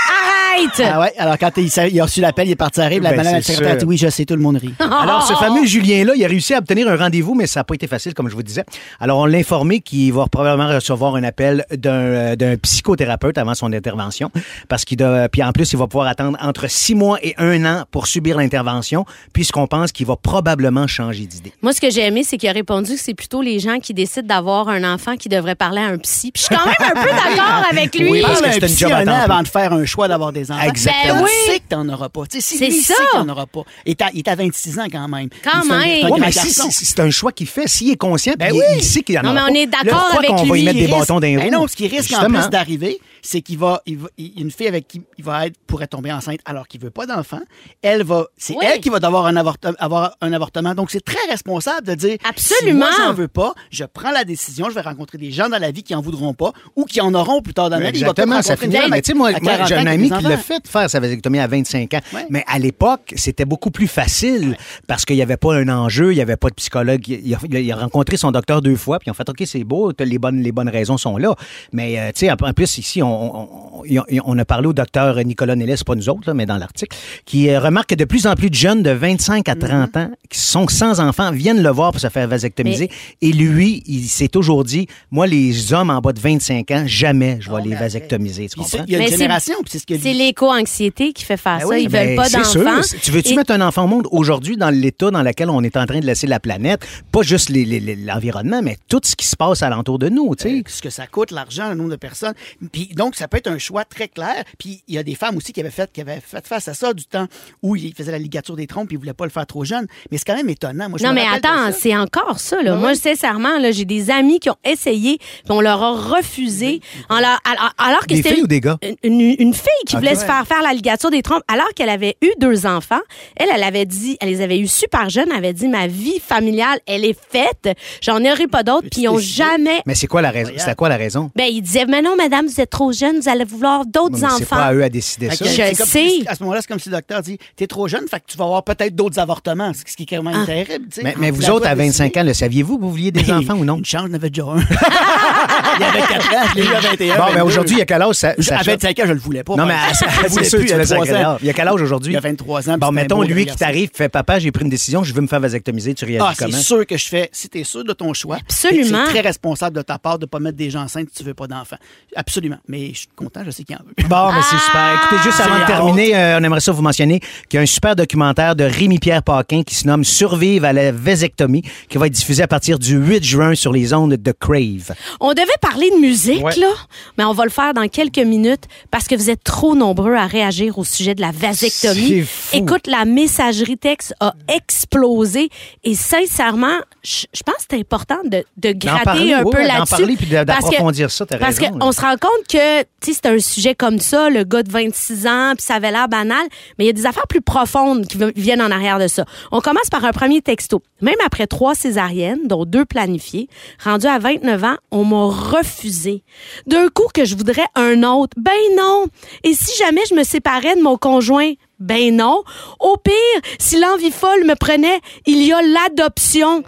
Ah 0.78 1.00
ouais, 1.00 1.12
alors 1.18 1.38
quand 1.38 1.50
il, 1.56 2.00
a 2.00 2.04
reçu 2.04 2.20
l'appel, 2.20 2.48
il 2.48 2.52
est 2.52 2.56
parti 2.56 2.80
à 2.80 2.86
rire, 2.86 3.02
la 3.02 3.10
Ben, 3.10 3.16
madame 3.16 3.32
c'est 3.32 3.38
la 3.38 3.42
secrétaire 3.42 3.72
a 3.72 3.74
dit 3.76 3.80
sûr. 3.80 3.88
oui, 3.88 3.96
je 3.96 4.08
sais, 4.08 4.24
tout 4.24 4.34
le 4.34 4.42
monde 4.42 4.56
rit. 4.56 4.74
Alors, 4.80 5.26
ce 5.26 5.34
fameux 5.34 5.64
Julien-là, 5.64 6.12
il 6.16 6.24
a 6.24 6.28
réussi 6.28 6.54
à 6.54 6.58
obtenir 6.58 6.88
un 6.88 6.96
rendez-vous, 6.96 7.34
mais 7.34 7.46
ça 7.46 7.60
n'a 7.60 7.64
pas 7.64 7.74
été 7.74 7.86
facile, 7.86 8.14
comme 8.14 8.28
je 8.28 8.34
vous 8.34 8.42
disais. 8.42 8.64
Alors, 9.00 9.18
on 9.18 9.26
l'a 9.26 9.38
informé 9.38 9.80
qu'il 9.80 10.12
va 10.12 10.26
probablement 10.26 10.68
recevoir 10.68 11.14
un 11.16 11.24
appel 11.24 11.64
d'un 11.70 11.92
euh, 11.92 12.36
d'un 12.36 12.56
psychothérapeute 12.56 13.38
avant 13.38 13.54
son 13.54 13.72
intervention, 13.72 14.30
parce 14.68 14.84
qu'il 14.84 14.96
doit, 14.96 15.28
puis 15.28 15.42
en 15.42 15.52
plus, 15.52 15.72
il 15.72 15.78
va 15.78 15.86
pouvoir 15.86 16.08
attendre 16.08 16.38
entre 16.40 16.68
six 16.70 16.94
mois 16.94 17.18
et 17.22 17.34
un 17.38 17.64
an 17.64 17.84
pour 17.90 18.06
subir 18.06 18.36
l'intervention, 18.36 19.04
puisqu'on 19.32 19.66
pense 19.66 19.92
qu'il 19.92 20.06
va 20.06 20.16
probablement 20.16 20.86
changer 20.86 21.26
d'idée. 21.26 21.52
Moi, 21.62 21.72
ce 21.72 21.80
que 21.80 21.90
j'ai 21.90 22.06
aimé, 22.06 22.22
c'est 22.24 22.36
qu'il 22.36 22.48
a 22.48 22.52
répondu 22.52 22.94
que 22.94 23.00
c'est 23.00 23.14
plutôt 23.14 23.42
les 23.42 23.58
gens 23.58 23.78
qui 23.78 23.94
décident 23.94 24.26
d'avoir 24.26 24.68
un 24.68 24.84
enfant 24.84 25.16
qui 25.16 25.28
devraient 25.28 25.54
parler 25.54 25.80
à 25.80 25.86
un 25.86 25.98
psy. 25.98 26.32
Puis 26.32 26.42
je 26.42 26.46
suis 26.46 26.54
quand 26.54 26.66
même 26.66 26.90
un 26.96 27.02
peu 27.02 27.08
d'accord 27.08 27.64
avec 27.70 27.94
lui. 27.94 28.10
Oui, 28.10 28.22
parce 28.22 28.40
que 28.40 28.50
c'est 28.52 28.68
une 28.68 28.78
job 28.78 28.92
à 28.92 28.98
temps 28.98 29.04
plein. 29.04 29.14
avant 29.14 29.42
de 29.42 29.48
faire 29.48 29.72
un 29.72 29.84
choix 29.84 30.08
d'avoir 30.08 30.32
des 30.32 30.51
enfants. 30.52 30.68
Exactement. 30.68 31.14
Ben 31.14 31.22
oui. 31.24 31.30
Tu 31.46 31.50
sais 31.52 31.58
que 31.60 31.64
t'en 31.68 31.88
auras 31.88 32.08
pas. 32.08 32.26
Tu 32.26 32.40
sais, 32.40 32.48
si 32.48 32.58
C'est 32.58 32.66
lui, 32.68 32.76
il 32.76 32.82
ça. 32.82 32.94
sait 32.94 33.02
qu'il 33.12 33.20
en 33.20 33.28
aura 33.28 33.46
pas. 33.46 33.62
Il 33.86 33.90
est 33.90 34.02
à, 34.02 34.10
il 34.12 34.18
est 34.20 34.28
à 34.28 34.34
26 34.34 34.78
ans 34.78 34.86
quand 34.90 35.08
même. 35.08 35.28
Quand 35.42 35.64
même. 35.64 35.80
c'est 35.82 36.02
un 36.04 36.08
Ouais, 36.10 36.20
mais 36.20 36.32
si, 36.32 36.50
si- 36.52 36.84
c'est 36.84 37.00
un 37.00 37.10
choix 37.10 37.32
qu'il 37.32 37.46
fait. 37.46 37.66
S'il 37.68 37.90
est 37.90 37.96
conscient, 37.96 38.32
puis 38.38 38.48
Ben 38.48 38.54
il, 38.54 38.58
oui. 38.58 38.64
il 38.78 38.84
sait 38.84 39.02
qu'il 39.02 39.18
en 39.18 39.22
Non, 39.22 39.30
aura 39.32 39.34
mais 39.34 39.40
pas. 39.46 39.50
on 39.50 39.54
est 39.62 39.66
d'accord 39.84 40.10
avec 40.18 40.28
qu'on 40.30 40.36
va 40.44 40.56
y 40.56 40.60
lui? 40.60 40.62
mettre 40.64 40.78
des 40.78 40.86
risque- 40.86 40.98
bâtons 40.98 41.14
dans 41.14 41.26
les 41.26 41.36
Ben 41.36 41.44
roues? 41.44 41.50
non, 41.50 41.66
ce 41.68 41.76
qui 41.76 41.88
risque 41.88 42.12
en 42.12 42.24
plus 42.26 42.48
d'arriver, 42.50 43.00
c'est 43.22 43.40
qu'il 43.40 43.58
va, 43.58 43.82
il 43.86 43.98
va- 43.98 44.08
il- 44.18 44.32
une 44.40 44.50
fille 44.50 44.66
avec 44.68 44.88
qui 44.88 45.02
il 45.18 45.24
va 45.24 45.46
être 45.46 45.56
pourrait 45.66 45.86
tomber 45.86 46.12
enceinte 46.12 46.40
alors 46.44 46.66
qu'il 46.68 46.80
veut 46.80 46.90
pas 46.90 47.06
d'enfant. 47.06 47.40
Elle 47.82 48.02
va, 48.04 48.26
c'est 48.36 48.54
Oui. 48.54 48.64
elle 48.70 48.80
qui 48.80 48.88
va 48.90 48.98
devoir 49.00 49.26
un 49.26 49.36
avortement, 49.36 49.74
avoir 49.78 50.16
un 50.20 50.32
avortement. 50.32 50.74
Donc 50.74 50.90
c'est 50.90 51.04
très 51.04 51.24
responsable 51.30 51.86
de 51.86 51.94
dire 51.94 52.16
Absolument. 52.28 52.86
Si 52.90 52.98
moi 52.98 53.06
j'en 53.06 53.14
veux 53.14 53.28
pas, 53.28 53.54
je 53.70 53.84
prends 53.84 54.10
la 54.10 54.24
décision, 54.24 54.68
je 54.70 54.74
vais 54.74 54.80
rencontrer 54.80 55.18
des 55.18 55.30
gens 55.30 55.48
dans 55.48 55.58
la 55.58 55.70
vie 55.70 55.82
qui 55.82 55.94
en 55.94 56.00
voudront 56.00 56.34
pas 56.34 56.52
ou 56.76 56.84
qui 56.84 57.00
en 57.00 57.14
auront 57.14 57.42
plus 57.42 57.54
tard 57.54 57.70
dans 57.70 57.78
la 57.78 57.90
vie. 57.90 58.00
Il 58.00 58.04
va 58.04 58.12
peut-être 58.14 58.26
Exactement, 58.28 58.42
ça 58.42 58.56
finit. 58.56 58.90
Mais 58.90 59.02
tu 59.02 59.12
sais, 59.12 59.14
moi, 59.14 59.28
à 59.28 59.40
moi, 59.40 59.52
40 59.52 59.68
j'ai 59.68 59.74
un 59.76 59.86
ami 59.86 60.10
qui 60.10 60.24
l'a 60.24 60.36
fait 60.42 60.66
faire 60.68 60.88
sa 60.90 61.00
vasectomie 61.00 61.38
à 61.38 61.46
25 61.46 61.94
ans. 61.94 62.00
Ouais. 62.12 62.26
Mais 62.30 62.44
à 62.46 62.58
l'époque, 62.58 63.12
c'était 63.16 63.44
beaucoup 63.44 63.70
plus 63.70 63.86
facile 63.88 64.56
parce 64.86 65.04
qu'il 65.04 65.16
n'y 65.16 65.22
avait 65.22 65.36
pas 65.36 65.54
un 65.54 65.68
enjeu, 65.68 66.12
il 66.12 66.16
n'y 66.16 66.22
avait 66.22 66.36
pas 66.36 66.48
de 66.50 66.54
psychologue. 66.54 67.06
Il 67.08 67.34
a, 67.34 67.38
il 67.58 67.72
a 67.72 67.76
rencontré 67.76 68.16
son 68.16 68.30
docteur 68.32 68.60
deux 68.62 68.76
fois, 68.76 68.98
puis 68.98 69.06
ils 69.08 69.10
ont 69.10 69.14
fait 69.14 69.28
OK, 69.28 69.42
c'est 69.46 69.64
beau, 69.64 69.92
t'as 69.92 70.04
les 70.04 70.18
bonnes, 70.18 70.40
les 70.42 70.52
bonnes 70.52 70.68
raisons 70.68 70.98
sont 70.98 71.16
là. 71.16 71.34
Mais 71.72 71.98
euh, 71.98 72.08
tu 72.14 72.26
sais, 72.26 72.30
en 72.30 72.36
plus, 72.36 72.78
ici, 72.78 73.02
on, 73.02 73.36
on- 73.36 73.48
on- 73.48 73.82
on 74.24 74.38
a 74.38 74.44
parlé 74.44 74.66
au 74.68 74.72
docteur 74.72 75.16
Nicolas 75.24 75.56
Nellis, 75.56 75.74
c'est 75.78 75.86
pas 75.86 75.94
nous 75.94 76.08
autres, 76.08 76.22
là, 76.26 76.34
mais 76.34 76.46
dans 76.46 76.56
l'article, 76.58 76.96
qui 77.24 77.48
euh, 77.48 77.60
remarque 77.60 77.90
que 77.90 77.94
de 77.94 78.04
plus 78.04 78.26
en 78.26 78.34
plus 78.34 78.50
de 78.50 78.54
jeunes 78.54 78.82
de 78.82 78.90
25 78.90 79.48
à 79.48 79.54
30 79.54 79.96
ans 79.96 80.10
qui 80.28 80.38
sont 80.38 80.66
sans 80.68 81.00
enfants 81.00 81.30
viennent 81.32 81.62
le 81.62 81.70
voir 81.70 81.92
pour 81.92 82.00
se 82.00 82.08
faire 82.08 82.26
vasectomiser. 82.28 82.90
Et 83.20 83.32
lui, 83.32 83.82
il 83.86 84.04
s'est 84.08 84.28
toujours 84.28 84.64
dit 84.64 84.86
Moi, 85.10 85.26
les 85.26 85.72
hommes 85.72 85.90
en 85.90 86.00
bas 86.00 86.12
de 86.12 86.20
25 86.20 86.70
ans, 86.70 86.84
jamais 86.86 87.38
je 87.40 87.50
vais 87.50 87.62
les 87.62 87.74
vasectomiser. 87.74 88.48
Tu 88.48 88.56
comprends? 88.56 88.84
Il 88.86 88.92
y 88.92 88.96
a 88.96 88.98
une 88.98 89.04
génération, 89.18 89.54
puis 89.62 89.70
c'est 89.72 89.78
ce 89.78 89.86
que 89.86 89.94
l'éco-anxiété 90.26 91.12
qui 91.12 91.24
fait 91.24 91.36
faire 91.36 91.58
Ben 91.58 91.66
ça. 91.66 91.68
oui, 91.68 91.82
Ils 91.84 91.88
ben, 91.88 92.06
veulent 92.08 92.16
pas 92.16 92.24
c'est 92.24 92.44
sûr. 92.44 92.64
d'enfants. 92.64 92.96
Tu 93.02 93.10
veux-tu 93.10 93.32
Et- 93.32 93.36
mettre 93.36 93.52
un 93.52 93.60
enfant 93.60 93.84
au 93.84 93.88
monde 93.88 94.06
aujourd'hui 94.10 94.56
dans 94.56 94.70
l'état 94.70 95.10
dans 95.10 95.22
lequel 95.22 95.50
on 95.50 95.62
est 95.62 95.76
en 95.76 95.86
train 95.86 96.00
de 96.00 96.06
laisser 96.06 96.26
la 96.26 96.40
planète? 96.40 96.86
Pas 97.10 97.22
juste 97.22 97.50
l'environnement, 97.50 98.62
mais 98.62 98.76
tout 98.88 99.00
ce 99.04 99.16
qui 99.16 99.26
se 99.26 99.36
passe 99.36 99.62
alentour 99.62 99.98
de 99.98 100.08
nous, 100.08 100.34
tu 100.34 100.42
sais. 100.48 100.62
ce 100.66 100.82
que 100.82 100.90
ça 100.90 101.06
coûte, 101.06 101.30
l'argent, 101.30 101.68
le 101.70 101.74
nombre 101.74 101.90
de 101.90 101.96
personnes. 101.96 102.34
Puis 102.72 102.90
donc, 102.94 103.14
ça 103.16 103.28
peut 103.28 103.36
être 103.38 103.48
un 103.50 103.58
choix 103.58 103.84
très 103.84 104.08
clair. 104.08 104.44
Puis 104.58 104.82
il 104.88 104.94
y 104.94 104.98
a 104.98 105.02
des 105.02 105.14
femmes 105.14 105.36
aussi 105.36 105.52
qui 105.52 105.60
avaient 105.60 105.70
fait, 105.70 105.90
qui 105.92 106.00
avaient 106.00 106.20
fait 106.24 106.46
face 106.46 106.68
à 106.68 106.74
ça 106.74 106.92
du 106.92 107.04
temps 107.04 107.26
où 107.62 107.76
ils 107.76 107.94
faisaient 107.94 108.12
la 108.12 108.18
ligature 108.18 108.56
des 108.56 108.66
trompes 108.66 108.88
puis 108.88 108.96
ils 108.96 108.98
voulaient 109.00 109.12
pas 109.14 109.24
le 109.24 109.30
faire 109.30 109.46
trop 109.46 109.64
jeune. 109.64 109.86
Mais 110.10 110.18
c'est 110.18 110.24
quand 110.26 110.36
même 110.36 110.48
étonnant. 110.48 110.88
Moi, 110.88 110.98
je 110.98 111.04
Non, 111.04 111.10
me 111.10 111.16
mais 111.16 111.26
attends, 111.32 111.72
c'est 111.76 111.96
encore 111.96 112.38
ça. 112.40 112.62
Là. 112.62 112.74
Ah 112.74 112.78
Moi, 112.78 112.90
oui? 112.90 112.96
sincèrement, 112.96 113.58
là, 113.58 113.70
j'ai 113.70 113.84
des 113.84 114.10
amis 114.10 114.40
qui 114.40 114.50
ont 114.50 114.56
essayé, 114.64 115.18
puis 115.18 115.50
on 115.50 115.60
leur 115.60 115.82
a 115.82 115.92
refusé. 115.92 116.80
En 117.08 117.18
leur- 117.20 117.40
alors, 117.44 117.72
alors 117.78 118.00
que 118.00 118.06
Des 118.08 118.16
c'était 118.16 118.34
filles 118.34 118.42
ou 118.44 118.46
des 118.46 118.60
gars? 118.60 118.78
Une, 119.02 119.20
une 119.20 119.54
fille 119.54 119.70
qui 119.86 119.96
voulait 119.96 120.11
se 120.14 120.24
faire 120.24 120.46
faire 120.46 120.62
la 120.62 120.72
ligature 120.72 121.10
des 121.10 121.22
trompes, 121.22 121.42
alors 121.48 121.68
qu'elle 121.74 121.88
avait 121.88 122.16
eu 122.22 122.30
deux 122.40 122.66
enfants. 122.66 123.00
Elle, 123.36 123.48
elle 123.54 123.62
avait 123.62 123.86
dit, 123.86 124.16
elle 124.20 124.28
les 124.28 124.40
avait 124.40 124.58
eu 124.58 124.66
super 124.68 125.08
jeunes, 125.10 125.28
elle 125.30 125.36
avait 125.38 125.52
dit, 125.52 125.68
ma 125.68 125.86
vie 125.86 126.20
familiale, 126.20 126.78
elle 126.86 127.04
est 127.04 127.16
faite. 127.30 127.76
J'en 128.00 128.20
aurai 128.24 128.46
pas 128.46 128.62
d'autres, 128.62 128.88
puis 128.90 129.02
ils 129.02 129.08
ont 129.08 129.18
jamais. 129.18 129.82
Mais 129.86 129.94
c'est 129.94 130.06
quoi 130.06 130.22
la 130.22 130.30
raison? 130.30 130.52
C'était 130.56 130.74
quoi 130.74 130.88
la 130.88 130.96
raison? 130.96 131.30
Ben, 131.36 131.44
ils 131.50 131.62
disaient, 131.62 131.86
mais 131.86 132.02
non, 132.02 132.16
madame, 132.16 132.46
vous 132.46 132.60
êtes 132.60 132.70
trop 132.70 132.92
jeune, 132.92 133.20
vous 133.20 133.28
allez 133.28 133.44
vouloir 133.44 133.84
d'autres 133.86 134.12
Mais 134.12 134.18
C'est 134.18 134.26
enfants. 134.44 134.56
pas 134.56 134.64
à 134.66 134.74
eux 134.74 134.82
à 134.82 134.88
décider 134.88 135.30
ça. 135.30 135.44
Je 135.44 135.50
c'est 135.50 135.76
comme- 135.76 135.86
sais. 135.86 136.08
À 136.26 136.34
ce 136.34 136.42
moment-là, 136.42 136.60
c'est 136.62 136.68
comme 136.68 136.78
si 136.80 136.88
le 136.88 136.96
docteur 136.96 137.22
dit 137.22 137.38
T'es 137.56 137.66
trop 137.66 137.88
jeune, 137.88 138.06
fait 138.08 138.18
que 138.20 138.24
tu 138.28 138.36
vas 138.38 138.44
avoir 138.44 138.62
peut-être 138.64 138.94
d'autres 138.94 139.18
avortements. 139.18 139.72
Ce 139.74 139.84
qui 139.96 140.02
est 140.04 140.06
quand 140.06 140.22
même 140.22 140.40
Ah. 140.42 140.46
terrible. 140.46 140.86
tu 140.90 140.96
sais. 140.96 141.02
Mais, 141.02 141.14
mais 141.18 141.30
vous 141.30 141.48
autres, 141.50 141.66
à 141.66 141.74
25 141.74 142.04
décide. 142.04 142.18
ans, 142.18 142.24
le 142.26 142.34
saviez-vous 142.34 142.76
que 142.78 142.82
vous 142.82 142.90
vouliez 142.90 143.10
des 143.10 143.30
enfants 143.32 143.54
ou 143.54 143.64
non? 143.64 143.76
Une 143.78 143.84
chance, 143.84 144.02
j'en 144.08 144.14
avais 144.14 144.30
déjà 144.30 144.44
un. 144.44 144.56
il 145.76 145.80
y 145.80 145.84
avait 145.84 146.00
4 146.00 146.34
ans, 146.34 146.46
je 146.54 146.60
l'ai 146.60 146.66
eu 146.66 146.74
à 146.74 146.80
21. 146.80 147.16
Bon, 147.16 147.22
mais 147.26 147.32
22. 147.32 147.42
aujourd'hui, 147.46 147.74
il 147.76 147.78
y 147.78 147.82
a 147.82 147.86
quel 147.86 148.02
âge? 148.02 148.14
Ça, 148.14 148.28
À 148.30 148.42
Sacha? 148.42 148.62
25 148.72 148.98
ans, 149.00 149.02
je 149.06 149.12
le 149.12 149.18
voulais 149.18 149.44
pas. 149.44 149.54
Non, 149.56 149.66
mais 149.66 149.74
le 150.22 150.28
c'est 150.44 150.56
tu 150.58 150.62
il 150.62 150.68
y 150.68 150.72
a 150.72 150.78
laisses 150.78 150.92
à 150.92 150.94
3 150.96 151.06
quel 151.06 151.16
âge? 151.16 151.38
Il 151.42 151.46
y 151.46 151.50
a 151.50 151.52
quel 151.52 151.68
âge 151.68 151.82
aujourd'hui? 151.82 152.12
Il 152.12 152.14
y 152.14 152.18
a 152.18 152.20
23 152.20 152.70
ans. 152.70 152.78
Bon, 152.78 152.92
mettons, 152.92 153.22
lui 153.22 153.46
qui 153.46 153.56
t'arrive, 153.56 153.90
fait 153.94 154.08
papa, 154.08 154.38
j'ai 154.38 154.50
pris 154.52 154.64
une 154.64 154.70
décision, 154.70 155.02
je 155.04 155.12
veux 155.14 155.20
me 155.20 155.26
faire 155.26 155.40
vasectomiser, 155.40 155.94
tu 155.94 156.04
réagis 156.04 156.24
Ah, 156.26 156.32
c'est 156.36 156.44
comment? 156.46 156.56
sûr 156.58 156.86
que 156.86 156.96
je 156.96 157.06
fais. 157.08 157.28
Si 157.32 157.48
tu 157.48 157.60
es 157.60 157.64
sûr 157.64 157.84
de 157.84 157.92
ton 157.92 158.12
choix, 158.14 158.36
Absolument. 158.40 159.04
c'est 159.06 159.10
très 159.12 159.20
responsable 159.20 159.76
de 159.76 159.82
ta 159.82 159.98
part 159.98 160.18
de 160.18 160.24
ne 160.24 160.28
pas 160.28 160.38
mettre 160.38 160.56
des 160.56 160.70
gens 160.70 160.82
enceintes 160.82 161.08
si 161.12 161.18
tu 161.18 161.24
veux 161.24 161.34
pas 161.34 161.46
d'enfants? 161.46 161.76
Absolument. 162.16 162.56
Mais 162.68 162.90
je 162.92 162.98
suis 163.00 163.08
content, 163.14 163.42
je 163.44 163.50
sais 163.50 163.64
qu'il 163.64 163.76
y 163.76 163.78
en 163.78 163.82
veut. 163.84 164.08
Bon, 164.08 164.32
mais 164.32 164.40
c'est 164.42 164.58
super. 164.58 165.00
Écoutez, 165.04 165.22
juste 165.22 165.40
avant 165.40 165.54
de 165.56 165.60
C'est 165.60 165.66
terminer, 165.66 166.16
euh, 166.16 166.38
on 166.40 166.44
aimerait 166.44 166.60
ça 166.60 166.72
vous 166.72 166.82
mentionner 166.82 167.20
qu'il 167.48 167.56
y 167.56 167.58
a 167.58 167.62
un 167.62 167.66
super 167.66 167.96
documentaire 167.96 168.56
de 168.56 168.64
Rémi-Pierre 168.64 169.22
Paquin 169.22 169.62
qui 169.62 169.74
se 169.74 169.86
nomme 169.86 170.04
Survivre 170.04 170.66
à 170.66 170.72
la 170.72 170.92
vasectomie, 170.92 171.62
qui 171.88 171.98
va 171.98 172.06
être 172.06 172.12
diffusé 172.12 172.42
à 172.42 172.48
partir 172.48 172.78
du 172.78 172.96
8 172.96 173.24
juin 173.24 173.54
sur 173.54 173.72
les 173.72 173.92
ondes 173.94 174.14
de 174.14 174.32
Crave. 174.32 174.94
On 175.20 175.32
devait 175.32 175.46
parler 175.60 175.90
de 175.90 175.96
musique, 176.00 176.42
Ouais. 176.44 176.56
là, 176.56 176.72
mais 177.18 177.24
on 177.24 177.32
va 177.32 177.44
le 177.44 177.50
faire 177.50 177.72
dans 177.74 177.86
quelques 177.88 178.18
minutes 178.18 178.64
parce 178.90 179.06
que 179.08 179.14
vous 179.14 179.30
êtes 179.30 179.42
trop 179.44 179.74
nombreux 179.74 179.91
à 180.00 180.26
réagir 180.26 180.78
au 180.78 180.84
sujet 180.84 181.14
de 181.14 181.20
la 181.20 181.30
vasectomie. 181.30 182.24
Écoute, 182.52 182.86
la 182.86 183.04
messagerie 183.04 183.78
texte 183.78 184.14
a 184.20 184.34
explosé 184.48 185.48
et 185.84 185.94
sincèrement, 185.94 186.78
je 187.02 187.42
pense 187.44 187.56
que 187.56 187.62
c'est 187.70 187.78
important 187.78 188.18
de, 188.24 188.44
de 188.56 188.72
gratter 188.72 189.34
un 189.34 189.44
oui, 189.44 189.52
peu 189.52 189.62
là-dessus. 189.62 190.26
d'approfondir 190.44 191.10
ça, 191.10 191.26
t'as 191.26 191.38
Parce 191.38 191.58
qu'on 191.58 191.92
se 191.92 192.00
rend 192.00 192.16
compte 192.20 192.46
que, 192.48 192.84
c'est 193.00 193.26
un 193.26 193.38
sujet 193.38 193.74
comme 193.74 193.98
ça, 193.98 194.30
le 194.30 194.44
gars 194.44 194.62
de 194.62 194.70
26 194.70 195.26
ans, 195.26 195.52
puis 195.56 195.64
ça 195.64 195.74
avait 195.74 195.90
l'air 195.90 196.08
banal, 196.08 196.44
mais 196.78 196.84
il 196.84 196.86
y 196.86 196.90
a 196.90 196.94
des 196.94 197.06
affaires 197.06 197.26
plus 197.28 197.40
profondes 197.40 198.06
qui 198.06 198.18
viennent 198.36 198.62
en 198.62 198.70
arrière 198.70 198.98
de 198.98 199.08
ça. 199.08 199.24
On 199.50 199.60
commence 199.60 199.88
par 199.90 200.04
un 200.04 200.12
premier 200.12 200.40
texto. 200.40 200.82
Même 201.00 201.16
après 201.26 201.46
trois 201.46 201.74
césariennes, 201.74 202.46
dont 202.46 202.64
deux 202.64 202.84
planifiées, 202.84 203.48
rendu 203.82 204.06
à 204.06 204.18
29 204.18 204.64
ans, 204.64 204.76
on 204.90 205.04
m'a 205.04 205.24
refusé. 205.26 206.22
D'un 206.66 206.88
coup 206.88 207.08
que 207.12 207.24
je 207.24 207.34
voudrais 207.34 207.66
un 207.74 208.02
autre. 208.04 208.36
Ben 208.36 208.52
non. 208.76 209.06
Et 209.42 209.54
si 209.54 209.76
jamais 209.84 210.02
je 210.08 210.14
me 210.14 210.22
séparais 210.22 210.76
de 210.76 210.82
mon 210.82 210.96
conjoint? 210.96 211.52
Ben 211.78 212.14
non. 212.14 212.44
Au 212.78 212.96
pire, 212.96 213.14
si 213.58 213.78
l'envie 213.80 214.12
folle 214.12 214.44
me 214.44 214.54
prenait, 214.54 215.00
il 215.26 215.42
y 215.42 215.52
a 215.52 215.60
l'adoption. 215.60 216.62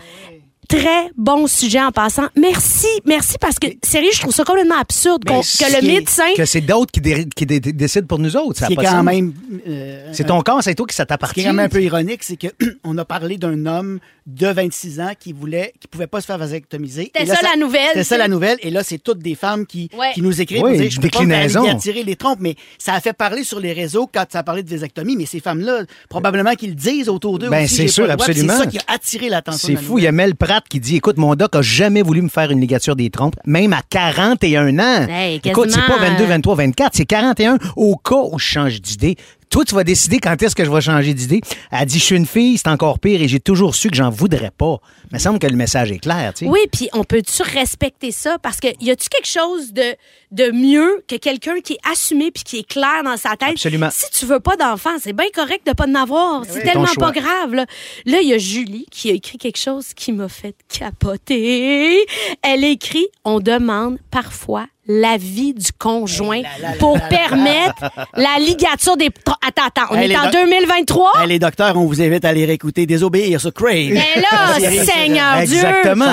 Très 0.68 1.10
bon 1.16 1.46
sujet 1.46 1.80
en 1.80 1.92
passant. 1.92 2.28
Merci, 2.36 2.86
merci 3.04 3.34
parce 3.40 3.58
que, 3.58 3.66
sérieux, 3.82 4.10
je 4.14 4.20
trouve 4.20 4.34
ça 4.34 4.44
complètement 4.44 4.78
absurde 4.78 5.24
qu'on- 5.24 5.40
que 5.40 5.80
le 5.82 5.86
médecin... 5.86 6.24
Que 6.36 6.44
c'est 6.46 6.60
d'autres 6.62 6.90
qui, 6.90 7.00
dé- 7.00 7.26
qui 7.36 7.44
dé- 7.46 7.60
décident 7.60 8.06
pour 8.06 8.18
nous 8.18 8.36
autres. 8.36 8.58
Ça 8.58 8.60
Ce 8.60 8.64
a 8.64 8.66
qui 8.68 8.72
est 8.72 8.76
pas 8.76 8.82
de 8.82 8.86
quand 8.88 8.96
sens. 8.96 9.04
même. 9.04 9.34
euh, 9.68 10.08
C'est 10.12 10.24
ton 10.24 10.40
corps, 10.42 10.62
c'est 10.62 10.74
toi 10.74 10.86
qui 10.86 10.94
ça 10.94 11.02
Ce 11.02 11.04
qui 11.04 11.08
t'appartient. 11.08 11.40
est 11.40 11.44
quand 11.44 11.52
même 11.52 11.66
un 11.66 11.68
peu 11.68 11.82
ironique, 11.82 12.22
c'est 12.22 12.38
qu'on 12.38 12.96
a 12.98 13.04
parlé 13.04 13.36
d'un 13.36 13.66
homme 13.66 13.98
de 14.26 14.46
26 14.46 15.00
ans 15.00 15.12
qui 15.20 15.34
voulait, 15.34 15.74
qui 15.80 15.86
pouvait 15.86 16.06
pas 16.06 16.22
se 16.22 16.26
faire 16.26 16.38
vasectomiser. 16.38 17.10
C'était 17.14 17.24
Et 17.24 17.26
là, 17.26 17.34
ça, 17.36 17.42
la 17.42 17.60
nouvelle, 17.60 17.80
C'était 17.88 17.98
tu 18.00 18.04
ça 18.06 18.14
sais. 18.14 18.18
la 18.18 18.28
nouvelle. 18.28 18.56
Et 18.62 18.70
là, 18.70 18.82
c'est 18.82 18.96
toutes 18.98 19.18
des 19.18 19.34
femmes 19.34 19.66
qui, 19.66 19.90
Ouais. 19.98 20.12
qui 20.14 20.22
nous 20.22 20.40
écrivent 20.40 20.62
Oui, 20.62 20.70
pour 20.70 20.80
dire 20.80 20.90
je 20.90 20.98
peux 21.00 21.10
pas 21.10 21.20
me 21.20 21.26
déclinaison. 21.26 21.64
faire 21.64 21.74
attirer 21.76 22.02
les 22.04 22.16
trompes, 22.16 22.38
mais 22.40 22.56
ça 22.78 22.94
a 22.94 23.00
fait 23.00 23.12
parler 23.12 23.44
sur 23.44 23.60
les 23.60 23.74
réseaux 23.74 24.08
quand 24.12 24.24
ça 24.32 24.38
a 24.38 24.42
parlé 24.42 24.62
de 24.62 24.70
vasectomie. 24.70 25.16
Mais 25.16 25.26
ces 25.26 25.40
femmes-là, 25.40 25.82
probablement 26.08 26.54
qu'ils 26.54 26.70
le 26.70 26.74
disent 26.74 27.10
autour 27.10 27.38
d'eux. 27.38 27.50
Ben, 27.50 27.64
aussi, 27.64 27.74
c'est 27.76 27.82
j'ai 27.82 27.88
sûr, 27.88 28.06
pas 28.06 28.12
le 28.12 28.16
droit. 28.16 28.26
Puis 28.26 28.32
absolument. 28.40 28.54
C'est 28.58 28.64
ça 28.64 28.70
qui 28.70 28.78
a 28.78 28.94
attiré 28.94 29.28
l'attention. 29.28 29.66
C'est 29.68 29.74
la 29.74 29.80
fou. 29.80 29.98
Il 29.98 30.04
y 30.04 30.06
a 30.06 30.12
Mel 30.12 30.34
Pratt 30.36 30.53
qui 30.68 30.80
dit 30.80 30.96
Écoute, 30.96 31.16
mon 31.16 31.34
doc 31.34 31.56
a 31.56 31.62
jamais 31.62 32.02
voulu 32.02 32.22
me 32.22 32.28
faire 32.28 32.50
une 32.50 32.60
ligature 32.60 32.96
des 32.96 33.10
trompes, 33.10 33.36
même 33.44 33.72
à 33.72 33.80
41 33.88 34.78
ans. 34.78 35.08
Hey, 35.08 35.40
Écoute, 35.44 35.70
c'est 35.70 35.80
pas 35.80 35.98
quasiment, 35.98 36.10
22, 36.10 36.24
euh, 36.24 36.26
23, 36.26 36.54
24, 36.56 36.90
c'est 36.94 37.06
41 37.06 37.58
au 37.76 37.96
cas 37.96 38.16
où 38.30 38.38
je 38.38 38.44
change 38.44 38.80
d'idée. 38.80 39.16
Toi, 39.54 39.64
tu 39.64 39.76
vas 39.76 39.84
décider 39.84 40.18
quand 40.18 40.42
est-ce 40.42 40.56
que 40.56 40.64
je 40.64 40.70
vais 40.70 40.80
changer 40.80 41.14
d'idée. 41.14 41.40
Elle 41.70 41.86
dit, 41.86 42.00
je 42.00 42.04
suis 42.04 42.16
une 42.16 42.26
fille, 42.26 42.58
c'est 42.58 42.66
encore 42.66 42.98
pire 42.98 43.22
et 43.22 43.28
j'ai 43.28 43.38
toujours 43.38 43.76
su 43.76 43.88
que 43.88 43.94
j'en 43.94 44.10
voudrais 44.10 44.50
pas. 44.50 44.78
Mais 45.12 45.18
il 45.18 45.20
semble 45.20 45.38
que 45.38 45.46
le 45.46 45.54
message 45.54 45.92
est 45.92 46.00
clair, 46.00 46.34
tu 46.34 46.44
sais. 46.44 46.50
Oui, 46.50 46.58
puis 46.72 46.88
on 46.92 47.04
peut-tu 47.04 47.40
respecter 47.44 48.10
ça? 48.10 48.36
Parce 48.40 48.58
que 48.58 48.66
y 48.80 48.90
a-tu 48.90 49.08
quelque 49.08 49.28
chose 49.28 49.72
de, 49.72 49.94
de 50.32 50.50
mieux 50.50 51.04
que 51.06 51.14
quelqu'un 51.14 51.60
qui 51.60 51.74
est 51.74 51.78
assumé 51.88 52.32
puis 52.32 52.42
qui 52.42 52.58
est 52.58 52.68
clair 52.68 53.04
dans 53.04 53.16
sa 53.16 53.36
tête? 53.36 53.50
Absolument. 53.50 53.90
Si 53.92 54.10
tu 54.10 54.26
veux 54.26 54.40
pas 54.40 54.56
d'enfant, 54.56 54.90
c'est 55.00 55.12
bien 55.12 55.28
correct 55.32 55.64
de 55.64 55.72
pas 55.72 55.86
en 55.86 55.94
avoir. 55.94 56.42
C'est 56.48 56.58
ton 56.58 56.72
tellement 56.72 56.94
pas 56.98 57.12
grave. 57.12 57.54
Là, 57.54 57.66
Là, 58.06 58.18
il 58.22 58.28
y 58.28 58.32
a 58.32 58.38
Julie 58.38 58.86
qui 58.90 59.08
a 59.10 59.12
écrit 59.12 59.38
quelque 59.38 59.60
chose 59.60 59.94
qui 59.94 60.10
m'a 60.10 60.28
fait 60.28 60.56
capoter. 60.68 62.04
Elle 62.42 62.64
écrit 62.64 63.06
On 63.24 63.38
demande 63.38 63.98
parfois 64.10 64.66
l'avis 64.86 65.54
du 65.54 65.72
conjoint 65.78 66.42
pour 66.78 66.98
permettre 67.08 67.84
la 68.14 68.38
ligature 68.38 68.96
des. 68.96 69.10
Attends, 69.46 69.64
attends, 69.66 69.86
on 69.90 69.96
Hey, 69.96 70.10
est 70.12 70.16
en 70.16 70.24
doc- 70.24 70.32
2023? 70.32 71.12
Hey, 71.22 71.28
les 71.28 71.38
docteurs, 71.38 71.76
on 71.76 71.86
vous 71.86 72.00
invite 72.02 72.24
à 72.24 72.28
aller 72.28 72.44
réécouter 72.44 72.86
Désobéir 72.86 73.40
sur 73.40 73.52
Crave. 73.52 73.90
Mais 73.92 74.14
là, 74.16 74.58
Seigneur 74.84 75.36
Dieu! 75.44 75.56
Exactement. 75.56 76.06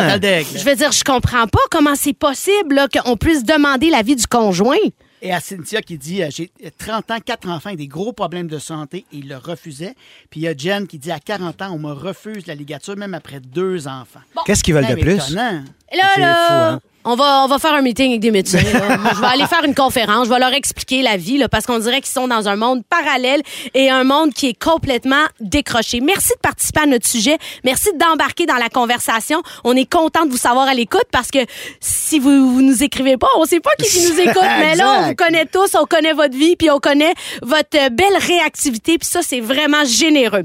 Je 0.55 0.63
veux 0.63 0.75
dire, 0.75 0.91
je 0.91 1.03
comprends 1.03 1.47
pas 1.47 1.59
comment 1.69 1.95
c'est 1.95 2.13
possible 2.13 2.81
qu'on 2.93 3.17
puisse 3.17 3.43
demander 3.43 3.89
l'avis 3.89 4.15
du 4.15 4.27
conjoint. 4.27 4.77
Et 5.23 5.31
à 5.31 5.39
Cynthia 5.39 5.81
qui 5.83 5.99
dit 5.99 6.23
euh, 6.23 6.29
J'ai 6.31 6.51
30 6.79 7.11
ans, 7.11 7.17
quatre 7.23 7.47
enfants 7.47 7.69
et 7.69 7.75
des 7.75 7.85
gros 7.85 8.11
problèmes 8.11 8.47
de 8.47 8.57
santé 8.57 9.05
et 9.13 9.17
il 9.17 9.27
le 9.29 9.37
refusait. 9.37 9.93
Puis 10.31 10.39
il 10.39 10.43
y 10.43 10.47
a 10.47 10.55
Jen 10.57 10.87
qui 10.87 10.97
dit 10.97 11.11
À 11.11 11.19
40 11.19 11.61
ans, 11.61 11.69
on 11.73 11.77
me 11.77 11.91
refuse 11.91 12.47
la 12.47 12.55
ligature 12.55 12.97
même 12.97 13.13
après 13.13 13.39
deux 13.39 13.87
enfants. 13.87 14.21
Qu'est-ce 14.47 14.63
qu'ils 14.63 14.73
veulent 14.73 14.87
de 14.87 14.95
plus? 14.95 15.13
étonnant. 15.17 15.61
Là, 15.95 16.03
fou, 16.15 16.21
hein? 16.23 16.79
On, 17.03 17.15
va, 17.15 17.43
on 17.43 17.47
va 17.47 17.59
faire 17.59 17.73
un 17.73 17.81
meeting 17.81 18.09
avec 18.09 18.19
des 18.19 18.31
médecins. 18.31 18.61
là. 18.61 18.97
Moi, 18.97 19.11
je 19.15 19.21
vais 19.21 19.27
aller 19.27 19.47
faire 19.47 19.63
une 19.63 19.75
conférence. 19.75 20.27
Je 20.27 20.33
vais 20.33 20.39
leur 20.39 20.53
expliquer 20.53 21.01
la 21.01 21.17
vie, 21.17 21.37
là, 21.37 21.49
parce 21.49 21.65
qu'on 21.65 21.79
dirait 21.79 22.01
qu'ils 22.01 22.11
sont 22.11 22.27
dans 22.27 22.47
un 22.47 22.55
monde 22.55 22.83
parallèle 22.89 23.41
et 23.73 23.89
un 23.89 24.03
monde 24.03 24.33
qui 24.33 24.49
est 24.49 24.59
complètement 24.61 25.23
décroché. 25.39 26.01
Merci 26.01 26.33
de 26.35 26.39
participer 26.41 26.81
à 26.81 26.85
notre 26.85 27.07
sujet. 27.07 27.37
Merci 27.63 27.89
d'embarquer 27.97 28.45
dans 28.45 28.55
la 28.55 28.69
conversation. 28.69 29.41
On 29.63 29.75
est 29.75 29.89
content 29.91 30.25
de 30.25 30.31
vous 30.31 30.37
savoir 30.37 30.67
à 30.67 30.73
l'écoute 30.73 31.05
parce 31.11 31.29
que 31.31 31.39
si 31.79 32.19
vous, 32.19 32.53
vous 32.53 32.61
nous 32.61 32.83
écrivez 32.83 33.17
pas, 33.17 33.27
on 33.37 33.45
sait 33.45 33.59
pas 33.59 33.71
qui, 33.79 33.89
qui 33.89 34.11
nous 34.11 34.19
écoute. 34.29 34.41
Mais 34.59 34.75
là, 34.75 34.99
on 34.99 35.07
vous 35.07 35.15
connaît 35.15 35.45
tous, 35.45 35.75
on 35.79 35.85
connaît 35.85 36.13
votre 36.13 36.37
vie, 36.37 36.55
puis 36.55 36.69
on 36.69 36.79
connaît 36.79 37.13
votre 37.41 37.89
belle 37.91 38.17
réactivité. 38.19 38.97
Puis 38.97 39.09
ça, 39.09 39.21
c'est 39.21 39.41
vraiment 39.41 39.83
généreux. 39.85 40.43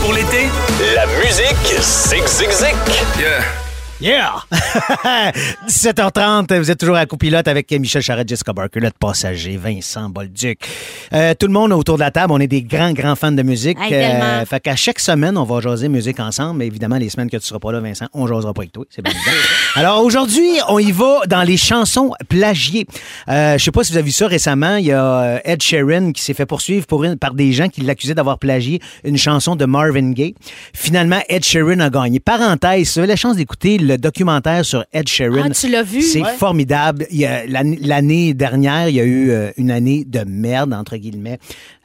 Pour 0.00 0.12
l'été, 0.12 0.48
la 0.94 1.06
musique 1.06 1.80
Zig 1.80 2.26
Zig 2.26 2.50
Zig. 2.50 2.74
Yeah. 3.18 3.69
Yeah! 4.00 4.32
17h30, 5.68 6.58
vous 6.58 6.70
êtes 6.70 6.78
toujours 6.78 6.96
à 6.96 7.04
copilote 7.04 7.46
avec 7.46 7.70
Michel 7.70 8.00
Charette, 8.00 8.26
Jessica 8.26 8.54
Barker, 8.54 8.80
notre 8.80 8.96
passager, 8.96 9.58
Vincent 9.58 10.08
Bolduc. 10.08 10.58
Euh, 11.12 11.34
tout 11.38 11.46
le 11.46 11.52
monde 11.52 11.72
autour 11.72 11.96
de 11.96 12.00
la 12.00 12.10
table, 12.10 12.32
on 12.32 12.38
est 12.38 12.46
des 12.46 12.62
grands, 12.62 12.94
grands 12.94 13.14
fans 13.14 13.30
de 13.30 13.42
musique. 13.42 13.76
Hey, 13.78 13.90
tellement. 13.90 14.46
fait 14.46 14.60
qu'à 14.60 14.74
chaque 14.74 15.00
semaine, 15.00 15.36
on 15.36 15.44
va 15.44 15.60
jaser 15.60 15.90
musique 15.90 16.18
ensemble. 16.18 16.60
Mais 16.60 16.66
évidemment, 16.66 16.96
les 16.96 17.10
semaines 17.10 17.28
que 17.28 17.36
tu 17.36 17.46
seras 17.46 17.58
pas 17.58 17.72
là, 17.72 17.80
Vincent, 17.80 18.06
on 18.14 18.26
jasera 18.26 18.54
pas 18.54 18.62
avec 18.62 18.72
toi. 18.72 18.86
C'est 18.88 19.02
bien. 19.02 19.12
Alors 19.74 20.02
aujourd'hui, 20.02 20.48
on 20.68 20.78
y 20.78 20.92
va 20.92 21.20
dans 21.28 21.42
les 21.42 21.58
chansons 21.58 22.12
plagiées. 22.30 22.86
Euh, 23.28 23.58
je 23.58 23.64
sais 23.64 23.70
pas 23.70 23.84
si 23.84 23.92
vous 23.92 23.98
avez 23.98 24.06
vu 24.06 24.12
ça 24.12 24.28
récemment. 24.28 24.76
Il 24.76 24.86
y 24.86 24.92
a 24.92 25.04
euh, 25.04 25.38
Ed 25.44 25.62
Sheeran 25.62 26.12
qui 26.12 26.22
s'est 26.22 26.34
fait 26.34 26.46
poursuivre 26.46 26.86
pour 26.86 27.04
une, 27.04 27.16
par 27.16 27.34
des 27.34 27.52
gens 27.52 27.68
qui 27.68 27.82
l'accusaient 27.82 28.14
d'avoir 28.14 28.38
plagié 28.38 28.80
une 29.04 29.18
chanson 29.18 29.56
de 29.56 29.66
Marvin 29.66 30.12
Gaye. 30.12 30.34
Finalement, 30.72 31.20
Ed 31.28 31.44
Sheeran 31.44 31.80
a 31.80 31.90
gagné. 31.90 32.18
Parenthèse, 32.18 32.88
si 32.88 32.94
vous 32.94 33.00
avez 33.00 33.08
la 33.08 33.16
chance 33.16 33.36
d'écouter 33.36 33.76
le 33.76 33.89
documentaire 33.96 34.64
sur 34.64 34.84
Ed 34.92 35.08
Sheeran. 35.08 35.42
Ah, 35.46 35.50
tu 35.50 35.68
l'as 35.68 35.82
vu? 35.82 36.02
C'est 36.02 36.20
Ouais. 36.22 36.32
formidable. 36.38 37.06
Il 37.10 37.18
y 37.18 37.26
a- 37.26 37.44
l'année 37.46 38.34
dernière, 38.34 38.88
il 38.88 38.94
y 38.96 39.00
a 39.00 39.04
eu 39.04 39.30
euh, 39.30 39.50
une 39.56 39.70
année 39.70 40.04
de 40.06 40.24
merde, 40.26 40.72
entre 40.74 40.96
guillemets. 40.96 41.38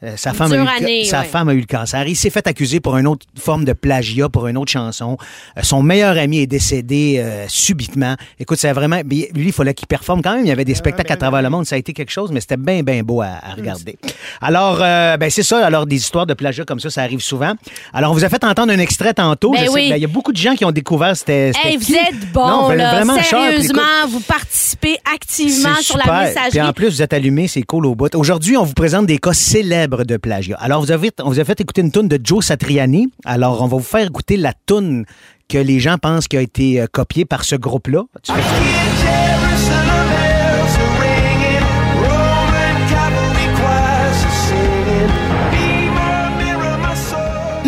Euh, 0.04 0.14
sa 0.18 0.34
femme, 0.34 0.52
a 0.52 0.56
eu, 0.56 0.60
le 0.60 0.68
année, 0.68 1.06
sa 1.06 1.22
ouais. 1.22 1.26
femme 1.26 1.50
a 1.50 1.54
eu 1.54 1.60
le 1.62 1.66
cancer. 1.66 2.06
Il 2.08 2.16
s'est 2.16 2.30
fait 2.30 2.46
accuser 2.48 2.80
pour 2.80 2.98
une 2.98 3.08
autre 3.08 3.26
forme 3.40 3.66
de 3.66 3.74
plagiat, 3.74 4.30
pour 4.30 4.48
une 4.48 4.58
autre 4.58 4.72
chanson. 4.72 5.18
Euh, 5.58 5.62
son 5.64 5.82
meilleur 5.82 6.18
ami 6.18 6.40
est 6.40 6.48
décédé 6.48 7.16
euh, 7.20 7.46
subitement. 7.48 8.16
Écoute, 8.40 8.58
c'est 8.60 8.72
vraiment... 8.74 9.00
Lui, 9.10 9.28
il 9.36 9.52
fallait 9.52 9.74
qu'il 9.74 9.88
performe 9.88 10.22
quand 10.22 10.36
même. 10.36 10.46
Il 10.46 10.50
y 10.50 10.52
avait 10.52 10.66
des 10.66 10.76
spectacles 10.76 11.14
à 11.14 11.18
travers 11.18 11.42
le 11.42 11.50
monde. 11.50 11.66
Ça 11.66 11.76
a 11.76 11.80
été 11.80 11.94
quelque 11.94 12.12
chose, 12.12 12.32
mais 12.32 12.40
c'était 12.42 12.58
bien, 12.58 12.84
bien 12.84 13.02
beau 13.04 13.22
à, 13.22 13.28
à 13.42 13.54
regarder. 13.56 13.98
Alors, 14.42 14.80
euh, 14.82 15.18
ben 15.18 15.30
c'est 15.30 15.44
ça. 15.44 15.66
Alors, 15.66 15.86
des 15.86 15.96
histoires 15.96 16.26
de 16.26 16.34
plagiat 16.34 16.66
comme 16.66 16.80
ça, 16.80 16.90
ça 16.90 17.02
arrive 17.02 17.22
souvent. 17.22 17.54
Alors, 17.94 18.12
on 18.12 18.14
vous 18.14 18.26
a 18.26 18.30
fait 18.30 18.44
entendre 18.44 18.72
un 18.74 18.80
extrait 18.80 19.14
tantôt. 19.14 19.52
Ben 19.52 19.60
Je 19.62 19.66
sais- 19.66 19.72
oui. 19.72 19.90
ben, 19.90 19.96
Il 19.96 20.02
y 20.02 20.06
a 20.06 20.10
beaucoup 20.10 20.32
de 20.34 20.38
gens 20.38 20.56
qui 20.56 20.66
ont 20.66 20.72
découvert 20.72 21.16
c'était 21.16 21.52
Hey, 21.64 21.78
vous. 21.78 21.84
Êtes 21.96 22.32
bon, 22.32 22.48
Non, 22.48 22.70
là. 22.70 22.96
vraiment. 22.96 23.22
Sérieusement, 23.22 23.82
Écoute, 24.02 24.12
vous 24.12 24.20
participez 24.22 24.98
activement 25.14 25.76
sur 25.76 26.00
super. 26.00 26.08
la 26.08 26.22
messagerie. 26.26 26.50
Puis 26.52 26.62
en 26.62 26.74
plus, 26.74 26.90
vous 26.90 27.02
êtes 27.02 27.14
allumé, 27.14 27.48
c'est 27.48 27.64
cool 27.64 27.86
au 27.86 27.96
bout. 27.96 28.14
Aujourd'hui, 28.16 28.58
on 28.58 28.64
vous 28.64 28.74
présente 28.74 29.06
des 29.06 29.18
cas 29.18 29.34
célèbres 29.34 30.04
de 30.04 30.18
plagiat. 30.18 30.58
Alors, 30.60 30.82
vous 30.82 30.92
avez, 30.92 31.12
on 31.22 31.30
vous 31.30 31.40
a 31.40 31.44
fait 31.46 31.60
écouter 31.62 31.82
une 31.82 31.92
toune 31.92 32.08
de 32.08 32.20
Joe 32.24 32.46
Satriani. 32.46 33.08
Alors, 33.26 33.62
on 33.62 33.68
va 33.68 33.78
vous 33.78 33.84
faire 33.84 34.06
écouter 34.06 34.38
la 34.38 34.54
toune 34.66 35.06
que 35.48 35.58
les 35.58 35.80
gens 35.80 35.98
pensent 35.98 36.28
qui 36.28 36.38
a 36.38 36.42
été 36.42 36.82
euh, 36.82 36.88
copiée 36.92 37.26
par 37.26 37.44
ce 37.46 37.56
groupe-là. 37.56 38.04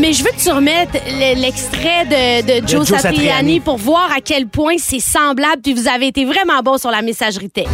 Mais 0.08 0.14
je 0.14 0.24
veux 0.24 0.30
que 0.32 0.42
tu 0.42 0.50
remettes 0.50 0.94
le- 1.06 1.36
l'extrait 1.42 2.06
de, 2.06 2.62
de 2.62 2.66
Joe, 2.66 2.88
Joe 2.88 2.98
Satriani, 3.02 3.18
Satriani. 3.28 3.60
pour 3.60 3.76
voir 3.76 4.10
à 4.16 4.22
quel 4.24 4.48
point 4.48 4.76
c'est 4.78 5.02
semblable, 5.02 5.62
puis 5.62 5.74
vous 5.74 5.90
avez 5.90 6.08
été 6.08 6.24
vraiment 6.24 6.62
bon 6.64 6.78
sur 6.78 6.90
la 6.92 7.02
messagerie 7.02 7.50
texte. 7.50 7.74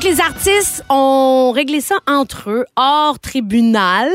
Donc, 0.00 0.04
les 0.12 0.20
artistes 0.20 0.84
ont 0.90 1.50
réglé 1.52 1.80
ça 1.80 1.96
entre 2.06 2.50
eux, 2.50 2.64
hors 2.76 3.18
tribunal. 3.18 4.08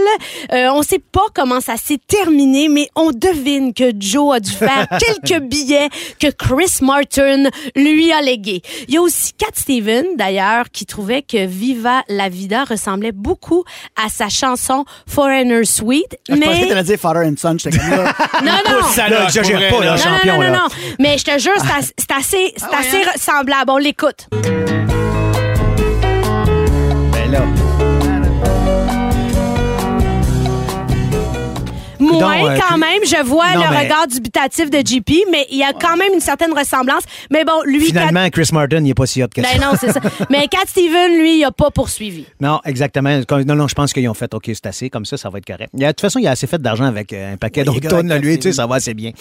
Euh, 0.54 0.70
on 0.72 0.82
sait 0.82 1.00
pas 1.12 1.26
comment 1.34 1.60
ça 1.60 1.76
s'est 1.76 2.00
terminé, 2.08 2.70
mais 2.70 2.88
on 2.96 3.12
devine 3.12 3.74
que 3.74 3.92
Joe 4.00 4.38
a 4.38 4.40
dû 4.40 4.50
faire 4.50 4.88
quelques 4.98 5.42
billets 5.42 5.90
que 6.22 6.28
Chris 6.28 6.78
Martin 6.82 7.50
lui 7.76 8.14
a 8.14 8.22
légués. 8.22 8.62
Il 8.88 8.94
y 8.94 8.98
a 8.98 9.02
aussi 9.02 9.34
Cat 9.34 9.48
Stevens, 9.56 10.16
d'ailleurs, 10.16 10.70
qui 10.72 10.86
trouvait 10.86 11.22
que 11.22 11.46
Viva 11.46 12.04
la 12.08 12.30
Vida 12.30 12.64
ressemblait 12.64 13.12
beaucoup 13.12 13.66
à 14.02 14.08
sa 14.08 14.30
chanson 14.30 14.86
Foreigner 15.06 15.66
Suite. 15.66 16.18
Je 16.30 16.36
pensais 16.36 16.46
que 16.46 16.62
mais... 16.62 16.68
t'allais 16.70 16.84
dire 16.84 16.98
Father 16.98 17.28
and 17.28 17.34
Son. 17.38 17.58
J'étais 17.58 17.78
comme 17.78 17.90
là. 17.90 18.14
Non, 18.42 18.52
non. 18.70 18.80
Pousse 18.84 18.94
ça, 18.94 19.10
Là, 19.10 19.20
là, 19.20 19.26
exagère 19.26 19.68
pour 19.68 19.80
pas, 19.80 19.86
là, 19.86 19.92
là. 19.92 19.98
champion, 19.98 20.36
non, 20.36 20.44
non, 20.44 20.48
non, 20.48 20.54
là. 20.54 20.60
non. 20.60 20.94
Mais 21.00 21.18
je 21.18 21.26
te 21.26 21.38
jure, 21.38 21.52
c'est 21.58 21.74
as- 21.74 21.92
c'est 21.98 22.12
assez, 22.12 22.54
c'est 22.56 22.64
Ah 22.68 22.70
ouais, 22.72 22.88
assez 22.88 22.98
hein? 23.04 23.10
ressemblable. 23.14 23.70
On 23.70 23.78
l'écoute. 23.78 24.30
Ben 27.34 27.40
là. 27.40 27.46
Moins 32.00 32.52
euh, 32.52 32.60
quand 32.70 32.78
même, 32.78 33.00
je 33.06 33.24
vois 33.24 33.54
Non, 33.56 33.64
le 33.64 33.70
mais- 33.72 33.84
regard 33.84 34.08
dubitatif 34.08 34.70
de 34.70 34.78
JP, 34.80 35.10
mais 35.32 35.46
il 35.50 35.58
y 35.58 35.64
a 35.64 35.72
quand 35.74 35.96
même 35.96 36.10
une 36.14 36.20
certaine 36.20 36.52
ressemblance. 36.54 37.04
Mais 37.32 37.44
bon, 37.46 37.64
lui, 37.66 37.80
Finalement, 37.86 38.30
Chris 38.30 38.50
Martin, 38.52 38.78
il 38.78 38.84
n'est 38.84 38.94
pas 38.94 39.06
si 39.06 39.24
hot 39.24 39.28
que 39.34 39.42
Cat... 39.42 39.48
ça. 39.48 39.58
Ben 39.58 39.62
non, 39.66 39.72
c'est 39.80 39.92
ça. 39.94 40.00
Mais 40.30 40.48
Cat 40.50 40.60
Steven, 40.68 41.18
lui, 41.18 41.40
il 41.40 41.44
a 41.46 41.52
pas 41.52 41.72
poursuivi. 41.72 42.26
Non, 42.42 42.60
exactement. 42.66 43.22
Non, 43.46 43.56
non, 43.56 43.68
je 43.68 43.74
pense 43.74 43.94
qu'ils 43.94 44.08
ont 44.10 44.14
fait 44.14 44.32
OK, 44.34 44.44
c'est 44.48 44.66
assez, 44.66 44.90
comme 44.90 45.06
ça, 45.06 45.16
ça 45.18 45.30
va 45.30 45.38
être 45.40 45.46
correct. 45.46 45.70
Il 45.74 45.80
y 45.82 45.86
a- 45.86 45.88
De 45.88 45.92
toute 45.94 46.02
façon, 46.02 46.20
il 46.20 46.28
a 46.28 46.32
assez 46.32 46.46
fait 46.46 46.62
d'argent 46.62 46.86
avec 46.86 47.14
euh, 47.14 47.34
un 47.34 47.38
paquet 47.38 47.62
Oui, 47.68 47.80
d'autres 47.80 47.88
tonnes, 47.96 48.14
lui, 48.18 48.36
tu 48.38 48.44
sais, 48.44 48.54
ça 48.54 48.68
va 48.68 48.76
assez 48.76 48.94
bien. 48.94 49.12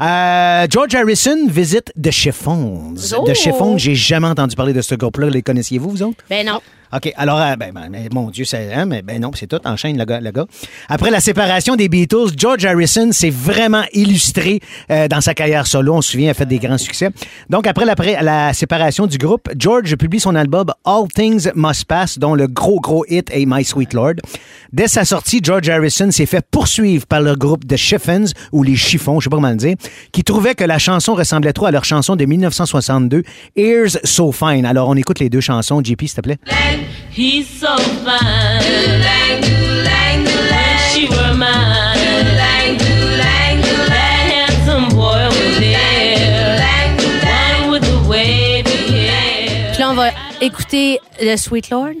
Euh, 0.00 0.66
George 0.70 0.94
Harrison 0.94 1.36
visite 1.46 1.92
The 2.02 2.10
Chiffons. 2.10 2.94
Oh! 3.18 3.24
The 3.26 3.34
Chiffons, 3.34 3.76
j'ai 3.78 3.94
jamais 3.94 4.28
entendu 4.28 4.56
parler 4.56 4.72
de 4.72 4.80
ce 4.82 4.94
groupe-là. 4.94 5.28
Les 5.28 5.42
connaissiez-vous, 5.42 5.90
vous 5.90 6.02
autres? 6.02 6.24
Ben 6.30 6.46
non. 6.46 6.60
OK. 6.92 7.12
Alors, 7.16 7.40
euh, 7.40 7.56
ben, 7.56 7.72
ben, 7.72 8.08
mon 8.12 8.30
Dieu, 8.30 8.44
c'est. 8.44 8.72
hein, 8.72 8.84
mais 8.84 9.02
ben 9.02 9.20
non, 9.20 9.30
c'est 9.34 9.46
tout. 9.46 9.60
Enchaîne 9.64 9.96
le 9.96 10.04
gars, 10.04 10.20
le 10.20 10.30
gars. 10.30 10.46
Après 10.88 11.10
la 11.10 11.20
séparation 11.20 11.76
des 11.76 11.88
Beatles, 11.88 12.32
George 12.36 12.64
Harrison 12.64 13.12
s'est 13.12 13.30
vraiment 13.30 13.84
illustré 13.92 14.60
euh, 14.90 15.06
dans 15.08 15.20
sa 15.20 15.34
carrière 15.34 15.66
solo. 15.66 15.94
On 15.94 16.02
se 16.02 16.12
souvient, 16.12 16.28
il 16.28 16.30
a 16.30 16.34
fait 16.34 16.46
des 16.46 16.58
grands 16.58 16.78
succès. 16.78 17.10
Donc, 17.48 17.66
après 17.66 17.84
la 17.84 18.52
séparation 18.52 19.06
du 19.06 19.18
groupe, 19.18 19.48
George 19.56 19.94
publie 19.96 20.20
son 20.20 20.34
album 20.34 20.66
All 20.84 21.06
Things 21.14 21.50
Must 21.54 21.84
Pass, 21.84 22.18
dont 22.18 22.34
le 22.34 22.46
gros, 22.46 22.80
gros 22.80 23.04
hit 23.08 23.30
est 23.32 23.44
My 23.46 23.64
Sweet 23.64 23.92
Lord. 23.94 24.14
Dès 24.72 24.88
sa 24.88 25.04
sortie, 25.04 25.40
George 25.42 25.68
Harrison 25.68 26.10
s'est 26.10 26.26
fait 26.26 26.44
poursuivre 26.50 27.06
par 27.06 27.20
le 27.20 27.34
groupe 27.34 27.66
The 27.66 27.76
Chiffons, 27.76 28.26
ou 28.52 28.62
les 28.62 28.76
Chiffons, 28.76 29.20
je 29.20 29.24
sais 29.24 29.30
pas 29.30 29.36
comment 29.36 29.50
le 29.50 29.56
dire, 29.56 29.76
qui 30.12 30.24
trouvait 30.24 30.54
que 30.54 30.64
la 30.64 30.78
chanson 30.78 31.14
ressemblait 31.14 31.52
trop 31.52 31.66
à 31.66 31.70
leur 31.70 31.84
chanson 31.84 32.16
de 32.16 32.24
1962, 32.24 33.22
Ears 33.56 33.98
So 34.04 34.32
Fine. 34.32 34.66
Alors, 34.66 34.88
on 34.88 34.96
écoute 34.96 35.18
les 35.20 35.28
deux 35.30 35.40
chansons. 35.40 35.80
JP, 35.82 36.00
s'il 36.02 36.14
te 36.14 36.20
plaît. 36.20 36.38
He's 37.10 37.48
so 37.48 37.76
fine. 37.76 39.00
Wish 40.50 40.96
you 40.96 41.08
were 41.10 41.34
mine. 41.34 41.98
That 43.88 44.22
handsome 44.32 44.88
boy 44.96 45.26
over 45.26 45.60
there. 45.60 46.58
One 47.60 47.70
with 47.70 47.82
the 47.82 47.98
wavy 48.08 49.06
hair. 49.08 49.72
Puis 49.72 49.80
là, 49.80 49.90
on 49.90 49.94
va 49.94 50.10
écouter 50.40 51.00
le 51.20 51.36
Sweet 51.36 51.70
Lord. 51.70 51.94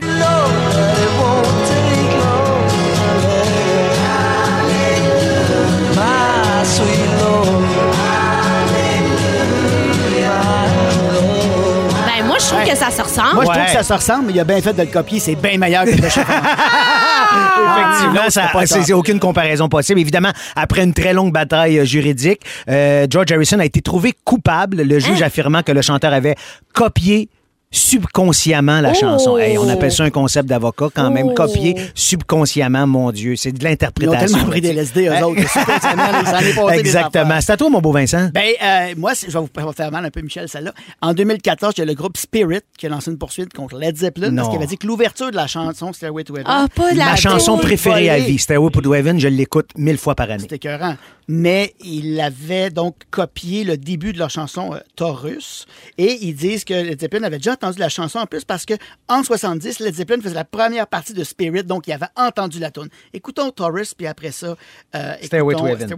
Que 12.72 12.76
ça 12.78 12.90
se 12.90 13.02
ressemble. 13.02 13.34
Moi, 13.34 13.44
je 13.44 13.50
trouve 13.50 13.60
Ouais. 13.62 13.66
que 13.66 13.72
ça 13.72 13.82
se 13.82 13.92
ressemble, 13.92 14.26
mais 14.26 14.32
il 14.32 14.40
a 14.40 14.44
bien 14.44 14.60
fait 14.60 14.72
de 14.72 14.82
le 14.82 14.88
copier. 14.88 15.18
C'est 15.20 15.34
bien 15.34 15.58
meilleur 15.58 15.84
que 15.84 15.90
le 15.90 16.08
chef. 16.08 16.26
Effectivement, 16.28 18.20
Ah, 18.26 18.30
ça- 18.30 18.42
c'est 18.46 18.52
pas 18.52 18.66
c'est 18.66 18.74
tard. 18.76 18.84
c'est 18.86 18.92
aucune 18.92 19.18
comparaison 19.20 19.68
possible. 19.68 20.00
Évidemment, 20.00 20.32
après 20.56 20.82
une 20.84 20.94
très 20.94 21.12
longue 21.12 21.32
bataille 21.32 21.78
euh, 21.78 21.84
juridique, 21.84 22.40
euh, 22.68 23.06
George 23.08 23.30
Harrison 23.32 23.58
a 23.58 23.64
été 23.64 23.80
trouvé 23.80 24.14
coupable, 24.24 24.82
le 24.82 24.96
Hein? 24.96 24.98
juge 25.00 25.22
affirmant 25.22 25.62
que 25.62 25.72
le 25.72 25.82
chanteur 25.82 26.12
avait 26.12 26.34
copié 26.72 27.28
subconsciemment 27.72 28.80
la 28.80 28.90
Oh! 28.90 28.94
chanson. 28.98 29.38
Hey, 29.38 29.56
on 29.58 29.68
appelle 29.68 29.92
ça 29.92 30.02
un 30.04 30.10
concept 30.10 30.48
d'avocat 30.48 30.88
quand 30.92 31.10
même. 31.10 31.28
Oh! 31.30 31.34
Copier 31.34 31.76
subconsciemment, 31.94 32.86
mon 32.86 33.12
Dieu. 33.12 33.36
C'est 33.36 33.52
de 33.52 33.58
Ils 33.60 33.66
ont 33.66 33.70
l'interprétation. 33.70 34.26
tellement 34.38 34.50
pris 34.50 34.60
des 34.60 34.68
LSD, 34.72 35.08
eux 35.08 35.24
autres. 35.24 35.40
Exactement. 36.72 37.40
C'est 37.40 37.52
à 37.52 37.56
toi, 37.56 37.70
mon 37.70 37.80
beau 37.80 37.92
Vincent. 37.92 38.28
Ben, 38.34 38.52
euh, 38.62 38.94
moi, 38.96 39.12
je 39.14 39.26
vais 39.30 39.38
vous 39.38 39.72
faire 39.72 39.92
mal 39.92 40.04
un 40.04 40.10
peu, 40.10 40.20
Michel, 40.20 40.48
celle-là. 40.48 40.72
En 41.00 41.14
2014, 41.14 41.74
il 41.76 41.80
y 41.80 41.82
a 41.82 41.86
le 41.86 41.94
groupe 41.94 42.16
Spirit 42.16 42.60
qui 42.76 42.86
a 42.86 42.88
lancé 42.88 43.10
une 43.10 43.18
poursuite 43.18 43.52
contre 43.52 43.76
Led 43.78 43.96
Zeppelin 43.96 44.30
Non. 44.30 44.36
parce 44.36 44.48
qu'il 44.48 44.56
avait 44.58 44.66
dit 44.66 44.78
que 44.78 44.86
l'ouverture 44.86 45.30
de 45.30 45.36
la 45.36 45.46
chanson 45.46 45.92
Stairway 45.92 46.24
to 46.24 46.34
Heaven. 46.34 46.46
Ah, 46.48 46.66
pas 46.74 46.92
de 46.92 46.98
la 46.98 47.04
Ma 47.06 47.16
chanson 47.16 47.56
préférée 47.58 48.10
à 48.10 48.18
vie, 48.18 48.38
Stairway 48.38 48.70
to 48.70 48.94
Heaven, 48.94 49.20
je 49.20 49.28
l'écoute 49.28 49.70
mille 49.76 49.98
fois 49.98 50.14
par 50.16 50.28
année. 50.30 50.40
C'était 50.42 50.56
écœurant. 50.56 50.96
Mais 51.28 51.74
il 51.84 52.20
avait 52.20 52.70
donc 52.70 52.96
copié 53.12 53.62
le 53.62 53.76
début 53.76 54.12
de 54.12 54.18
leur 54.18 54.30
chanson 54.30 54.74
euh, 54.74 54.78
Taurus. 54.96 55.66
Et 55.96 56.18
ils 56.22 56.34
disent 56.34 56.64
que 56.64 56.74
Led 56.74 57.00
Zeppelin 57.00 57.22
avait 57.22 57.36
déjà 57.36 57.56
entendu 57.62 57.78
la 57.78 57.88
chanson 57.88 58.18
en 58.18 58.26
plus 58.26 58.44
parce 58.44 58.64
que 58.64 58.74
en 59.08 59.22
70, 59.22 59.80
Led 59.80 59.94
Zeppelin 59.94 60.20
faisait 60.22 60.34
la 60.34 60.44
première 60.44 60.86
partie 60.86 61.12
de 61.12 61.22
Spirit, 61.24 61.64
donc 61.64 61.86
il 61.86 61.92
avait 61.92 62.06
entendu 62.16 62.58
la 62.58 62.70
tune. 62.70 62.88
Écoutons 63.12 63.50
Taurus, 63.50 63.94
puis 63.94 64.06
après 64.06 64.30
ça, 64.30 64.56
euh, 64.94 65.14
Stairway 65.22 65.54
to 65.54 65.66
Heaven. 65.66 65.90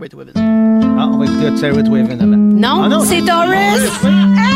Ah, 0.98 1.08
on 1.12 1.18
va 1.18 1.24
écouter 1.26 1.56
Stairway 1.56 1.82
to 1.84 1.96
Heaven 1.96 2.20
avant. 2.20 2.36
Non, 2.36 2.82
Ah 2.84 2.88
non, 2.88 3.04
c'est 3.04 3.20
Taurus. 3.22 4.00
Tu 4.00 4.08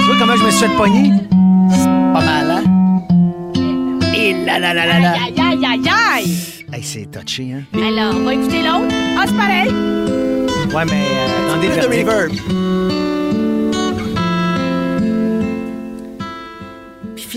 vois 0.06 0.16
comment 0.18 0.36
je 0.36 0.44
me 0.44 0.50
suis 0.50 0.66
fait 0.66 0.76
pogner? 0.76 1.10
Pas 2.12 2.24
mal, 2.24 2.50
hein? 2.50 2.62
Et 4.16 4.44
là 4.44 4.58
là 4.58 4.74
là 4.74 4.86
là 4.86 4.98
là. 5.00 5.12
Aïe, 5.12 5.34
aïe, 5.38 5.64
aïe, 5.66 5.88
aïe. 6.14 6.36
Hey, 6.72 6.82
c'est 6.82 7.06
touché, 7.10 7.52
hein? 7.52 7.62
Alors, 7.74 8.14
on 8.16 8.24
va 8.24 8.34
écouter 8.34 8.62
l'autre. 8.62 8.92
Ah, 9.18 9.24
c'est 9.26 9.36
pareil. 9.36 9.68
Ouais, 10.74 10.84
mais 10.84 10.92
euh, 10.92 11.48
attendez 11.50 11.68
le 11.68 11.82
reverb. 11.86 12.32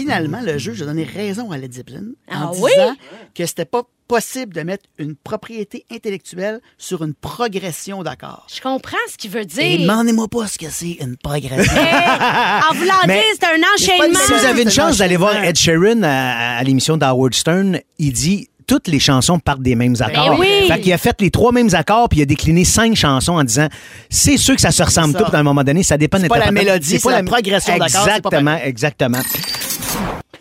Finalement, 0.02 0.42
le 0.42 0.58
juge 0.58 0.82
a 0.82 0.86
donné 0.86 1.04
raison 1.04 1.52
à 1.52 1.58
Led 1.58 1.74
Zeppelin 1.74 2.04
en 2.32 2.34
Ah 2.36 2.52
oui? 2.56 2.72
disant 2.76 2.96
que 3.36 3.46
c'était 3.46 3.66
pas 3.66 3.84
possible 4.08 4.54
de 4.56 4.62
mettre 4.62 4.86
une 4.98 5.16
propriété 5.16 5.86
intellectuelle 5.92 6.62
sur 6.80 7.04
une 7.04 7.14
progression 7.14 8.02
d'accords. 8.02 8.48
Je 8.54 8.60
comprends 8.60 8.98
ce 9.12 9.18
qu'il 9.18 9.30
veut 9.30 9.42
Et 9.42 9.46
dire. 9.46 9.82
demandez-moi 9.82 10.28
pas 10.28 10.48
ce 10.48 10.58
que 10.58 10.66
c'est 10.70 10.98
une 11.00 11.16
progression. 11.18 11.72
En 11.72 12.74
voulant 12.74 12.94
Mais- 13.08 13.16
dire, 13.16 13.24
c'est 13.40 13.46
un 13.46 13.60
pas 13.60 13.68
enchaînement. 13.98 14.20
Si 14.26 14.34
vous 14.34 14.46
avez 14.46 14.64
une 14.64 14.72
chance 14.72 14.98
d'aller 14.98 15.16
voir. 15.18 15.36
Ed 15.44 15.56
Sheeran 15.58 16.02
à, 16.04 16.58
à 16.58 16.64
l'émission 16.64 16.98
d'Howard 16.98 17.34
Stern, 17.36 17.80
il 18.00 18.12
dit 18.14 18.48
toutes 18.66 18.88
les 18.88 19.00
chansons 19.00 19.40
partent 19.40 19.62
des 19.64 19.74
mêmes 19.76 19.96
accords. 20.00 20.30
Ben 20.38 20.40
oui. 20.40 20.68
Fait 20.68 20.80
qu'il 20.80 20.94
a 20.94 20.98
fait 21.00 21.20
les 21.22 21.32
trois 21.32 21.52
mêmes 21.52 21.74
accords 21.74 22.08
puis 22.08 22.20
il 22.20 22.22
a 22.24 22.26
décliné 22.26 22.64
cinq 22.66 22.96
chansons 22.96 23.34
en 23.34 23.44
disant 23.44 23.68
c'est 24.12 24.38
sûr 24.38 24.54
que 24.56 24.62
ça 24.62 24.70
se 24.72 24.84
ressemble 24.84 25.16
tout 25.16 25.24
à 25.32 25.38
un 25.40 25.44
moment 25.44 25.64
donné, 25.64 25.82
ça 25.82 25.98
dépend 25.98 26.18
de 26.18 26.24
C'est 26.24 26.30
pas 26.30 26.38
la 26.38 26.52
mélodie, 26.52 27.00
c'est 27.00 27.10
la 27.12 27.24
progression 27.24 27.78
d'accords, 27.78 28.06
pas 28.06 28.16
Exactement, 28.18 28.58
exactement. 28.64 29.20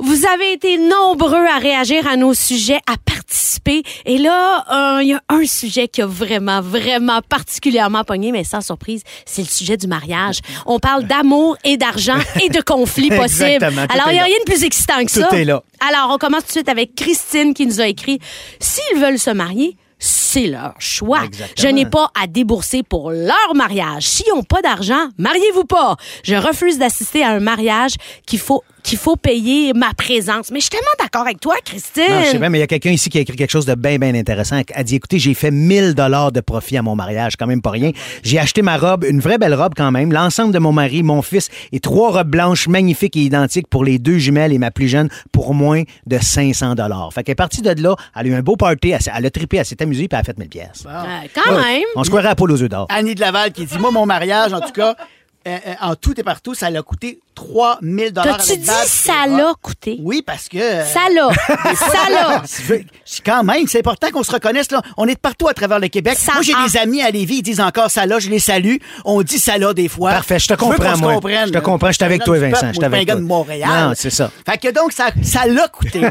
Vous 0.09 0.25
avez 0.25 0.55
été 0.55 0.79
nombreux 0.79 1.45
à 1.45 1.59
réagir 1.59 2.07
à 2.09 2.17
nos 2.17 2.33
sujets, 2.33 2.81
à 2.91 2.95
participer. 3.05 3.83
Et 4.07 4.17
là, 4.17 4.97
euh, 4.97 5.03
il 5.03 5.09
y 5.11 5.13
a 5.13 5.21
un 5.29 5.45
sujet 5.45 5.87
qui 5.87 6.01
a 6.01 6.07
vraiment, 6.07 6.63
vraiment 6.63 7.21
particulièrement 7.21 8.05
pogné, 8.05 8.33
mais 8.33 8.43
sans 8.43 8.63
surprise, 8.63 9.03
c'est 9.27 9.43
le 9.43 9.49
sujet 9.49 9.77
du 9.77 9.87
mariage. 9.87 10.39
On 10.65 10.79
parle 10.79 11.05
d'amour 11.05 11.59
et 11.63 11.77
d'argent 11.77 12.17
et 12.43 12.49
de 12.49 12.63
conflits 12.63 13.11
possibles. 13.11 13.63
Alors, 13.63 14.07
il 14.09 14.15
n'y 14.15 14.19
a 14.19 14.25
rien 14.25 14.39
de 14.47 14.51
plus 14.51 14.65
excitant 14.65 14.97
que 15.05 15.13
Tout 15.13 15.29
ça. 15.29 15.39
est 15.39 15.45
là. 15.45 15.63
Alors, 15.87 16.11
on 16.15 16.17
commence 16.17 16.41
tout 16.45 16.47
de 16.47 16.53
suite 16.53 16.71
avec 16.71 16.95
Christine 16.95 17.53
qui 17.53 17.67
nous 17.67 17.83
a 17.83 17.87
écrit 17.87 18.19
S'ils 18.61 18.99
veulent 18.99 19.19
se 19.19 19.29
marier, 19.29 19.77
c'est 19.99 20.47
leur 20.47 20.75
choix. 20.79 21.25
Exactement. 21.25 21.69
Je 21.69 21.75
n'ai 21.75 21.85
pas 21.85 22.11
à 22.19 22.27
débourser 22.27 22.83
pour 22.83 23.11
leur 23.11 23.55
mariage. 23.55 24.05
S'ils 24.05 24.33
n'ont 24.35 24.43
pas 24.43 24.63
d'argent, 24.63 25.09
mariez-vous 25.19 25.65
pas. 25.65 25.97
Je 26.23 26.35
refuse 26.35 26.79
d'assister 26.79 27.23
à 27.25 27.31
un 27.31 27.41
mariage 27.41 27.93
qu'il 28.27 28.39
faut 28.39 28.63
qu'il 28.89 28.99
faut 28.99 29.17
payer 29.17 29.75
ma 29.75 29.93
présence. 29.93 30.51
Mais 30.51 30.61
je 30.61 30.65
suis 30.65 30.71
tellement 30.71 30.87
d'accord 30.99 31.23
avec 31.23 31.41
toi, 31.41 31.57
Christine. 31.63 32.05
Non, 32.09 32.23
je 32.25 32.31
sais 32.31 32.39
bien, 32.39 32.49
mais 32.49 32.59
il 32.59 32.61
y 32.63 32.65
a 32.65 32.67
quelqu'un 32.67 32.91
ici 32.91 33.11
qui 33.11 33.19
a 33.19 33.21
écrit 33.21 33.37
quelque 33.37 33.51
chose 33.51 33.67
de 33.67 33.75
bien, 33.75 33.99
bien 33.99 34.15
intéressant. 34.15 34.63
Elle 34.75 34.85
dit, 34.85 34.97
écoutez, 34.97 35.19
j'ai 35.19 35.35
fait 35.35 35.51
1000 35.51 35.95
dollars 35.95 36.33
de 36.33 36.41
profit 36.41 36.79
à 36.79 36.83
mon 36.83 36.97
mariage, 36.97 37.37
quand 37.37 37.47
même 37.47 37.61
pas 37.61 37.71
rien. 37.71 37.91
J'ai 38.23 38.39
acheté 38.39 38.63
ma 38.63 38.79
robe, 38.79 39.05
une 39.05 39.21
vraie 39.21 39.37
belle 39.37 39.55
robe 39.55 39.75
quand 39.77 39.91
même, 39.91 40.11
l'ensemble 40.11 40.55
de 40.55 40.59
mon 40.59 40.73
mari, 40.73 41.03
mon 41.03 41.21
fils 41.21 41.51
et 41.71 41.81
trois 41.81 42.13
robes 42.13 42.31
blanches 42.31 42.67
magnifiques 42.67 43.17
et 43.17 43.21
identiques 43.21 43.69
pour 43.69 43.85
les 43.85 43.99
deux 43.99 44.17
jumelles 44.17 44.55
et 44.55 44.59
ma 44.59 44.71
plus 44.71 44.89
jeune 44.89 45.11
pour 45.33 45.53
moins 45.53 45.83
de 46.07 46.19
500 46.19 46.75
dollars. 46.75 47.13
Fait 47.13 47.23
qu'elle 47.23 47.33
est 47.33 47.37
partie 47.37 47.61
de 47.61 47.83
là, 47.83 47.95
elle 48.17 48.27
a 48.27 48.29
eu 48.31 48.35
un 48.35 48.43
beau 48.43 48.57
party, 48.57 48.93
elle, 48.93 49.27
a 49.27 49.31
trippé, 49.31 49.59
elle 49.59 49.67
s'est 49.67 49.83
amusée 49.83 50.09
puis 50.09 50.17
elle 50.17 50.21
a 50.21 50.25
fait 50.25 50.39
1000 50.39 50.49
pièces. 50.49 50.85
Euh, 50.87 51.03
quand 51.35 51.59
même. 51.59 51.83
On 51.95 52.05
se 52.05 52.09
croirait 52.09 52.29
à 52.29 52.35
Paul 52.35 52.51
aux 52.51 52.63
œufs 52.63 52.71
d'or. 52.71 52.87
Annie 52.89 53.15
de 53.15 53.21
Laval 53.21 53.53
qui 53.53 53.67
dit 53.67 53.79
Moi, 53.79 53.91
mon 53.91 54.07
mariage, 54.07 54.55
en 54.55 54.61
tout 54.61 54.73
cas, 54.73 54.97
euh, 55.47 55.59
euh, 55.67 55.75
en 55.81 55.95
tout 55.95 56.19
et 56.19 56.23
partout, 56.23 56.55
ça 56.55 56.71
l'a 56.71 56.83
coûté 56.83 57.21
3000 57.39 58.13
dollars. 58.13 58.37
T'as-tu 58.39 58.57
dit 58.59 58.67
ça 58.87 59.27
l'a 59.29 59.53
coûté? 59.63 59.99
Oui, 60.03 60.23
parce 60.27 60.49
que. 60.49 60.59
euh, 60.59 60.85
Ça 60.85 61.09
l'a. 61.15 61.29
ça 61.75 62.11
l'a. 62.11 62.43
C'est 63.05 63.25
quand 63.25 63.43
même, 63.43 63.67
c'est 63.67 63.79
important 63.79 64.11
qu'on 64.11 64.23
se 64.23 64.31
reconnaisse. 64.31 64.71
Là. 64.71 64.83
On 64.99 65.07
est 65.07 65.15
de 65.15 65.19
partout 65.19 65.49
à 65.49 65.55
travers 65.55 65.79
le 65.79 65.89
Québec. 65.89 66.19
Ça 66.19 66.33
Moi, 66.35 66.43
j'ai 66.43 66.53
a- 66.53 66.67
des 66.67 66.77
amis 66.77 67.01
à 67.01 67.11
Lévis, 67.11 67.37
ils 67.37 67.43
disent 67.43 67.61
encore 67.61 67.91
ça 67.91 68.05
là, 68.05 68.19
je 68.19 68.29
les 68.29 68.39
salue. 68.39 68.77
On 69.07 69.23
dit 69.23 69.39
ça 69.39 69.57
là 69.57 69.73
des 69.73 69.89
fois. 69.89 70.11
Parfait, 70.11 70.39
je 70.39 70.49
te 70.49 70.55
comprends, 70.55 70.97
moi. 70.99 71.19
Je 71.47 71.51
te 71.51 71.59
comprends, 71.59 71.89
je 71.89 71.93
suis 71.95 72.05
avec 72.05 72.23
toi, 72.25 72.39
Vincent, 72.39 72.69
je 72.69 72.75
suis 72.75 72.85
avec 72.85 73.01
un 73.01 73.05
gars 73.05 73.13
toi. 73.15 73.21
de 73.23 73.27
Montréal. 73.27 73.69
Non, 73.71 73.93
c'est 73.95 74.11
ça. 74.11 74.31
Fait 74.47 74.59
que 74.59 74.71
donc, 74.73 74.93
ça 74.93 75.09
ça 75.23 75.47
l'a 75.47 75.69
coûté. 75.69 76.01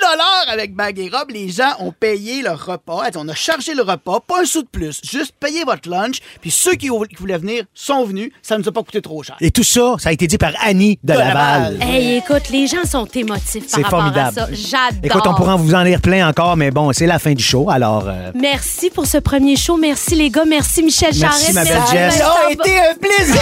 dollars 0.00 0.44
avec 0.48 0.74
bague 0.74 0.98
et 0.98 1.08
robe. 1.08 1.30
Les 1.30 1.48
gens 1.48 1.72
ont 1.78 1.92
payé 1.92 2.42
leur 2.42 2.64
repas. 2.64 3.04
On 3.16 3.28
a 3.28 3.34
chargé 3.34 3.74
le 3.74 3.82
repas, 3.82 4.20
pas 4.20 4.42
un 4.42 4.44
sou 4.44 4.62
de 4.62 4.68
plus. 4.68 5.00
Juste 5.02 5.32
payez 5.40 5.64
votre 5.64 5.88
lunch. 5.88 6.18
Puis 6.40 6.50
ceux 6.50 6.72
qui 6.72 6.88
qui 6.90 7.16
voulaient 7.16 7.38
venir 7.38 7.64
sont 7.74 8.04
venus. 8.04 8.32
Ça 8.42 8.56
ne 8.56 8.62
nous 8.62 8.68
a 8.68 8.72
pas 8.72 8.82
coûté 8.82 9.00
trop 9.00 9.22
cher. 9.22 9.36
Et 9.40 9.50
tout 9.50 9.64
ça, 9.64 9.94
ça 10.00 10.08
a 10.08 10.12
été 10.12 10.26
dit 10.26 10.38
par 10.38 10.52
Annie 10.64 10.98
de, 11.04 11.12
De 11.12 11.18
Laval. 11.18 11.78
Laval. 11.78 11.88
Hey, 11.88 12.16
écoute, 12.16 12.48
les 12.50 12.66
gens 12.66 12.84
sont 12.90 13.06
émotifs 13.14 13.66
par 13.66 13.70
C'est 13.78 13.82
rapport 13.82 14.00
formidable. 14.00 14.38
à 14.38 14.46
ça. 14.46 14.48
J'adore. 14.52 15.00
Écoute, 15.02 15.22
on 15.26 15.34
pourra 15.34 15.56
vous 15.56 15.74
en 15.74 15.82
lire 15.82 16.00
plein 16.00 16.28
encore, 16.28 16.56
mais 16.56 16.70
bon, 16.70 16.92
c'est 16.92 17.06
la 17.06 17.18
fin 17.18 17.32
du 17.34 17.42
show, 17.42 17.68
alors... 17.70 18.04
euh, 18.08 18.30
Merci 18.34 18.90
pour 18.90 19.06
ce 19.06 19.18
premier 19.18 19.56
show. 19.56 19.76
Merci, 19.76 20.14
les 20.14 20.30
gars. 20.30 20.44
Merci, 20.46 20.82
Michel 20.82 21.10
Merci, 21.20 21.52
ma 21.52 21.64
belle 21.64 21.72
Merci, 21.74 21.92
Jess. 21.94 22.14
Ça 22.18 22.34
a 22.48 22.50
été 22.50 22.78
un 22.78 22.94
plaisir! 23.00 23.40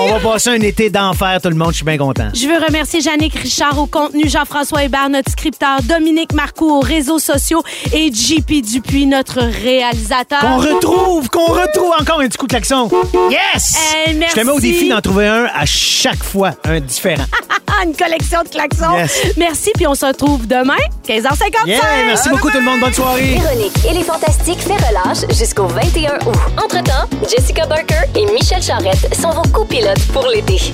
On 0.00 0.12
va 0.18 0.20
passer 0.32 0.50
un 0.50 0.60
été 0.60 0.90
d'enfer, 0.90 1.40
tout 1.42 1.48
le 1.48 1.54
monde. 1.56 1.70
Je 1.70 1.76
suis 1.76 1.84
bien 1.84 1.96
content. 1.98 2.28
Je 2.34 2.46
veux 2.46 2.62
remercier 2.64 3.00
Jannick 3.00 3.34
Richard 3.34 3.78
au 3.78 3.86
contenu, 3.86 4.28
Jean-François 4.28 4.84
Hébert, 4.84 5.08
notre 5.08 5.30
scripteur, 5.32 5.82
Dominique 5.82 6.32
Marcoux 6.34 6.70
aux 6.70 6.80
réseaux 6.80 7.18
sociaux 7.18 7.62
et 7.92 8.12
JP 8.12 8.62
Dupuis, 8.62 9.06
notre 9.06 9.40
réalisateur. 9.40 10.40
Qu'on 10.40 10.58
retrouve, 10.58 11.28
qu'on 11.30 11.46
retrouve 11.46 11.92
encore 11.98 12.20
un 12.20 12.28
petit 12.28 12.36
coup 12.38 12.46
de 12.46 12.52
klaxon. 12.52 12.90
Yes! 13.30 13.76
Eh, 14.06 14.12
merci. 14.14 14.34
Je 14.36 14.40
te 14.42 14.46
mets 14.46 14.52
au 14.52 14.60
défi 14.60 14.88
d'en 14.88 15.00
trouver 15.00 15.26
un 15.26 15.46
à 15.54 15.64
chaque 15.64 15.77
fois, 16.22 16.52
un 16.64 16.80
différent. 16.80 17.24
Ah, 17.70 17.84
une 17.84 17.94
collection 17.94 18.42
de 18.42 18.48
klaxons. 18.48 18.96
Yes. 18.96 19.36
Merci, 19.36 19.70
puis 19.76 19.86
on 19.86 19.94
se 19.94 20.04
retrouve 20.04 20.48
demain, 20.48 20.78
15h55. 21.06 21.66
Yeah! 21.66 21.80
Merci 22.06 22.28
beaucoup 22.30 22.50
tout 22.50 22.58
le 22.58 22.64
monde. 22.64 22.80
Bonne 22.80 22.92
soirée. 22.92 23.38
Véronique 23.38 23.84
et 23.88 23.92
les 23.92 24.02
Fantastiques 24.02 24.60
fait 24.60 24.74
relâche 24.74 25.28
jusqu'au 25.38 25.66
21 25.66 26.14
août. 26.26 26.34
Entre-temps, 26.56 27.06
Jessica 27.28 27.66
Barker 27.66 28.08
et 28.16 28.24
Michel 28.32 28.62
Charrette 28.62 29.14
sont 29.14 29.30
vos 29.30 29.48
copilotes 29.52 30.04
pour 30.12 30.26
l'été. 30.26 30.72